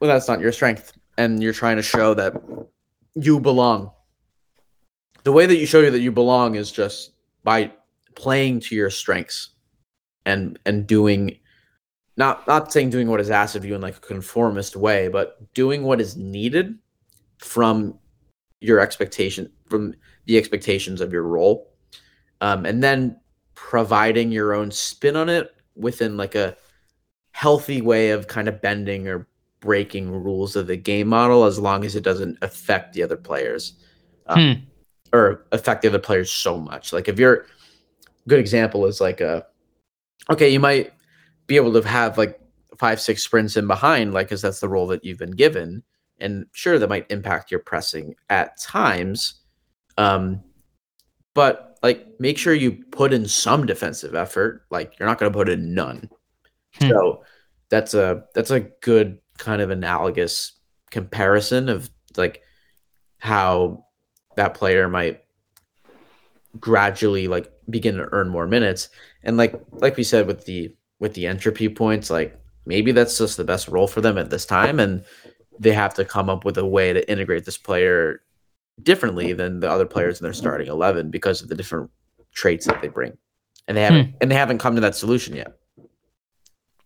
[0.01, 2.35] Well, that's not your strength, and you're trying to show that
[3.15, 3.93] you belong.
[5.25, 7.12] The way that you show you that you belong is just
[7.45, 7.73] by
[8.15, 9.51] playing to your strengths
[10.27, 11.39] and and doing
[12.16, 15.53] not not saying doing what is asked of you in like a conformist way, but
[15.55, 16.79] doing what is needed
[17.39, 17.99] from
[18.61, 19.95] your expectation from
[20.27, 21.73] the expectations of your role,
[22.41, 23.19] um, and then
[23.59, 26.57] providing your own spin on it within like a
[27.33, 29.27] healthy way of kind of bending or
[29.59, 33.75] breaking rules of the game model as long as it doesn't affect the other players
[34.29, 34.61] um, hmm.
[35.13, 37.47] or affect the other players so much like if you're
[38.29, 39.45] good example is like a
[40.31, 40.93] okay you might
[41.49, 42.41] be able to have like
[42.79, 45.83] five six sprints in behind like because that's the role that you've been given
[46.21, 49.41] and sure that might impact your pressing at times
[49.99, 50.41] um
[51.35, 54.65] but like make sure you put in some defensive effort.
[54.71, 56.09] Like you're not going to put in none.
[56.75, 56.89] Hmm.
[56.89, 57.25] So
[57.71, 60.53] that's a that's a good kind of analogous
[60.91, 62.43] comparison of like
[63.19, 63.85] how
[64.37, 65.23] that player might
[66.59, 68.89] gradually like begin to earn more minutes
[69.23, 73.37] and like like we said with the with the entropy points like maybe that's just
[73.37, 75.05] the best role for them at this time and
[75.59, 78.23] they have to come up with a way to integrate this player
[78.83, 81.91] differently than the other players in their starting 11 because of the different
[82.33, 83.17] traits that they bring.
[83.67, 84.17] And they haven't hmm.
[84.21, 85.59] and they haven't come to that solution yet.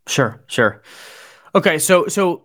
[0.08, 0.82] Sure sure.
[1.54, 2.44] Okay so so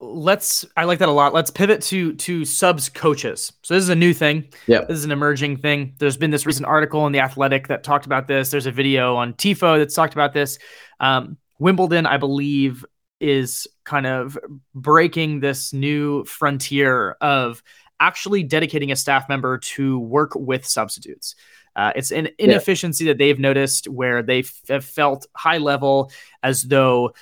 [0.00, 1.32] let's i like that a lot.
[1.32, 3.52] Let's pivot to to subs coaches.
[3.62, 4.48] So this is a new thing.
[4.66, 5.94] Yeah this is an emerging thing.
[5.98, 8.50] There's been this recent article in the athletic that talked about this.
[8.50, 10.58] There's a video on tifo that's talked about this.
[10.98, 12.86] Um, wimbledon i believe
[13.20, 14.38] is kind of
[14.74, 17.62] breaking this new frontier of
[18.00, 21.36] actually dedicating a staff member to work with substitutes.
[21.76, 23.12] Uh, it's an inefficiency yeah.
[23.12, 26.10] that they've noticed where they have felt high level
[26.42, 27.12] as though,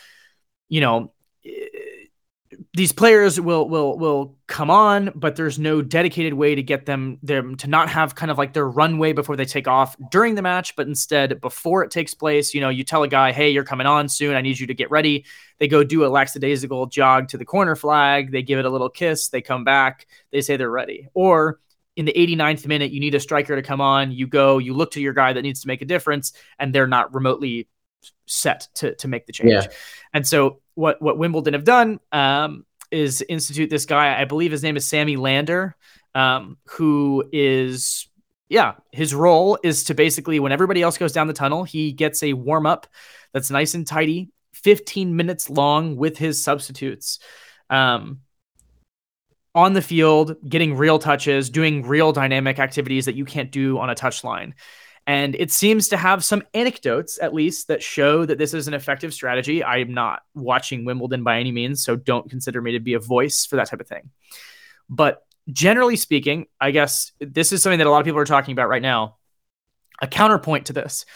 [0.68, 1.12] you know,
[2.74, 7.18] these players will will will come on, but there's no dedicated way to get them
[7.22, 10.42] them to not have kind of like their runway before they take off during the
[10.42, 13.64] match, but instead before it takes place, you know, you tell a guy, "Hey, you're
[13.64, 14.34] coming on soon.
[14.34, 15.24] I need you to get ready."
[15.58, 18.32] They go do a lackadaisical jog to the corner flag.
[18.32, 19.28] They give it a little kiss.
[19.28, 20.06] They come back.
[20.30, 21.08] They say they're ready.
[21.14, 21.60] Or
[21.96, 24.12] in the 89th minute, you need a striker to come on.
[24.12, 26.86] You go, you look to your guy that needs to make a difference, and they're
[26.86, 27.68] not remotely
[28.26, 29.50] set to to make the change.
[29.50, 29.66] Yeah.
[30.12, 34.20] And so what what Wimbledon have done um, is institute this guy.
[34.20, 35.76] I believe his name is Sammy Lander,
[36.14, 38.08] um, who is
[38.48, 42.22] yeah, his role is to basically when everybody else goes down the tunnel, he gets
[42.22, 42.86] a warm up
[43.32, 47.18] that's nice and tidy, 15 minutes long with his substitutes.
[47.68, 48.20] Um,
[49.54, 53.90] on the field, getting real touches, doing real dynamic activities that you can't do on
[53.90, 54.52] a touchline.
[55.08, 58.74] And it seems to have some anecdotes, at least, that show that this is an
[58.74, 59.62] effective strategy.
[59.62, 62.98] I am not watching Wimbledon by any means, so don't consider me to be a
[63.00, 64.10] voice for that type of thing.
[64.90, 68.52] But generally speaking, I guess this is something that a lot of people are talking
[68.52, 69.16] about right now.
[70.02, 71.06] A counterpoint to this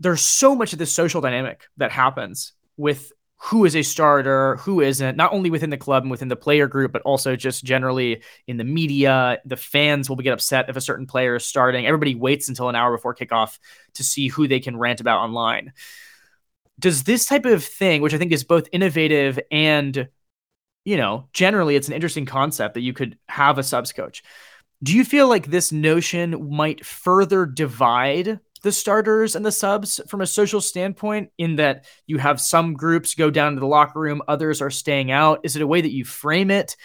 [0.00, 4.80] there's so much of this social dynamic that happens with who is a starter, who
[4.80, 8.22] isn't, not only within the club and within the player group, but also just generally
[8.48, 9.38] in the media.
[9.44, 11.86] The fans will get upset if a certain player is starting.
[11.86, 13.58] Everybody waits until an hour before kickoff
[13.94, 15.72] to see who they can rant about online.
[16.80, 20.08] Does this type of thing, which I think is both innovative and,
[20.84, 24.24] you know, generally it's an interesting concept that you could have a subs coach.
[24.82, 30.20] Do you feel like this notion might further divide the starters and the subs from
[30.20, 34.22] a social standpoint in that you have some groups go down to the locker room
[34.28, 35.40] others are staying out.
[35.44, 36.76] Is it a way that you frame it?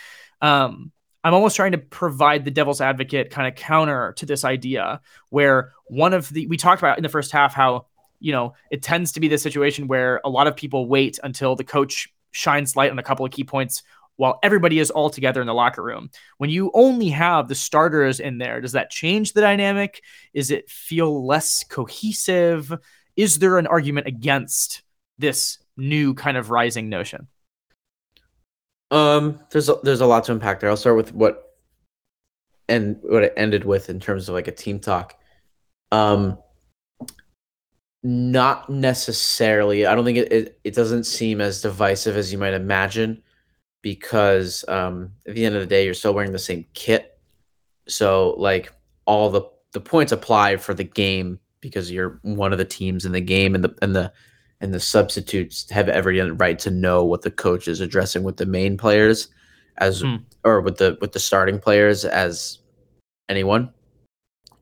[0.42, 0.92] Um,
[1.24, 5.72] i'm almost trying to provide the devil's advocate kind of counter to this idea where
[5.86, 7.86] one of the we talked about in the first half how
[8.20, 11.56] you know it tends to be the situation where a lot of people wait until
[11.56, 13.84] the coach shines light on a couple of key points
[14.18, 16.10] while everybody is all together in the locker room.
[16.38, 20.04] When you only have the starters in there, does that change the dynamic?
[20.34, 22.74] Is it feel less cohesive?
[23.16, 24.84] Is there an argument against
[25.18, 27.28] this new kind of rising notion?
[28.92, 30.70] Um, there's a, there's a lot to unpack there.
[30.70, 31.56] I'll start with what
[32.70, 35.18] and what it ended with in terms of like a team talk.
[35.92, 36.38] Um,
[38.04, 39.86] not necessarily.
[39.86, 43.24] I don't think it, it, it doesn't seem as divisive as you might imagine
[43.84, 47.20] because um, at the end of the day, you're still wearing the same kit.
[47.88, 48.74] So like
[49.06, 49.44] all the
[49.74, 53.54] the points apply for the game because you're one of the teams in the game,
[53.54, 54.12] and the and the
[54.62, 58.46] and the substitutes have every right to know what the coach is addressing with the
[58.46, 59.28] main players
[59.78, 60.16] as hmm.
[60.44, 62.60] or with the with the starting players as
[63.30, 63.72] anyone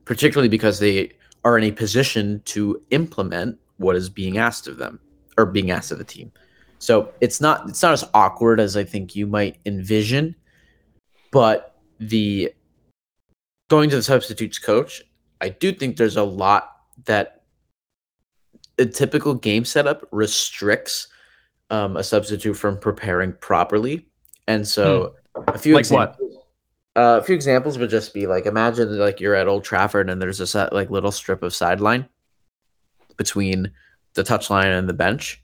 [0.04, 1.12] particularly because they
[1.44, 4.98] are in a position to implement what is being asked of them
[5.36, 6.32] or being asked of the team
[6.82, 10.34] so it's not it's not as awkward as I think you might envision,
[11.30, 12.52] but the
[13.70, 15.00] going to the substitutes coach,
[15.40, 16.72] I do think there's a lot
[17.04, 17.42] that
[18.80, 21.06] a typical game setup restricts
[21.70, 24.08] um, a substitute from preparing properly.
[24.48, 25.42] And so hmm.
[25.46, 26.34] a few like examples,
[26.94, 27.00] what?
[27.00, 30.20] Uh, a few examples would just be like imagine like you're at Old Trafford and
[30.20, 32.08] there's a set, like little strip of sideline
[33.16, 33.70] between
[34.14, 35.42] the touchline and the bench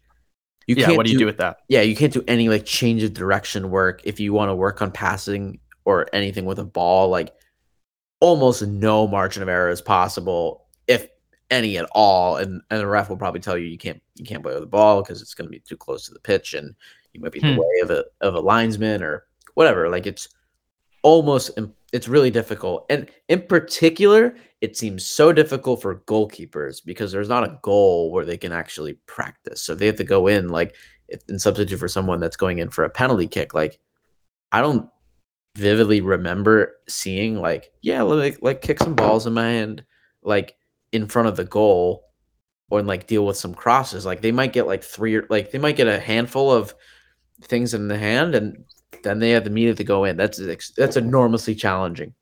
[0.69, 1.61] you yeah, what do you do, with that?
[1.69, 4.83] Yeah, you can't do any like change of direction work if you want to work
[4.83, 7.09] on passing or anything with a ball.
[7.09, 7.35] Like
[8.21, 11.09] almost no margin of error is possible, if
[11.51, 12.37] any at all.
[12.37, 14.67] And and the ref will probably tell you you can't you can't play with the
[14.67, 16.75] ball because it's going to be too close to the pitch and
[17.15, 17.55] you might be in hmm.
[17.55, 19.25] the way of a of a linesman or
[19.55, 19.89] whatever.
[19.89, 20.29] Like it's
[21.03, 21.59] almost
[21.95, 22.85] it's really difficult.
[22.91, 28.25] And in particular, it seems so difficult for goalkeepers because there's not a goal where
[28.25, 29.63] they can actually practice.
[29.63, 30.75] So they have to go in like
[31.29, 33.55] in substitute for someone that's going in for a penalty kick.
[33.55, 33.79] Like
[34.51, 34.89] I don't
[35.57, 39.85] vividly remember seeing like yeah like like kick some balls in my hand
[40.23, 40.55] like
[40.93, 42.05] in front of the goal
[42.71, 44.05] or like deal with some crosses.
[44.05, 46.75] Like they might get like three or like they might get a handful of
[47.43, 48.65] things in the hand and
[49.03, 50.17] then they have the media to go in.
[50.17, 50.41] That's
[50.77, 52.15] that's enormously challenging.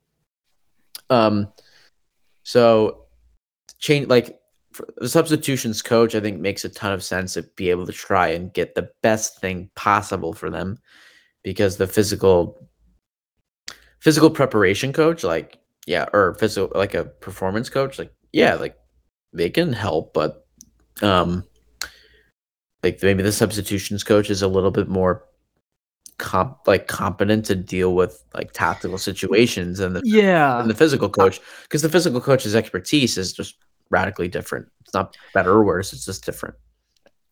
[1.08, 1.48] Um,
[2.46, 3.06] so
[3.80, 4.38] change like
[4.98, 8.28] the substitutions coach, I think makes a ton of sense to be able to try
[8.28, 10.78] and get the best thing possible for them,
[11.42, 12.68] because the physical
[13.98, 15.58] physical preparation coach, like
[15.88, 18.76] yeah, or physical like a performance coach, like yeah, like
[19.32, 20.46] they can help, but
[21.02, 21.42] um,
[22.84, 25.24] like maybe the substitutions coach is a little bit more
[26.18, 31.10] comp like competent to deal with like tactical situations and the yeah and the physical
[31.10, 33.56] coach because the physical coach's expertise is just
[33.90, 34.66] radically different.
[34.80, 35.92] It's not better or worse.
[35.92, 36.54] It's just different.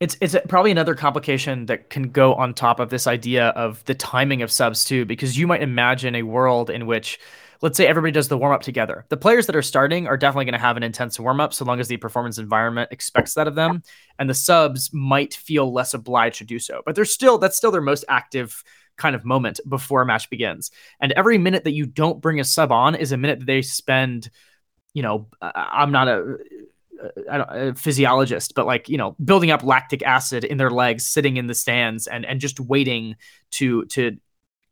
[0.00, 3.94] It's it's probably another complication that can go on top of this idea of the
[3.94, 7.18] timing of subs too, because you might imagine a world in which
[7.60, 9.06] let's say everybody does the warm up together.
[9.08, 11.64] The players that are starting are definitely going to have an intense warm up so
[11.64, 13.82] long as the performance environment expects that of them.
[14.18, 17.70] And the subs might feel less obliged to do so, but they're still, that's still
[17.70, 18.62] their most active
[18.96, 20.70] kind of moment before a match begins.
[21.00, 23.62] And every minute that you don't bring a sub on is a minute that they
[23.62, 24.30] spend,
[24.92, 26.36] you know, I'm not a,
[27.30, 31.36] uh, a physiologist, but like you know, building up lactic acid in their legs, sitting
[31.36, 33.16] in the stands, and and just waiting
[33.52, 34.16] to to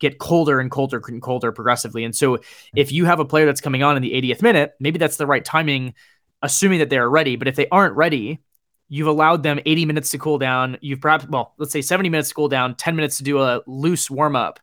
[0.03, 2.05] get colder and colder and colder progressively.
[2.05, 2.41] And so,
[2.77, 5.27] if you have a player that's coming on in the 80th minute, maybe that's the
[5.27, 5.95] right timing,
[6.43, 7.37] assuming that they are ready.
[7.37, 8.43] But if they aren't ready,
[8.89, 10.77] you've allowed them 80 minutes to cool down.
[10.83, 13.63] You've perhaps, well, let's say 70 minutes to cool down, 10 minutes to do a
[13.67, 14.61] loose warm up.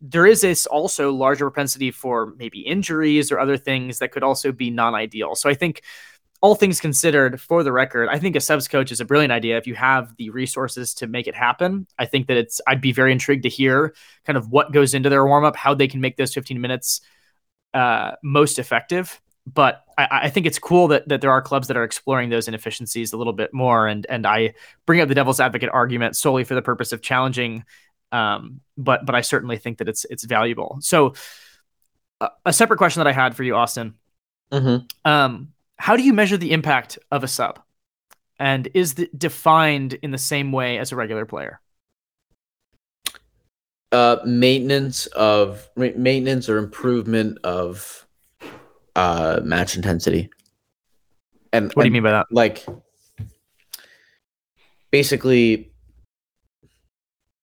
[0.00, 4.50] There is this also larger propensity for maybe injuries or other things that could also
[4.50, 5.36] be non ideal.
[5.36, 5.82] So I think
[6.42, 9.56] all things considered, for the record, I think a subs coach is a brilliant idea
[9.56, 11.86] if you have the resources to make it happen.
[11.98, 13.94] I think that it's, I'd be very intrigued to hear
[14.26, 17.00] kind of what goes into their warm up, how they can make those 15 minutes
[17.74, 19.20] uh, most effective.
[19.46, 22.48] But I, I, think it's cool that, that there are clubs that are exploring those
[22.48, 23.86] inefficiencies a little bit more.
[23.86, 24.54] And, and I
[24.84, 27.64] bring up the devil's advocate argument solely for the purpose of challenging.
[28.10, 30.78] Um, but, but I certainly think that it's, it's valuable.
[30.80, 31.14] So,
[32.20, 33.94] uh, a separate question that I had for you, Austin.
[34.52, 35.10] Mm-hmm.
[35.10, 37.60] Um, how do you measure the impact of a sub?
[38.38, 41.60] And is it defined in the same way as a regular player?
[43.92, 48.06] Uh, maintenance of maintenance or improvement of
[48.96, 50.30] uh, match intensity.
[51.52, 52.26] And what do you mean by that?
[52.30, 52.64] Like,
[54.90, 55.72] basically,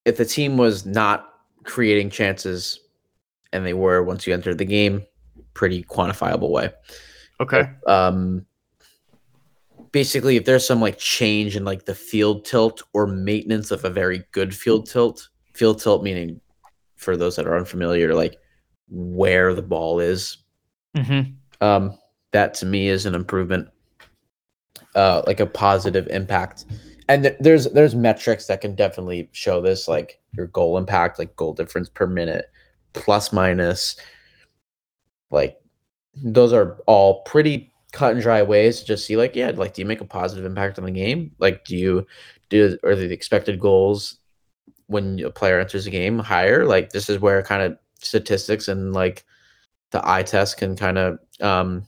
[0.06, 1.32] if the team was not
[1.64, 2.80] creating chances,
[3.54, 5.06] and they were once you entered the game,
[5.54, 6.72] pretty quantifiable way.
[7.42, 7.70] Okay.
[7.88, 8.46] Um,
[9.92, 13.90] basically, if there's some like change in like the field tilt or maintenance of a
[13.90, 16.40] very good field tilt, field tilt meaning
[16.96, 18.38] for those that are unfamiliar, like
[18.90, 20.38] where the ball is.
[20.98, 21.32] Mm-hmm.
[21.66, 21.98] Um,
[22.32, 23.70] that to me is an improvement,
[24.96, 26.66] uh, like a positive impact.
[27.08, 31.36] And th- there's there's metrics that can definitely show this, like your goal impact, like
[31.36, 32.52] goal difference per minute,
[32.94, 33.96] plus minus,
[35.32, 35.59] like
[36.24, 39.82] those are all pretty cut and dry ways to just see like yeah like do
[39.82, 41.32] you make a positive impact on the game?
[41.40, 42.08] Like do you
[42.50, 44.18] do are the expected goals
[44.88, 46.66] when a player enters a game higher?
[46.66, 49.26] Like this is where kind of statistics and like
[49.92, 51.88] the eye test can kind of um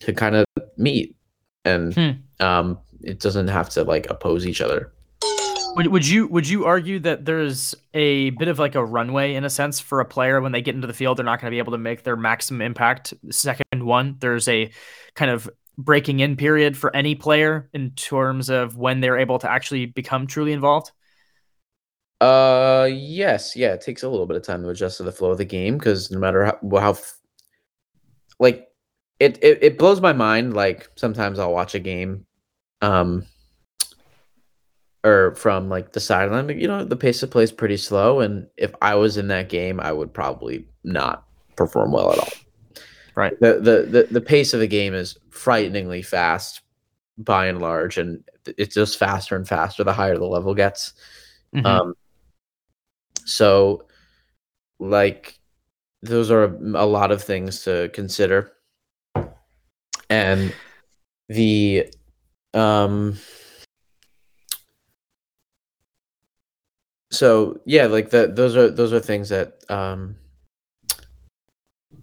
[0.00, 0.44] can kind of
[0.76, 1.16] meet.
[1.64, 2.10] And hmm.
[2.44, 4.92] um it doesn't have to like oppose each other
[5.76, 9.44] would, would you would you argue that there's a bit of like a runway in
[9.44, 11.54] a sense for a player when they get into the field, they're not going to
[11.54, 14.16] be able to make their maximum impact second one.
[14.18, 14.70] There's a
[15.14, 19.50] kind of breaking in period for any player in terms of when they're able to
[19.50, 20.90] actually become truly involved.
[22.20, 23.72] Uh, yes, yeah.
[23.74, 25.78] It takes a little bit of time to adjust to the flow of the game
[25.78, 26.96] because no matter how, how
[28.40, 28.68] like
[29.20, 30.54] it, it it blows my mind.
[30.54, 32.26] Like sometimes I'll watch a game,
[32.82, 33.24] um
[35.04, 38.20] or from like the sideline, you know, the pace of play is pretty slow.
[38.20, 41.24] And if I was in that game, I would probably not
[41.56, 42.28] perform well at all.
[43.14, 43.38] Right.
[43.40, 46.60] The the the, the pace of the game is frighteningly fast
[47.16, 50.92] by and large, and it's just faster and faster the higher the level gets.
[51.54, 51.66] Mm-hmm.
[51.66, 51.94] Um
[53.24, 53.84] so
[54.78, 55.38] like
[56.02, 58.52] those are a lot of things to consider.
[60.08, 60.54] And
[61.28, 61.92] the
[62.54, 63.18] um
[67.10, 70.16] so yeah like that those are those are things that um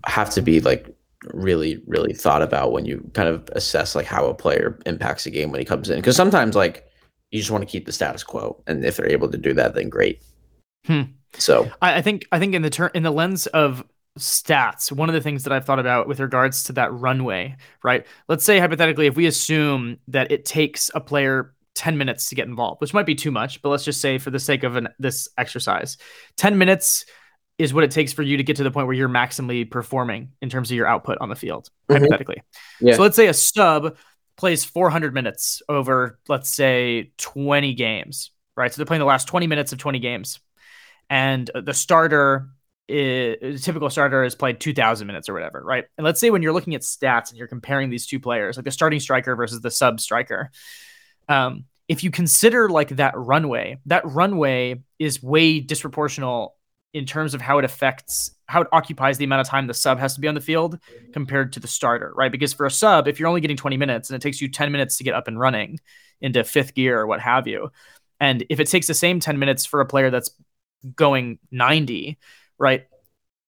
[0.06, 0.96] have to be like
[1.34, 5.32] really really thought about when you kind of assess like how a player impacts a
[5.32, 5.98] game when he comes in.
[5.98, 6.88] Because sometimes like
[7.32, 9.74] you just want to keep the status quo and if they're able to do that
[9.74, 10.22] then great.
[10.86, 11.02] Hmm.
[11.34, 11.70] so.
[11.82, 13.84] I, I think i think in the turn in the lens of
[14.20, 18.06] stats one of the things that i've thought about with regards to that runway right?
[18.30, 22.48] Let's say hypothetically if we assume that it takes a player 10 minutes to get
[22.48, 24.90] involved, which might be too much, but let's just say for the sake of an,
[24.98, 25.98] this exercise,
[26.38, 27.06] 10 minutes
[27.58, 30.32] is what it takes for you to get to the point where you're maximally performing
[30.42, 32.02] in terms of your output on the field, mm-hmm.
[32.02, 32.42] hypothetically.
[32.82, 32.96] Yeah.
[32.96, 33.98] So let's say a sub
[34.38, 38.74] plays 400 minutes over, let's say 20 games, right?
[38.74, 40.40] So they're playing the last 20 minutes of 20 games.
[41.10, 42.50] And the starter
[42.88, 45.86] is, typical starter has played 2000 minutes or whatever, right?
[45.98, 48.66] And let's say when you're looking at stats and you're comparing these two players, like
[48.66, 50.52] the starting striker versus the sub striker,
[51.30, 56.52] um, if you consider like that runway, that runway is way disproportional
[56.94, 60.00] in terms of how it affects how it occupies the amount of time the sub
[60.00, 60.80] has to be on the field
[61.14, 62.32] compared to the starter, right?
[62.32, 64.72] Because for a sub, if you're only getting 20 minutes and it takes you 10
[64.72, 65.80] minutes to get up and running
[66.22, 67.70] into fifth gear or what have you,
[68.20, 70.30] and if it takes the same 10 minutes for a player that's
[70.96, 72.18] going 90,
[72.58, 72.86] right?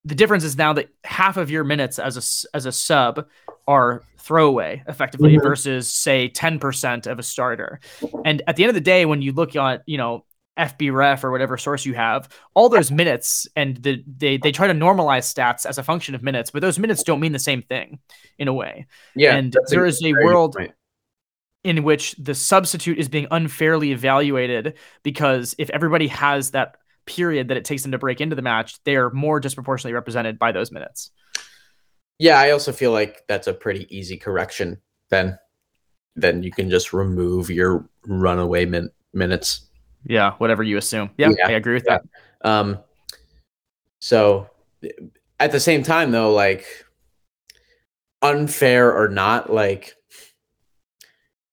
[0.07, 3.27] the difference is now that half of your minutes as a as a sub
[3.67, 5.47] are throwaway effectively mm-hmm.
[5.47, 7.79] versus say 10% of a starter.
[8.25, 10.25] And at the end of the day when you look at, you know,
[10.57, 14.73] FBref or whatever source you have, all those minutes and the, they they try to
[14.73, 17.99] normalize stats as a function of minutes, but those minutes don't mean the same thing
[18.39, 18.87] in a way.
[19.15, 19.35] Yeah.
[19.35, 20.57] And there is a, is a world
[21.63, 27.57] in which the substitute is being unfairly evaluated because if everybody has that period that
[27.57, 30.71] it takes them to break into the match, they are more disproportionately represented by those
[30.71, 31.11] minutes.
[32.19, 34.81] Yeah, I also feel like that's a pretty easy correction.
[35.09, 35.37] Then,
[36.15, 39.67] then you can just remove your runaway min- minutes.
[40.05, 41.11] Yeah, whatever you assume.
[41.17, 41.99] Yeah, yeah I agree with yeah.
[42.41, 42.49] that.
[42.49, 42.79] Um,
[43.99, 44.49] so
[45.39, 46.65] at the same time, though, like
[48.21, 49.95] unfair or not, like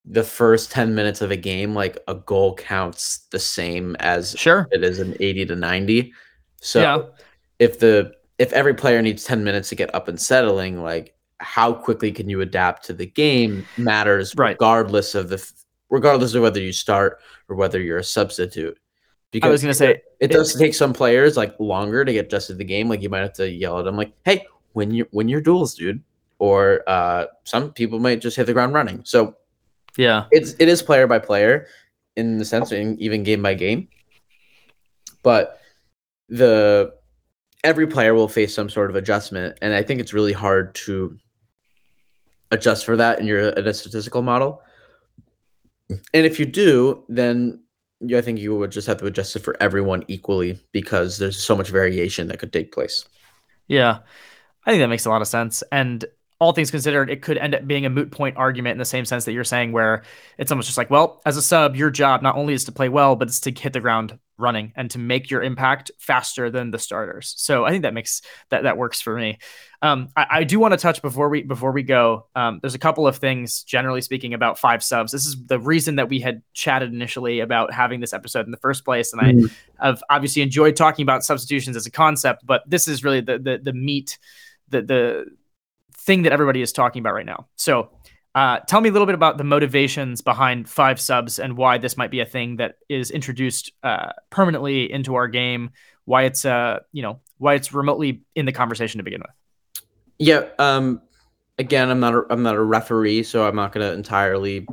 [0.04, 4.68] the first 10 minutes of a game, like a goal counts the same as sure
[4.70, 6.12] it is an 80 to 90.
[6.60, 7.02] So yeah.
[7.58, 11.73] if the if every player needs 10 minutes to get up and settling, like how
[11.73, 14.52] quickly can you adapt to the game matters right.
[14.52, 15.52] regardless of the
[15.90, 18.78] regardless of whether you start or whether you're a substitute.
[19.31, 22.27] Because I was gonna say it, it does take some players like longer to get
[22.27, 22.89] adjusted to the game.
[22.89, 25.74] Like you might have to yell at them like, hey, when you when you're duels,
[25.74, 26.02] dude.
[26.39, 29.02] Or uh some people might just hit the ground running.
[29.05, 29.36] So
[29.97, 31.66] yeah, it's it is player by player
[32.16, 33.89] in the sense, in, even game by game.
[35.23, 35.61] But
[36.28, 36.94] the
[37.64, 41.18] every player will face some sort of adjustment, and I think it's really hard to
[42.50, 44.62] adjust for that in your in a statistical model.
[45.90, 47.60] And if you do, then
[48.14, 51.56] I think you would just have to adjust it for everyone equally because there's so
[51.56, 53.04] much variation that could take place.
[53.66, 53.98] Yeah,
[54.64, 55.62] I think that makes a lot of sense.
[55.72, 56.04] And
[56.40, 59.05] all things considered, it could end up being a moot point argument in the same
[59.05, 60.02] sense that you're saying, where
[60.39, 62.89] it's almost just like, well, as a sub, your job not only is to play
[62.89, 66.70] well, but it's to hit the ground running and to make your impact faster than
[66.73, 67.35] the starters.
[67.36, 68.20] So I think that makes
[68.51, 69.39] that that works for me.
[69.81, 72.27] Um, I, I, do want to touch before we before we go.
[72.35, 75.12] Um, there's a couple of things, generally speaking, about five subs.
[75.12, 78.56] This is the reason that we had chatted initially about having this episode in the
[78.56, 79.47] first place, and mm-hmm.
[79.78, 83.39] I have obviously enjoyed talking about substitutions as a concept, but this is really the
[83.39, 84.19] the the meat,
[84.70, 85.27] the the
[86.05, 87.47] thing that everybody is talking about right now.
[87.56, 87.90] So,
[88.35, 91.97] uh, tell me a little bit about the motivations behind five subs and why this
[91.97, 95.70] might be a thing that is introduced uh, permanently into our game.
[96.05, 99.85] Why it's uh, you know, why it's remotely in the conversation to begin with.
[100.18, 100.47] Yeah.
[100.59, 101.01] Um.
[101.56, 104.66] Again, I'm not a, I'm not a referee, so I'm not going to entirely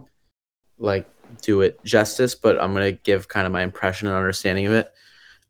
[0.80, 1.08] like
[1.44, 4.74] do it justice, but I'm going to give kind of my impression and understanding of
[4.74, 4.92] it.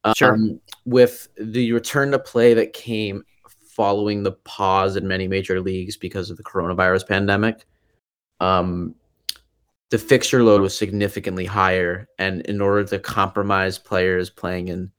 [0.03, 0.37] Um, sure.
[0.85, 3.23] With the return to play that came
[3.75, 7.65] following the pause in many major leagues because of the coronavirus pandemic.
[8.39, 8.95] Um,
[9.89, 14.91] the fixture load was significantly higher, and in order to compromise players playing in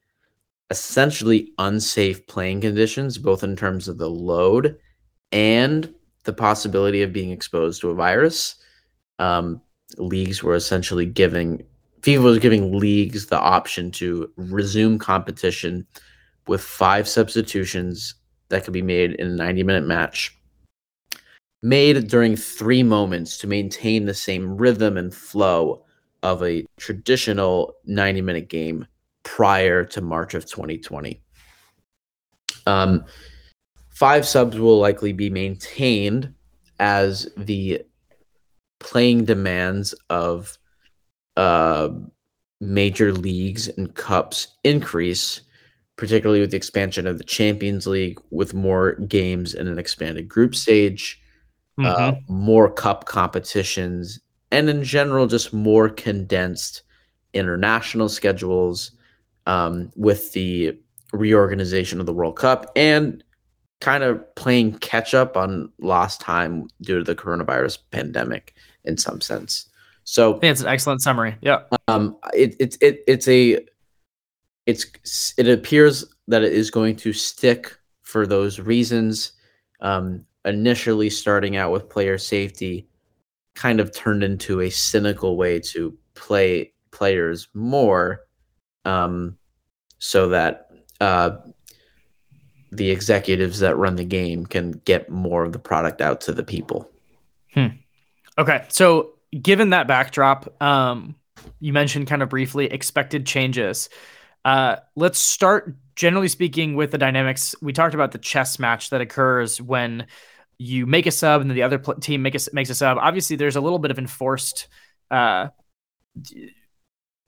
[0.71, 4.79] essentially unsafe playing conditions, both in terms of the load
[5.33, 5.93] and
[6.25, 8.57] the possibility of being exposed to a virus,
[9.19, 9.61] um,
[9.99, 11.63] leagues were essentially giving
[12.03, 15.87] FIFA was giving leagues the option to resume competition
[16.49, 18.15] with five substitutions
[18.53, 20.37] that could be made in a 90 minute match
[21.63, 25.85] made during three moments to maintain the same rhythm and flow
[26.23, 28.87] of a traditional 90 minute game
[29.23, 31.21] prior to March of 2020.
[32.67, 33.05] Um,
[33.91, 36.35] five subs will likely be maintained
[36.79, 37.83] as the
[38.81, 40.59] playing demands of
[41.37, 41.89] uh,
[42.61, 45.41] major leagues and cups increase
[45.97, 50.55] particularly with the expansion of the Champions League, with more games in an expanded group
[50.55, 51.21] stage,
[51.79, 52.03] uh, mm-hmm.
[52.03, 54.21] uh, more cup competitions,
[54.51, 56.83] and in general, just more condensed
[57.33, 58.93] international schedules
[59.47, 60.79] um, with the
[61.13, 63.23] reorganization of the World Cup and
[63.81, 68.55] kind of playing catch up on lost time due to the coronavirus pandemic
[68.85, 69.69] in some sense.
[70.05, 71.37] So it's an excellent summary.
[71.41, 71.63] Yeah.
[71.89, 73.65] Um, it, it, it, it's a
[74.67, 79.33] it's it appears that it is going to stick for those reasons.
[79.81, 82.89] Um, initially, starting out with player safety,
[83.55, 88.21] kind of turned into a cynical way to play players more,
[88.85, 89.37] um,
[89.99, 90.71] so that
[91.01, 91.37] uh,
[92.71, 96.45] the executives that run the game can get more of the product out to the
[96.45, 96.91] people.
[97.55, 97.67] Hmm.
[98.39, 101.17] Okay, so given that backdrop, um,
[101.61, 103.89] you mentioned kind of briefly expected changes.
[104.45, 107.55] Uh, let's start, generally speaking, with the dynamics.
[107.63, 110.07] We talked about the chess match that occurs when
[110.59, 112.99] you make a sub and then the other pl- team make a, makes a sub.
[112.99, 114.69] Obviously, there's a little bit of enforced
[115.11, 115.49] uh,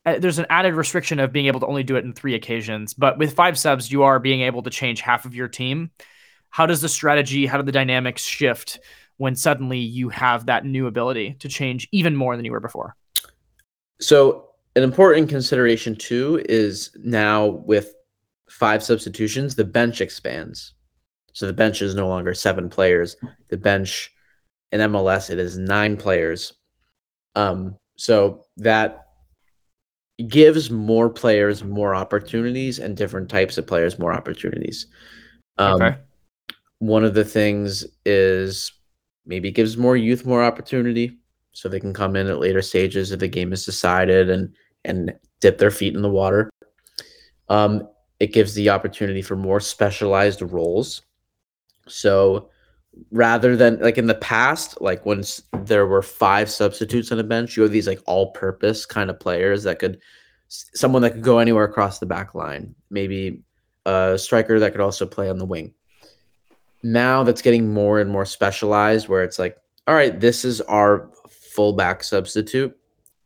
[0.06, 2.94] uh, there's an added restriction of being able to only do it in three occasions.
[2.94, 5.90] But with five subs, you are being able to change half of your team.
[6.50, 8.78] How does the strategy, how do the dynamics shift
[9.16, 12.96] when suddenly you have that new ability to change even more than you were before?
[14.00, 17.94] So, an important consideration too is now with
[18.48, 20.74] five substitutions, the bench expands.
[21.32, 23.16] So the bench is no longer seven players.
[23.48, 24.12] The bench
[24.72, 26.52] in MLS it is nine players.
[27.34, 29.06] Um, so that
[30.28, 34.86] gives more players more opportunities and different types of players more opportunities.
[35.59, 35.96] Um, okay.
[36.78, 38.72] One of the things is
[39.26, 41.18] maybe gives more youth more opportunity,
[41.52, 44.52] so they can come in at later stages if the game is decided and
[44.85, 46.51] and dip their feet in the water.
[47.48, 47.89] Um,
[48.20, 51.02] it gives the opportunity for more specialized roles.
[51.89, 52.51] So
[53.11, 55.24] rather than like in the past, like when
[55.65, 59.65] there were five substitutes on a bench, you have these like all-purpose kind of players
[59.65, 59.98] that could
[60.48, 63.43] someone that could go anywhere across the back line, maybe
[63.86, 65.74] a striker that could also play on the wing.
[66.82, 69.56] Now that's getting more and more specialized, where it's like,
[69.86, 72.77] all right, this is our fullback substitute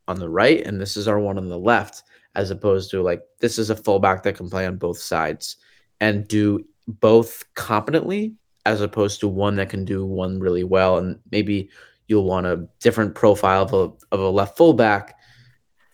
[0.08, 2.02] on the right, and this is our one on the left,
[2.34, 5.56] as opposed to like this is a fullback that can play on both sides
[6.00, 8.34] and do both competently
[8.66, 10.98] as opposed to one that can do one really well.
[10.98, 11.70] And maybe
[12.06, 15.18] you'll want a different profile of a, of a left fullback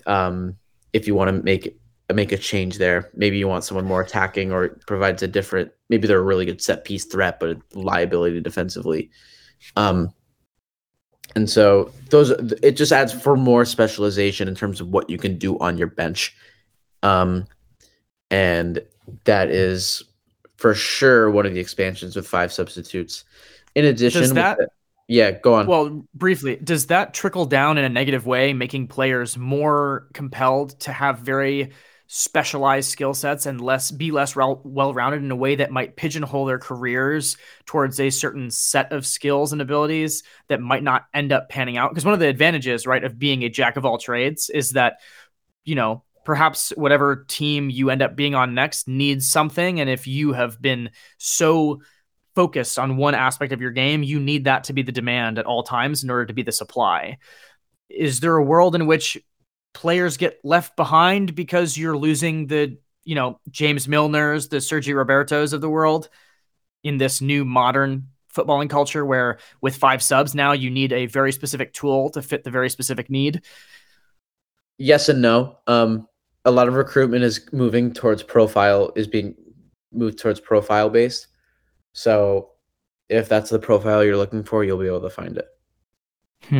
[0.06, 0.56] um,
[0.92, 1.78] if you want to make
[2.12, 3.10] make a change there.
[3.14, 5.72] Maybe you want someone more attacking or provides a different.
[5.88, 9.10] Maybe they're a really good set piece threat, but liability defensively.
[9.76, 10.10] Um,
[11.34, 12.30] and so those
[12.62, 15.88] it just adds for more specialization in terms of what you can do on your
[15.88, 16.34] bench.
[17.02, 17.46] Um,
[18.30, 18.80] and
[19.24, 20.02] that is
[20.56, 23.24] for sure one of the expansions with five substitutes.
[23.74, 24.68] In addition, does that, the,
[25.08, 25.66] yeah, go on.
[25.66, 30.92] Well, briefly, does that trickle down in a negative way, making players more compelled to
[30.92, 31.72] have very
[32.06, 36.58] specialized skill sets and less be less well-rounded in a way that might pigeonhole their
[36.58, 41.78] careers towards a certain set of skills and abilities that might not end up panning
[41.78, 44.72] out because one of the advantages right of being a jack of all trades is
[44.72, 45.00] that
[45.64, 49.80] you know perhaps whatever team you end up being on next needs something.
[49.80, 51.80] And if you have been so
[52.34, 55.46] focused on one aspect of your game, you need that to be the demand at
[55.46, 57.18] all times in order to be the supply.
[57.88, 59.18] Is there a world in which
[59.74, 65.52] players get left behind because you're losing the, you know, James Milners, the Sergi Robertos
[65.52, 66.08] of the world
[66.82, 71.32] in this new modern footballing culture where with five subs now you need a very
[71.32, 73.42] specific tool to fit the very specific need?
[74.78, 75.58] Yes and no.
[75.66, 76.08] Um,
[76.44, 79.34] a lot of recruitment is moving towards profile is being
[79.92, 81.28] moved towards profile based.
[81.92, 82.50] So
[83.08, 85.46] if that's the profile you're looking for, you'll be able to find it.
[86.44, 86.58] Hmm.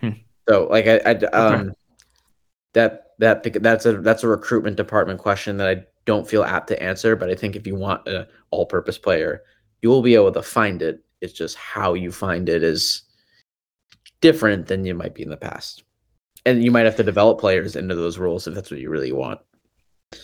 [0.00, 0.10] Hmm.
[0.48, 1.70] So like I, I um okay.
[2.78, 6.80] That that that's a that's a recruitment department question that I don't feel apt to
[6.80, 9.42] answer, but I think if you want an all-purpose player,
[9.82, 11.04] you will be able to find it.
[11.20, 13.02] It's just how you find it is
[14.20, 15.82] different than you might be in the past
[16.46, 19.12] and you might have to develop players into those roles if that's what you really
[19.12, 19.40] want.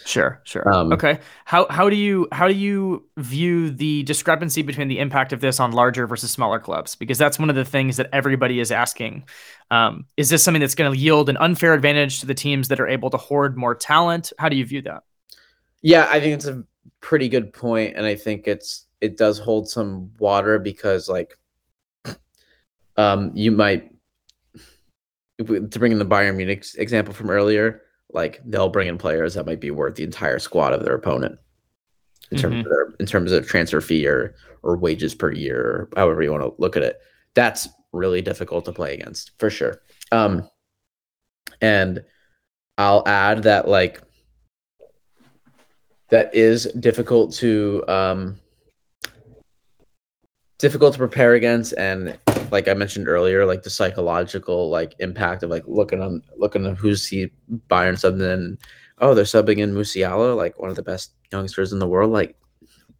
[0.06, 0.66] Sure, sure.
[0.72, 1.18] Um, okay.
[1.44, 5.60] How how do you how do you view the discrepancy between the impact of this
[5.60, 6.94] on larger versus smaller clubs?
[6.94, 9.24] Because that's one of the things that everybody is asking.
[9.70, 12.80] Um, is this something that's going to yield an unfair advantage to the teams that
[12.80, 14.32] are able to hoard more talent?
[14.38, 15.02] How do you view that?
[15.82, 16.64] Yeah, I think it's a
[17.00, 21.38] pretty good point, and I think it's it does hold some water because like
[22.96, 23.90] um you might
[25.38, 27.82] to bring in the Bayern Munich example from earlier,
[28.14, 31.38] like they'll bring in players that might be worth the entire squad of their opponent
[32.30, 32.60] in terms mm-hmm.
[32.60, 36.30] of their, in terms of transfer fee or or wages per year, or however you
[36.30, 36.98] want to look at it.
[37.34, 39.82] That's really difficult to play against for sure.
[40.10, 40.48] Um,
[41.60, 42.02] and
[42.78, 44.00] I'll add that like
[46.08, 48.40] that is difficult to um
[50.58, 52.16] difficult to prepare against and
[52.50, 56.76] like I mentioned earlier, like the psychological like impact of like looking on looking at
[56.76, 57.30] who's he
[57.68, 58.58] Bayern subbing in.
[58.98, 62.12] Oh, they're subbing in Musiala, like one of the best youngsters in the world.
[62.12, 62.36] Like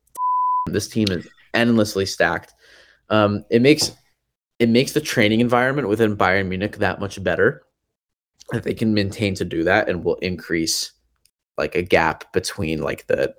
[0.66, 2.54] this team is endlessly stacked.
[3.10, 3.92] Um, it makes
[4.58, 7.62] it makes the training environment within Bayern Munich that much better
[8.50, 10.92] that they can maintain to do that and will increase
[11.56, 13.34] like a gap between like the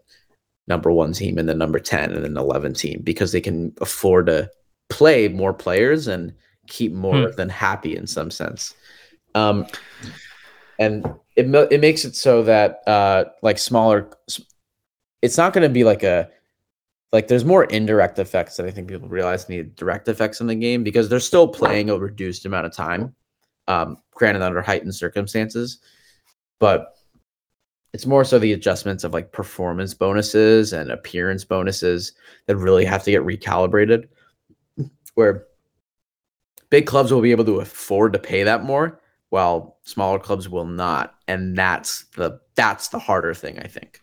[0.68, 4.26] number one team and the number 10 and then 11 team because they can afford
[4.28, 4.50] to
[4.90, 6.34] play more players and
[6.68, 7.36] keep more hmm.
[7.36, 8.74] than happy in some sense.
[9.34, 9.68] Um,
[10.80, 11.06] and
[11.36, 14.10] it it makes it so that uh, like smaller,
[15.22, 16.30] it's not going to be like a
[17.12, 20.56] like there's more indirect effects that I think people realize need direct effects in the
[20.56, 23.16] game because they're still playing a reduced amount of time,
[23.68, 25.80] um, granted under heightened circumstances.
[26.60, 26.96] but
[27.94, 32.12] it's more so the adjustments of like performance bonuses and appearance bonuses
[32.46, 34.10] that really have to get recalibrated.
[35.16, 35.46] Where
[36.70, 40.66] big clubs will be able to afford to pay that more, while smaller clubs will
[40.66, 44.02] not, and that's the that's the harder thing, I think.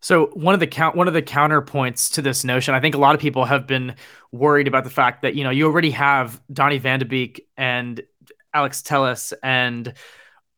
[0.00, 2.98] So one of the count one of the counterpoints to this notion, I think a
[2.98, 3.94] lot of people have been
[4.32, 8.00] worried about the fact that you know you already have Donny Van de Beek and
[8.54, 9.92] Alex Telles and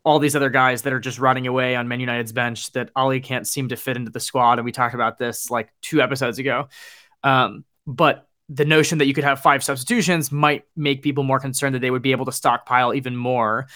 [0.04, 3.20] all these other guys that are just running away on Man United's bench that Ole
[3.20, 6.38] can't seem to fit into the squad, and we talked about this like two episodes
[6.38, 6.68] ago.
[7.24, 11.74] Um, but the notion that you could have five substitutions might make people more concerned
[11.74, 13.66] that they would be able to stockpile even more.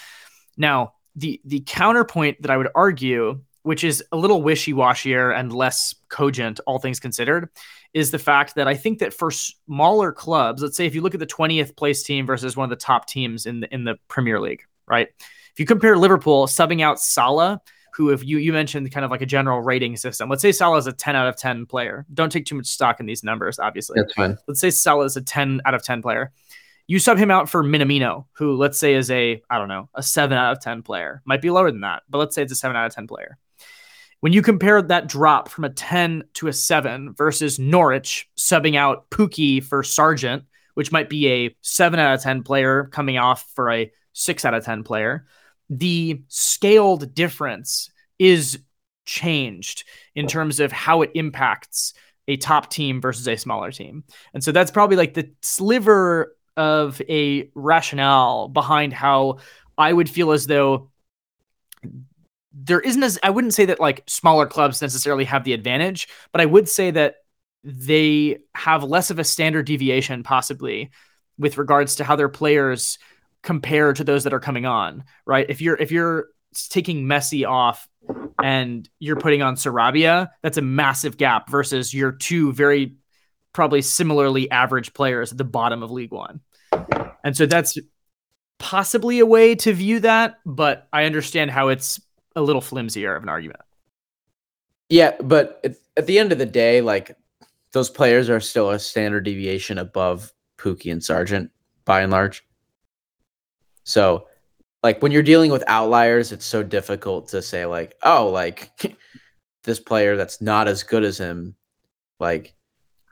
[0.56, 5.94] Now, the the counterpoint that I would argue which is a little wishy-washier and less
[6.08, 7.48] cogent, all things considered,
[7.94, 11.14] is the fact that I think that for smaller clubs, let's say if you look
[11.14, 13.96] at the 20th place team versus one of the top teams in the in the
[14.08, 15.08] Premier League, right?
[15.18, 17.60] If you compare Liverpool subbing out Salah,
[17.94, 20.78] who if you you mentioned kind of like a general rating system, let's say Salah
[20.78, 22.06] is a 10 out of 10 player.
[22.12, 24.00] Don't take too much stock in these numbers, obviously.
[24.00, 24.38] That's fine.
[24.48, 26.32] Let's say Salah is a 10 out of 10 player.
[26.86, 30.02] You sub him out for Minamino, who let's say is a I don't know a
[30.02, 31.22] seven out of 10 player.
[31.24, 33.38] Might be lower than that, but let's say it's a seven out of 10 player
[34.22, 39.10] when you compare that drop from a 10 to a 7 versus Norwich subbing out
[39.10, 40.44] Pukki for Sargent,
[40.74, 44.54] which might be a 7 out of 10 player coming off for a 6 out
[44.54, 45.26] of 10 player,
[45.78, 48.58] the scaled difference is
[49.04, 49.84] changed
[50.14, 51.94] in terms of how it impacts
[52.28, 54.04] a top team versus a smaller team.
[54.34, 59.38] And so that's probably like the sliver of a rationale behind how
[59.78, 60.90] I would feel as though
[62.52, 66.40] there isn't as I wouldn't say that like smaller clubs necessarily have the advantage, but
[66.42, 67.16] I would say that
[67.64, 70.90] they have less of a standard deviation possibly
[71.38, 72.98] with regards to how their players
[73.42, 75.46] compare to those that are coming on, right?
[75.48, 76.28] If you're if you're
[76.68, 77.88] taking Messi off
[78.42, 82.96] and you're putting on Sarabia, that's a massive gap versus your two very
[83.52, 86.40] probably similarly average players at the bottom of League 1.
[87.24, 87.78] And so that's
[88.58, 92.00] possibly a way to view that, but I understand how it's
[92.34, 93.60] a little flimsier of an argument.
[94.88, 97.16] Yeah, but at, the end of the day, like
[97.72, 101.50] those players are still a standard deviation above Pukki and Sargent
[101.84, 102.44] by and large.
[103.84, 104.28] So,
[104.82, 108.70] like when you're dealing with outliers, it's so difficult to say like, oh, like
[109.64, 111.54] this player that's not as good as him,
[112.18, 112.54] like,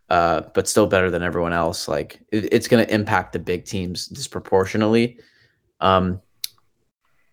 [0.09, 1.87] uh, but still better than everyone else.
[1.87, 5.19] Like it, it's going to impact the big teams disproportionately.
[5.81, 6.21] Um,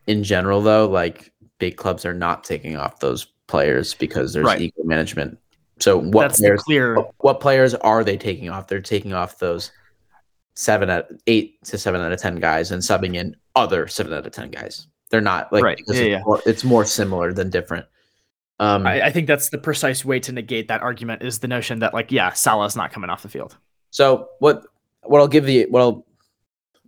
[0.05, 4.61] in general, though, like big clubs are not taking off those players because there's right.
[4.61, 5.38] ego management.
[5.80, 6.64] So what That's players?
[6.64, 6.95] Clear.
[6.95, 8.68] What, what, players are they taking off?
[8.68, 9.72] They're taking off those
[10.57, 14.25] seven out eight to seven out of ten guys and subbing in other seven out
[14.25, 14.88] of ten guys.
[15.11, 15.79] They're not like right.
[15.88, 16.21] yeah, it's, yeah.
[16.25, 17.85] More, it's more similar than different.
[18.59, 21.77] Um, I, I, think that's the precise way to negate that argument is the notion
[21.79, 23.55] that like yeah, Salah's not coming off the field.
[23.91, 24.63] So what
[25.03, 26.07] what I'll give the what I'll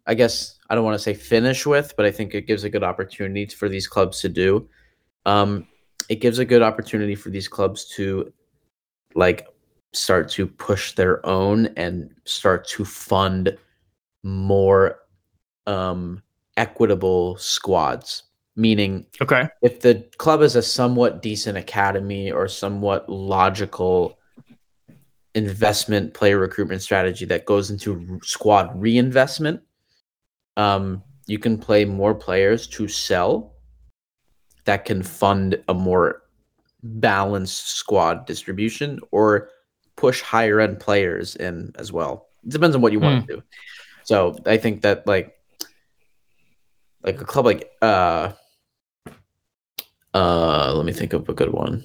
[0.07, 2.69] I guess I don't want to say finish with, but I think it gives a
[2.69, 4.67] good opportunity for these clubs to do.
[5.27, 5.67] Um,
[6.09, 8.33] it gives a good opportunity for these clubs to
[9.13, 9.47] like
[9.93, 13.57] start to push their own and start to fund
[14.23, 14.99] more
[15.67, 16.21] um,
[16.57, 18.23] equitable squads.
[18.55, 24.19] Meaning, okay, if the club is a somewhat decent academy or somewhat logical
[25.33, 29.61] investment player recruitment strategy that goes into squad reinvestment,
[30.57, 33.53] um, you can play more players to sell
[34.65, 36.23] that can fund a more
[36.83, 39.49] balanced squad distribution or
[39.99, 42.29] push higher end players in as well.
[42.45, 43.27] It depends on what you want mm.
[43.27, 43.43] to do.
[44.05, 45.35] So I think that like
[47.03, 48.31] like a club like uh
[50.13, 51.83] uh let me think of a good one.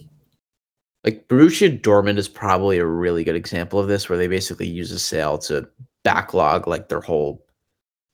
[1.02, 4.92] Like Borussia Dortmund is probably a really good example of this where they basically use
[4.92, 5.68] a sale to
[6.04, 7.44] backlog like their whole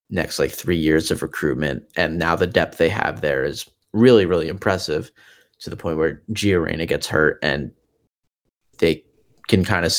[0.09, 4.25] next like three years of recruitment, and now the depth they have there is really
[4.25, 5.11] really impressive
[5.59, 7.71] to the point where Gio Reyna gets hurt and
[8.79, 9.05] they
[9.51, 9.93] can kind of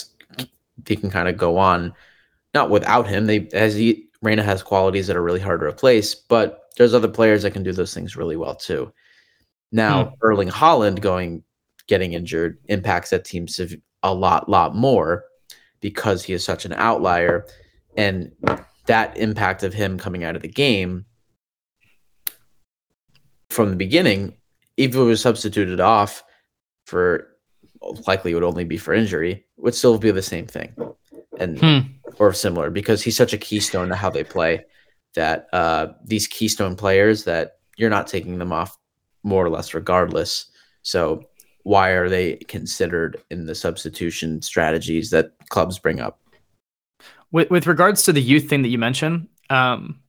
[0.86, 1.94] they can kind of go on
[2.54, 3.28] not without him.
[3.28, 7.08] They as he Reyna has qualities that are really hard to replace, but there's other
[7.08, 8.92] players that can do those things really well too.
[9.72, 10.14] Now hmm.
[10.22, 11.44] Erling Haaland going
[11.88, 13.46] getting injured impacts that team
[14.04, 15.26] a lot lot more
[15.82, 17.46] because he is such an outlier
[17.98, 18.32] and
[18.86, 21.06] that impact of him coming out of the game
[23.50, 24.38] from the beginning,
[24.78, 26.24] if it was substituted off
[26.86, 27.31] for
[28.08, 30.76] likely would only be for injury, would still be the same thing
[31.40, 31.80] and hmm.
[32.20, 34.64] or similar because he's such a keystone to how they play
[35.16, 38.78] that uh, these keystone players that you're not taking them off
[39.24, 40.50] more or less regardless.
[40.84, 41.24] So
[41.64, 46.20] why are they considered in the substitution strategies that clubs bring up?
[47.32, 50.00] With with regards to the youth thing that you mentioned, um,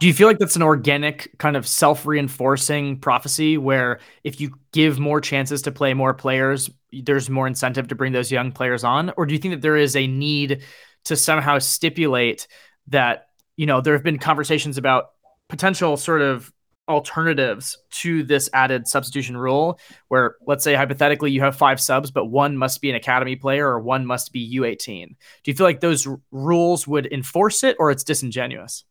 [0.00, 4.98] do you feel like that's an organic kind of self-reinforcing prophecy where if you give
[4.98, 9.12] more chances to play more players, there's more incentive to bring those young players on?
[9.16, 10.62] Or do you think that there is a need
[11.04, 12.46] to somehow stipulate
[12.88, 13.26] that,
[13.56, 15.10] you know, there have been conversations about
[15.48, 16.52] potential sort of
[16.88, 22.26] alternatives to this added substitution rule where let's say hypothetically you have five subs but
[22.26, 25.16] one must be an academy player or one must be U18 do
[25.50, 28.84] you feel like those r- rules would enforce it or it's disingenuous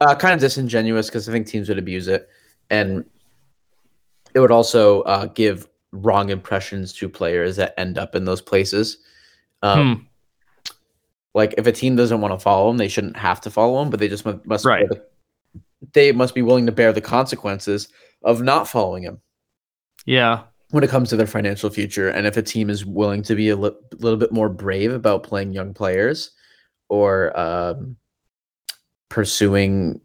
[0.00, 2.28] uh, kind of disingenuous because I think teams would abuse it
[2.70, 3.04] and
[4.34, 8.98] it would also uh, give wrong impressions to players that end up in those places
[9.62, 10.72] um, hmm.
[11.34, 13.90] like if a team doesn't want to follow them they shouldn't have to follow them
[13.90, 14.88] but they just must, must right
[15.92, 17.88] they must be willing to bear the consequences
[18.22, 19.20] of not following him.
[20.06, 20.44] Yeah.
[20.70, 22.08] When it comes to their financial future.
[22.08, 25.22] And if a team is willing to be a li- little bit more brave about
[25.22, 26.32] playing young players
[26.88, 27.96] or um,
[29.08, 30.00] pursuing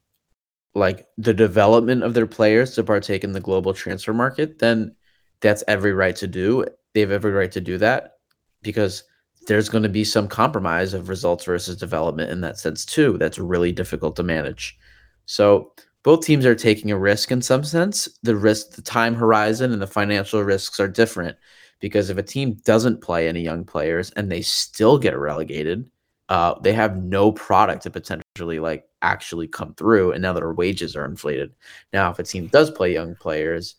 [0.76, 4.96] like the development of their players to partake in the global transfer market, then
[5.42, 6.66] that's every right to do.
[6.94, 8.14] They have every right to do that
[8.62, 9.04] because
[9.48, 13.18] there's going to be some compromise of results versus development in that sense too.
[13.18, 14.78] That's really difficult to manage.
[15.26, 15.74] So
[16.04, 18.08] both teams are taking a risk in some sense.
[18.24, 21.38] The risk, the time horizon, and the financial risks are different
[21.80, 25.90] because if a team doesn't play any young players and they still get relegated,
[26.30, 30.54] uh, they have no product to potentially like actually come through, and now that our
[30.54, 31.54] wages are inflated.
[31.92, 33.76] Now, if a team does play young players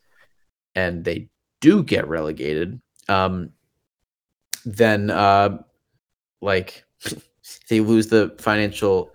[0.75, 1.29] and they
[1.61, 3.51] do get relegated, um,
[4.65, 5.59] then uh,
[6.41, 6.85] like
[7.69, 9.11] they lose the financial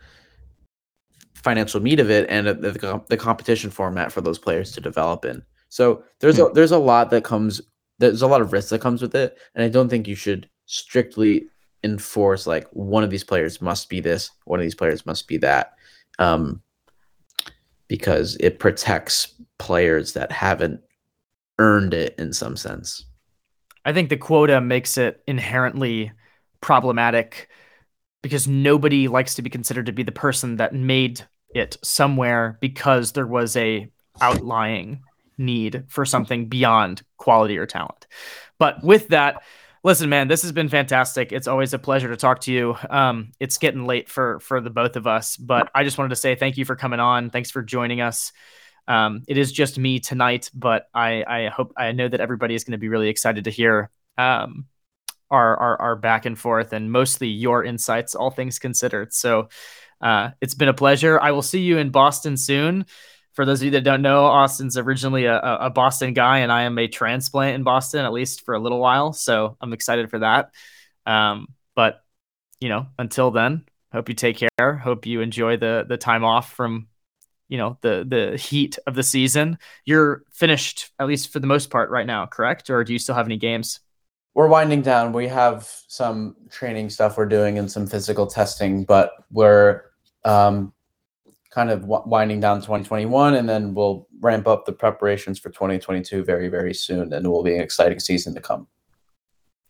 [1.36, 5.42] financial meat of it and the, the competition format for those players to develop in.
[5.70, 6.54] So there's a hmm.
[6.54, 7.62] there's a lot that comes
[8.00, 10.50] there's a lot of risk that comes with it, and I don't think you should
[10.66, 11.48] strictly
[11.84, 15.38] enforce like one of these players must be this, one of these players must be
[15.38, 15.74] that,
[16.20, 16.62] um,
[17.88, 20.82] because it protects players that haven't
[21.58, 23.06] earned it in some sense.
[23.86, 26.12] I think the quota makes it inherently
[26.62, 27.50] problematic
[28.22, 31.22] because nobody likes to be considered to be the person that made
[31.56, 33.90] it somewhere because there was a
[34.22, 35.02] outlying
[35.38, 38.08] need for something beyond quality or talent.
[38.58, 39.42] But with that,
[39.90, 41.32] listen, man, this has been fantastic.
[41.32, 42.78] It's always a pleasure to talk to you.
[42.92, 46.16] Um, it's getting late for for the both of us, but I just wanted to
[46.16, 47.32] say thank you for coming on.
[47.32, 48.32] Thanks for joining us.
[48.88, 52.64] Um, it is just me tonight, but I I hope I know that everybody is
[52.64, 54.68] going to be really excited to hear um,
[55.32, 59.12] our, our, our back and forth and mostly your insights, all things considered.
[59.12, 59.50] So
[60.02, 61.20] uh, it's been a pleasure.
[61.20, 62.86] I will see you in Boston soon.
[63.40, 66.64] For those of you that don't know, Austin's originally a, a Boston guy, and I
[66.64, 69.14] am a transplant in Boston, at least for a little while.
[69.14, 70.52] So I'm excited for that.
[71.06, 72.04] Um, but
[72.60, 73.64] you know, until then,
[73.94, 74.76] hope you take care.
[74.76, 76.90] Hope you enjoy the the time off from
[77.48, 79.58] you know the the heat of the season.
[79.86, 82.70] You're finished at least for the most part right now, correct?
[82.70, 83.80] Or do you still have any games?
[84.34, 85.14] we're winding down.
[85.14, 89.84] We have some training stuff we're doing and some physical testing, but we're
[90.26, 90.74] um,
[91.50, 96.48] kind of winding down 2021, and then we'll ramp up the preparations for 2022 very,
[96.48, 98.68] very soon, and it will be an exciting season to come.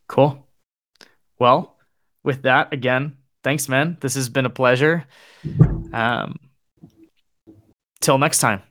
[0.06, 0.46] Cool.
[1.38, 1.76] Well,
[2.22, 3.96] with that, again, thanks, man.
[4.00, 5.06] This has been a pleasure.
[5.92, 6.36] Um,
[8.00, 8.62] till next time.